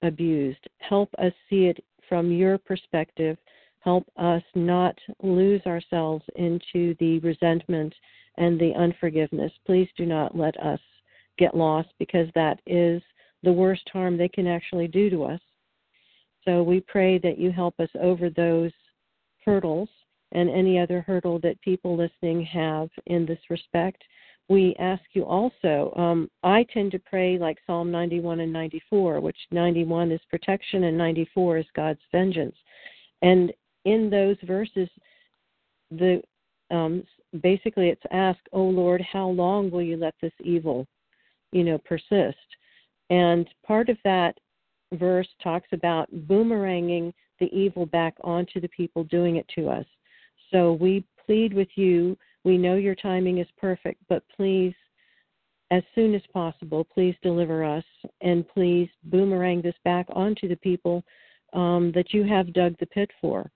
[0.01, 0.65] abused.
[0.79, 3.37] Help us see it from your perspective.
[3.79, 7.93] Help us not lose ourselves into the resentment
[8.37, 9.51] and the unforgiveness.
[9.65, 10.79] Please do not let us
[11.37, 13.01] get lost because that is
[13.43, 15.41] the worst harm they can actually do to us.
[16.45, 18.71] So we pray that you help us over those
[19.45, 19.89] hurdles
[20.31, 24.03] and any other hurdle that people listening have in this respect.
[24.49, 29.37] We ask you also, um, I tend to pray like Psalm 91 and 94, which
[29.51, 32.55] 91 is protection and 94 is God's vengeance.
[33.21, 33.53] And
[33.85, 34.89] in those verses,
[35.91, 36.21] the
[36.71, 37.03] um,
[37.41, 40.87] basically it's ask, "Oh Lord, how long will you let this evil,
[41.51, 42.37] you know, persist?"
[43.09, 44.37] And part of that
[44.93, 49.85] verse talks about boomeranging the evil back onto the people doing it to us.
[50.51, 52.17] So we plead with you.
[52.43, 54.73] We know your timing is perfect, but please,
[55.71, 57.85] as soon as possible, please deliver us
[58.21, 61.03] and please boomerang this back onto the people
[61.53, 63.49] um, that you have dug the pit for.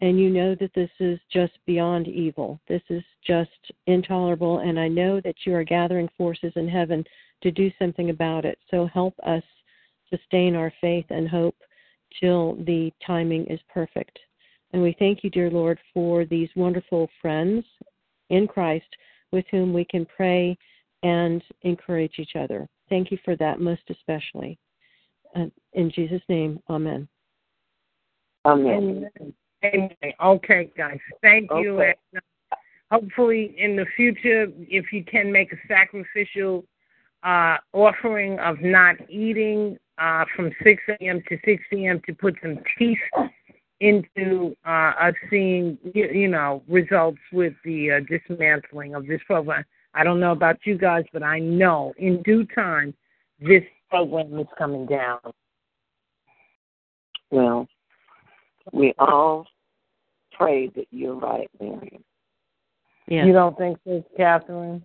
[0.00, 2.60] And you know that this is just beyond evil.
[2.68, 3.50] This is just
[3.86, 4.58] intolerable.
[4.58, 7.04] And I know that you are gathering forces in heaven
[7.42, 8.58] to do something about it.
[8.70, 9.42] So help us
[10.10, 11.56] sustain our faith and hope
[12.20, 14.18] till the timing is perfect.
[14.72, 17.64] And we thank you, dear Lord, for these wonderful friends
[18.30, 18.86] in Christ
[19.32, 20.56] with whom we can pray
[21.02, 22.68] and encourage each other.
[22.88, 24.58] Thank you for that most especially.
[25.36, 27.08] Uh, in Jesus' name, amen.
[28.46, 29.08] Amen.
[29.64, 29.90] Amen.
[30.22, 30.98] Okay, guys.
[31.22, 31.80] Thank you.
[31.80, 31.94] Okay.
[32.12, 32.22] And
[32.52, 32.56] uh,
[32.90, 36.64] hopefully, in the future, if you can make a sacrificial
[37.22, 41.22] uh, offering of not eating uh, from 6 a.m.
[41.28, 42.00] to 6 p.m.
[42.06, 42.98] to put some teeth
[43.80, 49.64] into uh, us seeing, you, you know, results with the uh, dismantling of this program.
[49.94, 52.94] I don't know about you guys, but I know in due time
[53.40, 55.20] this program is coming down.
[57.30, 57.68] Well,
[58.72, 59.46] we all
[60.32, 62.02] pray that you're right, Miriam.
[63.06, 63.26] Yeah.
[63.26, 64.82] You don't think so, Katherine?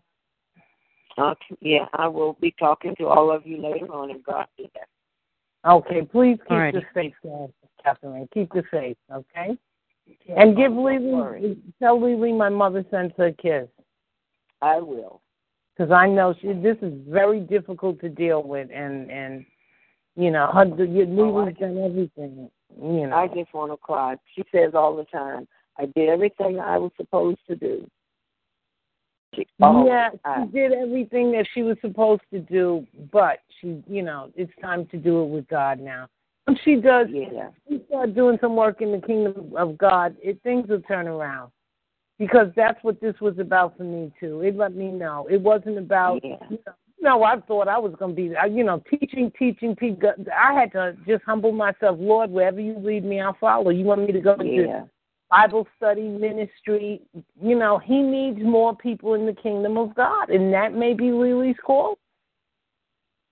[1.17, 1.55] Okay.
[1.61, 4.69] Yeah, I will be talking to all of you later on in God bless.
[5.67, 6.73] Okay, please keep Alrighty.
[6.73, 7.47] the faith, uh,
[7.83, 8.29] Katherine.
[8.33, 9.57] Keep the faith, okay?
[10.35, 10.83] And give Don't.
[10.83, 13.67] Lily, tell Lily my mother sends her a kiss.
[14.61, 15.21] I will.
[15.79, 16.47] because I know she.
[16.53, 19.45] This is very difficult to deal with, and and
[20.15, 22.49] you know, her, your Lily's done everything.
[22.81, 24.15] You know, I just want to cry.
[24.35, 27.89] She says all the time, I did everything I was supposed to do.
[29.35, 33.83] She, oh, yeah, I- she did everything that she was supposed to do, but she,
[33.87, 36.07] you know, it's time to do it with God now.
[36.45, 37.49] When she does, yeah.
[37.67, 41.51] she start doing some work in the kingdom of God, it things will turn around.
[42.17, 44.41] Because that's what this was about for me too.
[44.41, 46.19] It let me know it wasn't about.
[46.23, 46.35] Yeah.
[46.49, 49.75] You know, no, I thought I was going to be, uh, you know, teaching, teaching,
[49.75, 50.01] teaching.
[50.35, 51.97] I had to just humble myself.
[51.99, 53.69] Lord, wherever you lead me, I'll follow.
[53.69, 54.83] You want me to go into Yeah.
[55.29, 57.01] Bible study, ministry.
[57.41, 61.11] You know, he needs more people in the kingdom of God, and that may be
[61.11, 61.97] Lily's call.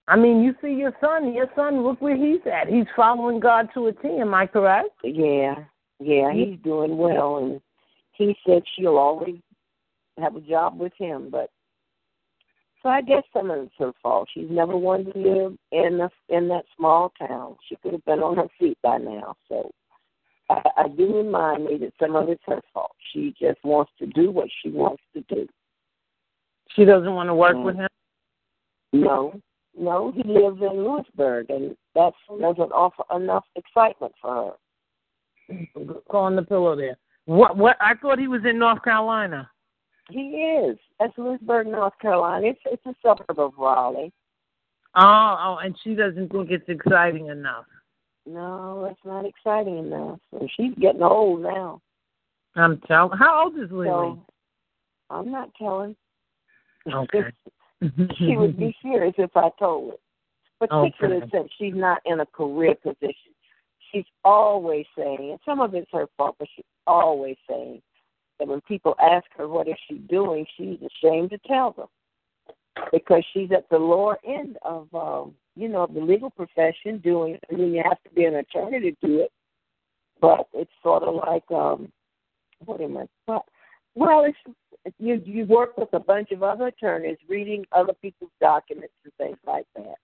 [0.07, 1.33] I mean, you see your son.
[1.33, 2.67] Your son, look where he's at.
[2.67, 4.07] He's following God to a T.
[4.21, 4.91] Am I correct?
[5.03, 5.55] Yeah.
[5.99, 7.59] Yeah, he's doing well and
[8.13, 9.39] he said she'll always
[10.19, 11.49] have a job with him, but
[12.83, 14.29] so I guess some of it's her fault.
[14.33, 17.55] She's never wanted to live in the, in that small town.
[17.67, 19.35] She could have been on her feet by now.
[19.49, 19.71] So
[20.49, 22.91] I, I do remind me that some of it's her fault.
[23.13, 25.47] She just wants to do what she wants to do.
[26.75, 27.63] She doesn't want to work Mm.
[27.63, 27.87] with him.
[28.93, 29.39] No,
[29.77, 34.55] no, he lives in Louisburg, and that doesn't offer enough excitement for
[35.49, 35.57] her.
[36.09, 36.97] Go on the pillow there.
[37.25, 37.57] What?
[37.57, 37.77] What?
[37.81, 39.49] I thought he was in North Carolina.
[40.09, 40.77] He is.
[40.99, 42.47] That's Louisburg, North Carolina.
[42.47, 44.13] It's it's a suburb of Raleigh.
[44.95, 47.65] Oh, oh, and she doesn't think it's exciting enough.
[48.27, 50.19] No, that's not exciting enough.
[50.33, 51.81] And she's getting old now.
[52.55, 53.17] I'm telling.
[53.17, 53.87] How old is Lily?
[53.87, 54.25] So
[55.09, 55.95] I'm not telling.
[56.91, 57.19] okay.
[58.17, 60.67] she would be serious if I told her.
[60.67, 61.29] Particularly Okay.
[61.31, 63.33] since she's not in a career position.
[63.91, 67.81] She's always saying, and some of it's her fault, but she's always saying
[68.39, 71.87] that when people ask her what is she doing, she's ashamed to tell them
[72.91, 77.37] because she's at the lower end of, um, you know, the legal profession doing.
[77.51, 79.31] I mean, you have to be an attorney to do it,
[80.21, 81.91] but it's sort of like, um,
[82.65, 83.05] what am I?
[83.25, 83.43] What?
[83.95, 85.21] Well, it's you.
[85.25, 89.65] You work with a bunch of other attorneys, reading other people's documents and things like
[89.75, 89.95] that.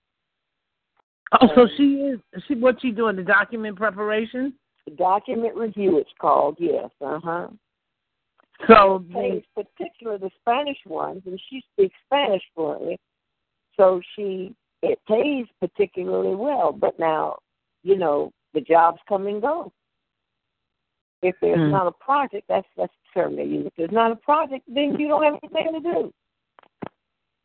[1.39, 2.19] Oh, so she is.
[2.47, 3.15] She what she doing?
[3.15, 4.53] The document preparation.
[4.97, 6.57] Document review, it's called.
[6.59, 6.89] Yes.
[6.99, 7.47] Uh huh.
[8.67, 12.97] So pays particular the Spanish ones, and she speaks Spanish fluently,
[13.75, 16.71] so she it pays particularly well.
[16.71, 17.37] But now,
[17.83, 19.71] you know, the jobs come and go.
[21.21, 21.71] If there's Hmm.
[21.71, 23.65] not a project, that's that's terminating.
[23.65, 26.13] If there's not a project, then you don't have anything to do.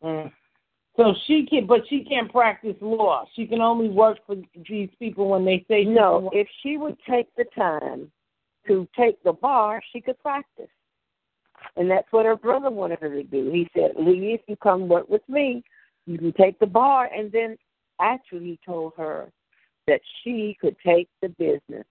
[0.02, 0.32] Mm.
[0.96, 3.24] So she can, but she can't practice law.
[3.34, 4.34] She can only work for
[4.68, 8.10] these people when they say No, if she would take the time
[8.66, 10.70] to take the bar, she could practice.
[11.76, 13.50] And that's what her brother wanted her to do.
[13.50, 15.62] He said, Lee, if you come work with me,
[16.08, 17.10] you can take the bar.
[17.14, 17.56] And then
[18.00, 19.30] actually told her
[19.86, 21.84] that she could take the business.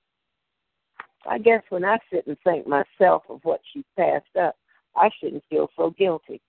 [1.29, 4.55] I guess when I sit and think myself of what she passed up,
[4.95, 6.41] I shouldn't feel so guilty.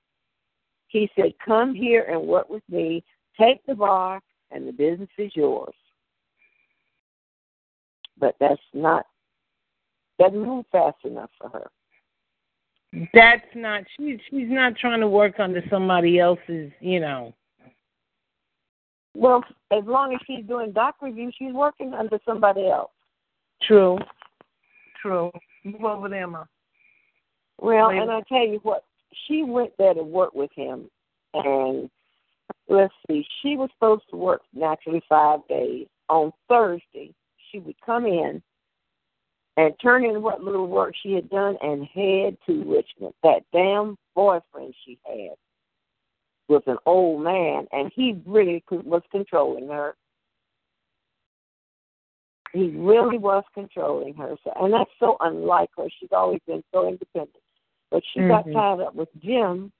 [0.88, 3.04] He said, Come here and work with me,
[3.38, 4.20] take the bar,
[4.50, 5.74] and the business is yours.
[8.18, 9.04] But that's not
[10.18, 11.70] doesn't move fast enough for her.
[13.14, 13.84] That's not.
[13.96, 16.72] She she's not trying to work under somebody else's.
[16.80, 17.34] You know.
[19.18, 19.42] Well,
[19.72, 22.92] as long as she's doing doc review, she's working under somebody else.
[23.60, 23.98] True.
[25.02, 25.32] True.
[25.64, 26.44] Move over there, Ma.
[27.60, 27.98] Well, Wait.
[27.98, 28.84] and I tell you what,
[29.26, 30.88] she went there to work with him,
[31.34, 31.90] and
[32.68, 35.88] let's see, she was supposed to work naturally five days.
[36.08, 37.12] On Thursday,
[37.50, 38.40] she would come in
[39.56, 43.14] and turn in what little work she had done and head to Richmond.
[43.24, 45.34] That damn boyfriend she had
[46.48, 49.94] was an old man, and he really was controlling her.
[52.52, 55.88] He really was controlling her, so, and that's so unlike her.
[56.00, 57.36] She's always been so independent.
[57.90, 58.52] But she got Mhm.
[58.52, 59.72] tied up with Jim,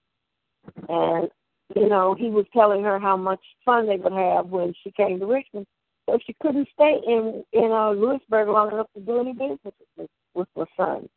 [0.89, 1.31] and
[1.75, 5.19] you know he was telling her how much fun they would have when she came
[5.21, 5.67] to Richmond.
[6.07, 10.11] So she couldn't stay in in uh, Louisburg long enough to do any business with,
[10.35, 11.09] with her son.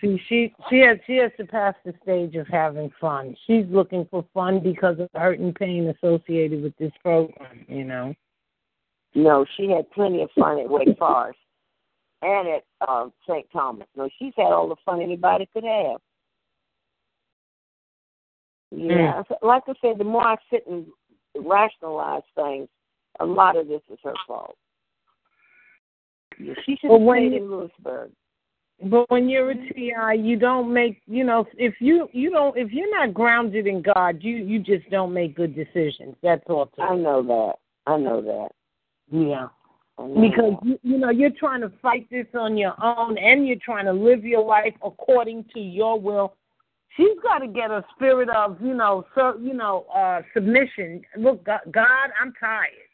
[0.00, 3.36] See, she she has she has to pass the stage of having fun.
[3.46, 7.64] She's looking for fun because of the hurt and pain associated with this program.
[7.68, 8.14] You know.
[9.14, 11.38] No, she had plenty of fun at Wake Forest
[12.22, 13.46] and at uh, St.
[13.52, 13.86] Thomas.
[13.96, 16.00] No, she's had all the fun anybody could have.
[18.70, 20.86] Yeah, so like I said, the more I sit and
[21.34, 22.68] rationalize things,
[23.18, 24.56] a lot of this is her fault.
[26.38, 28.10] Yeah, She should Well, have when stayed in Louisburg.
[28.82, 32.70] But when you're a TI, you don't make you know if you you don't if
[32.70, 36.14] you're not grounded in God, you you just don't make good decisions.
[36.22, 36.70] That's all.
[36.78, 37.54] I know that.
[37.90, 38.48] I know that.
[39.10, 39.48] Yeah.
[39.98, 40.64] Know Because that.
[40.64, 43.92] you, you know you're trying to fight this on your own, and you're trying to
[43.92, 46.34] live your life according to your will.
[46.96, 51.02] She's got to get a spirit of you know so you know uh submission.
[51.16, 52.87] Look, God, God I'm tired.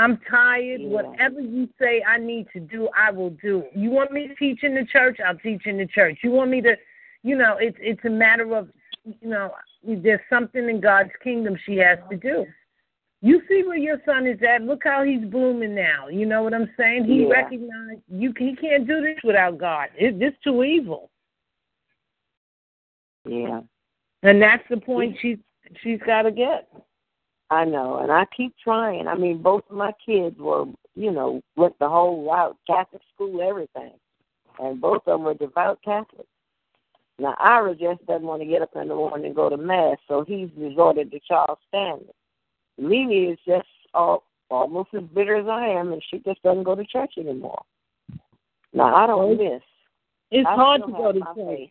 [0.00, 0.80] I'm tired.
[0.80, 0.88] Yeah.
[0.88, 3.64] Whatever you say I need to do, I will do.
[3.74, 5.18] You want me to teach in the church?
[5.24, 6.20] I'll teach in the church.
[6.24, 6.74] You want me to,
[7.22, 8.70] you know, it's it's a matter of,
[9.04, 9.52] you know,
[9.84, 12.46] there's something in God's kingdom she has to do.
[13.20, 14.62] You see where your son is at.
[14.62, 16.08] Look how he's blooming now.
[16.08, 17.04] You know what I'm saying?
[17.04, 17.28] He Yeah.
[17.28, 18.32] recognized you.
[18.38, 19.88] He can't do this without God.
[19.98, 21.10] It, this too evil,
[23.26, 23.60] Yeah.
[24.22, 25.38] and that's the point she's
[25.82, 26.68] she's got to get.
[27.50, 29.08] I know, and I keep trying.
[29.08, 33.42] I mean, both of my kids were, you know, went the whole route, Catholic school,
[33.42, 33.92] everything,
[34.60, 36.28] and both of them were devout Catholics.
[37.18, 39.98] Now, Ira just doesn't want to get up in the morning and go to mass,
[40.08, 42.14] so he's resorted to Charles Stanley.
[42.78, 46.74] Mimi is just all, almost as bitter as I am, and she just doesn't go
[46.74, 47.62] to church anymore.
[48.72, 49.60] Now, I don't miss.
[50.30, 51.36] It's I hard to go to church.
[51.36, 51.70] faith.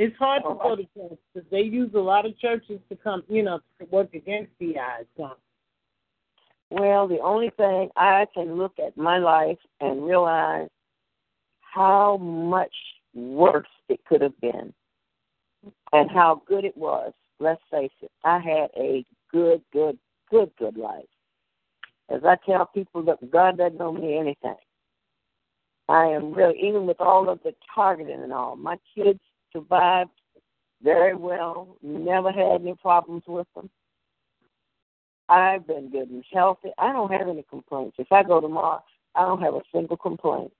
[0.00, 2.96] It's hard to Oh, go to church because they use a lot of churches to
[2.96, 5.04] come, you know, to work against the eyes.
[5.14, 5.32] So.
[6.70, 10.70] Well, the only thing I can look at my life and realize
[11.60, 12.74] how much
[13.12, 14.72] worse it could have been
[15.92, 17.12] and how good it was.
[17.38, 19.98] Let's face it, I had a good, good,
[20.30, 21.04] good, good life.
[22.08, 24.56] As I tell people that God doesn't know me anything.
[25.90, 29.20] I am really, even with all of the targeting and all, my kids
[29.52, 30.10] survived
[30.82, 33.68] very well, never had any problems with them.
[35.28, 36.70] I've been good and healthy.
[36.78, 37.96] I don't have any complaints.
[37.98, 38.82] If I go tomorrow,
[39.14, 40.52] I don't have a single complaint.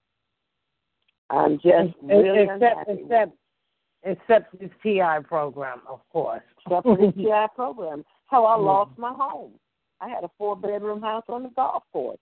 [1.29, 3.03] I'm just really except unhappy.
[3.03, 3.33] except
[4.03, 6.43] except this TI program, of course.
[6.65, 8.05] except for the TI program.
[8.27, 8.65] How I mm.
[8.65, 9.53] lost my home.
[10.01, 12.19] I had a four bedroom house on the golf course.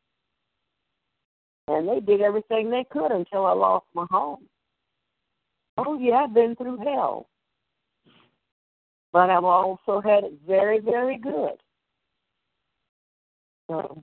[1.69, 4.47] And they did everything they could until I lost my home.
[5.79, 7.29] Oh yeah, I've been through hell.
[9.13, 11.53] But I've also had it very, very good.
[13.71, 14.03] So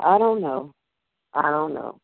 [0.00, 0.72] I don't know.
[1.34, 1.98] I don't know.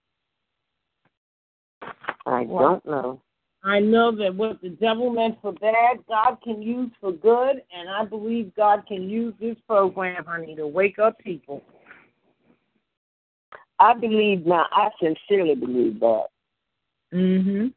[2.27, 3.21] I Well, don't know.
[3.65, 7.89] I know that what the devil meant for bad, God can use for good, and
[7.89, 11.63] I believe God can use this program, honey, to wake up people.
[13.79, 14.67] I believe now.
[14.73, 16.27] I sincerely believe that.
[17.13, 17.73] Mhm.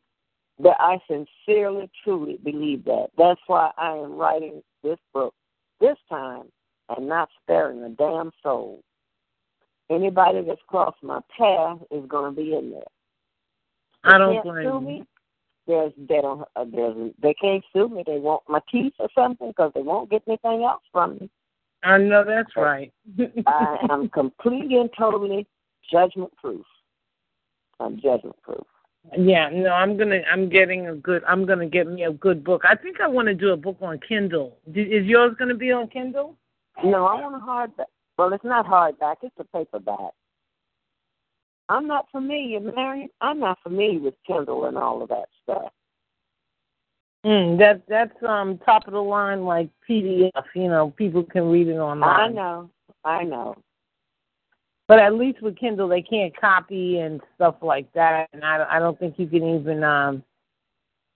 [0.60, 3.08] But I sincerely, truly believe that.
[3.18, 5.34] That's why I am writing this book
[5.82, 6.44] this time
[6.90, 8.82] and not sparing a damn soul.
[9.90, 12.82] Anybody that's crossed my path is going to be in there.
[14.04, 14.82] They I don't blame sue you.
[14.82, 15.04] me.
[15.68, 18.04] There's they don't uh, there's they can't sue me.
[18.06, 21.30] They want my teeth or something because they won't get anything else from me.
[21.84, 22.92] I know that's right.
[23.48, 25.48] I am completely and totally
[25.92, 26.66] judgment proof.
[27.80, 28.66] I'm judgment proof.
[29.18, 30.22] Yeah, no, I'm gonna.
[30.32, 31.24] I'm getting a good.
[31.28, 32.64] I'm gonna get me a good book.
[32.68, 34.58] I think I want to do a book on Kindle.
[34.72, 36.36] Do, is yours gonna be on Kindle?
[36.84, 37.86] No, I want a hardback.
[38.18, 39.18] Well, it's not hardback.
[39.22, 40.12] It's a paperback.
[41.70, 43.10] I'm not familiar, Mary.
[43.22, 45.72] I'm not familiar with Kindle and all of that stuff.
[47.26, 50.32] Mm, that that's um top of the line like PDF.
[50.54, 52.20] You know, people can read it online.
[52.20, 52.70] I know.
[53.04, 53.56] I know.
[54.88, 58.80] But at least with Kindle, they can't copy and stuff like that, and I I
[58.80, 60.24] don't think you can even um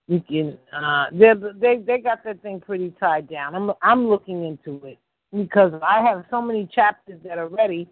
[0.08, 3.56] you can uh they they they got that thing pretty tied down.
[3.56, 4.98] I'm I'm looking into it
[5.36, 7.88] because I have so many chapters that are ready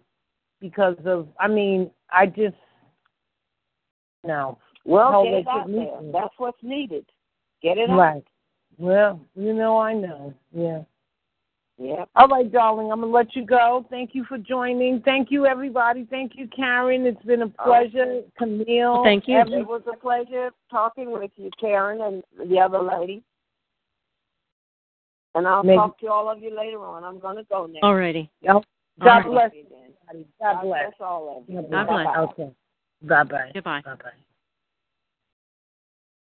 [0.60, 2.56] because of I mean I just
[4.24, 4.58] no.
[4.84, 6.12] Well, get it out there.
[6.12, 7.06] That's what's needed.
[7.62, 7.98] Get it out.
[7.98, 8.24] Right.
[8.78, 10.34] Well, you know I know.
[10.52, 10.82] Yeah.
[11.80, 12.04] Yeah.
[12.16, 12.90] All right, darling.
[12.90, 13.86] I'm gonna let you go.
[13.88, 15.00] Thank you for joining.
[15.02, 16.06] Thank you, everybody.
[16.10, 17.06] Thank you, Karen.
[17.06, 17.64] It's been a oh.
[17.64, 18.22] pleasure.
[18.36, 19.04] Camille.
[19.04, 19.38] Thank you.
[19.38, 23.22] It was a pleasure talking with you, Karen, and the other lady.
[25.36, 25.76] And I'll Maybe.
[25.76, 27.04] talk to all of you later on.
[27.04, 27.78] I'm going to go now.
[27.82, 28.28] All righty.
[28.44, 28.64] God
[29.00, 29.26] All right.
[29.26, 29.52] bless.
[29.54, 29.64] you.
[30.10, 30.82] God God bless.
[30.82, 31.62] bless all of you.
[31.70, 32.06] God bless.
[32.16, 32.50] Okay.
[33.02, 33.50] Bye bye.
[33.54, 33.82] Goodbye.
[33.84, 34.10] Bye bye.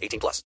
[0.00, 0.38] 18 plus.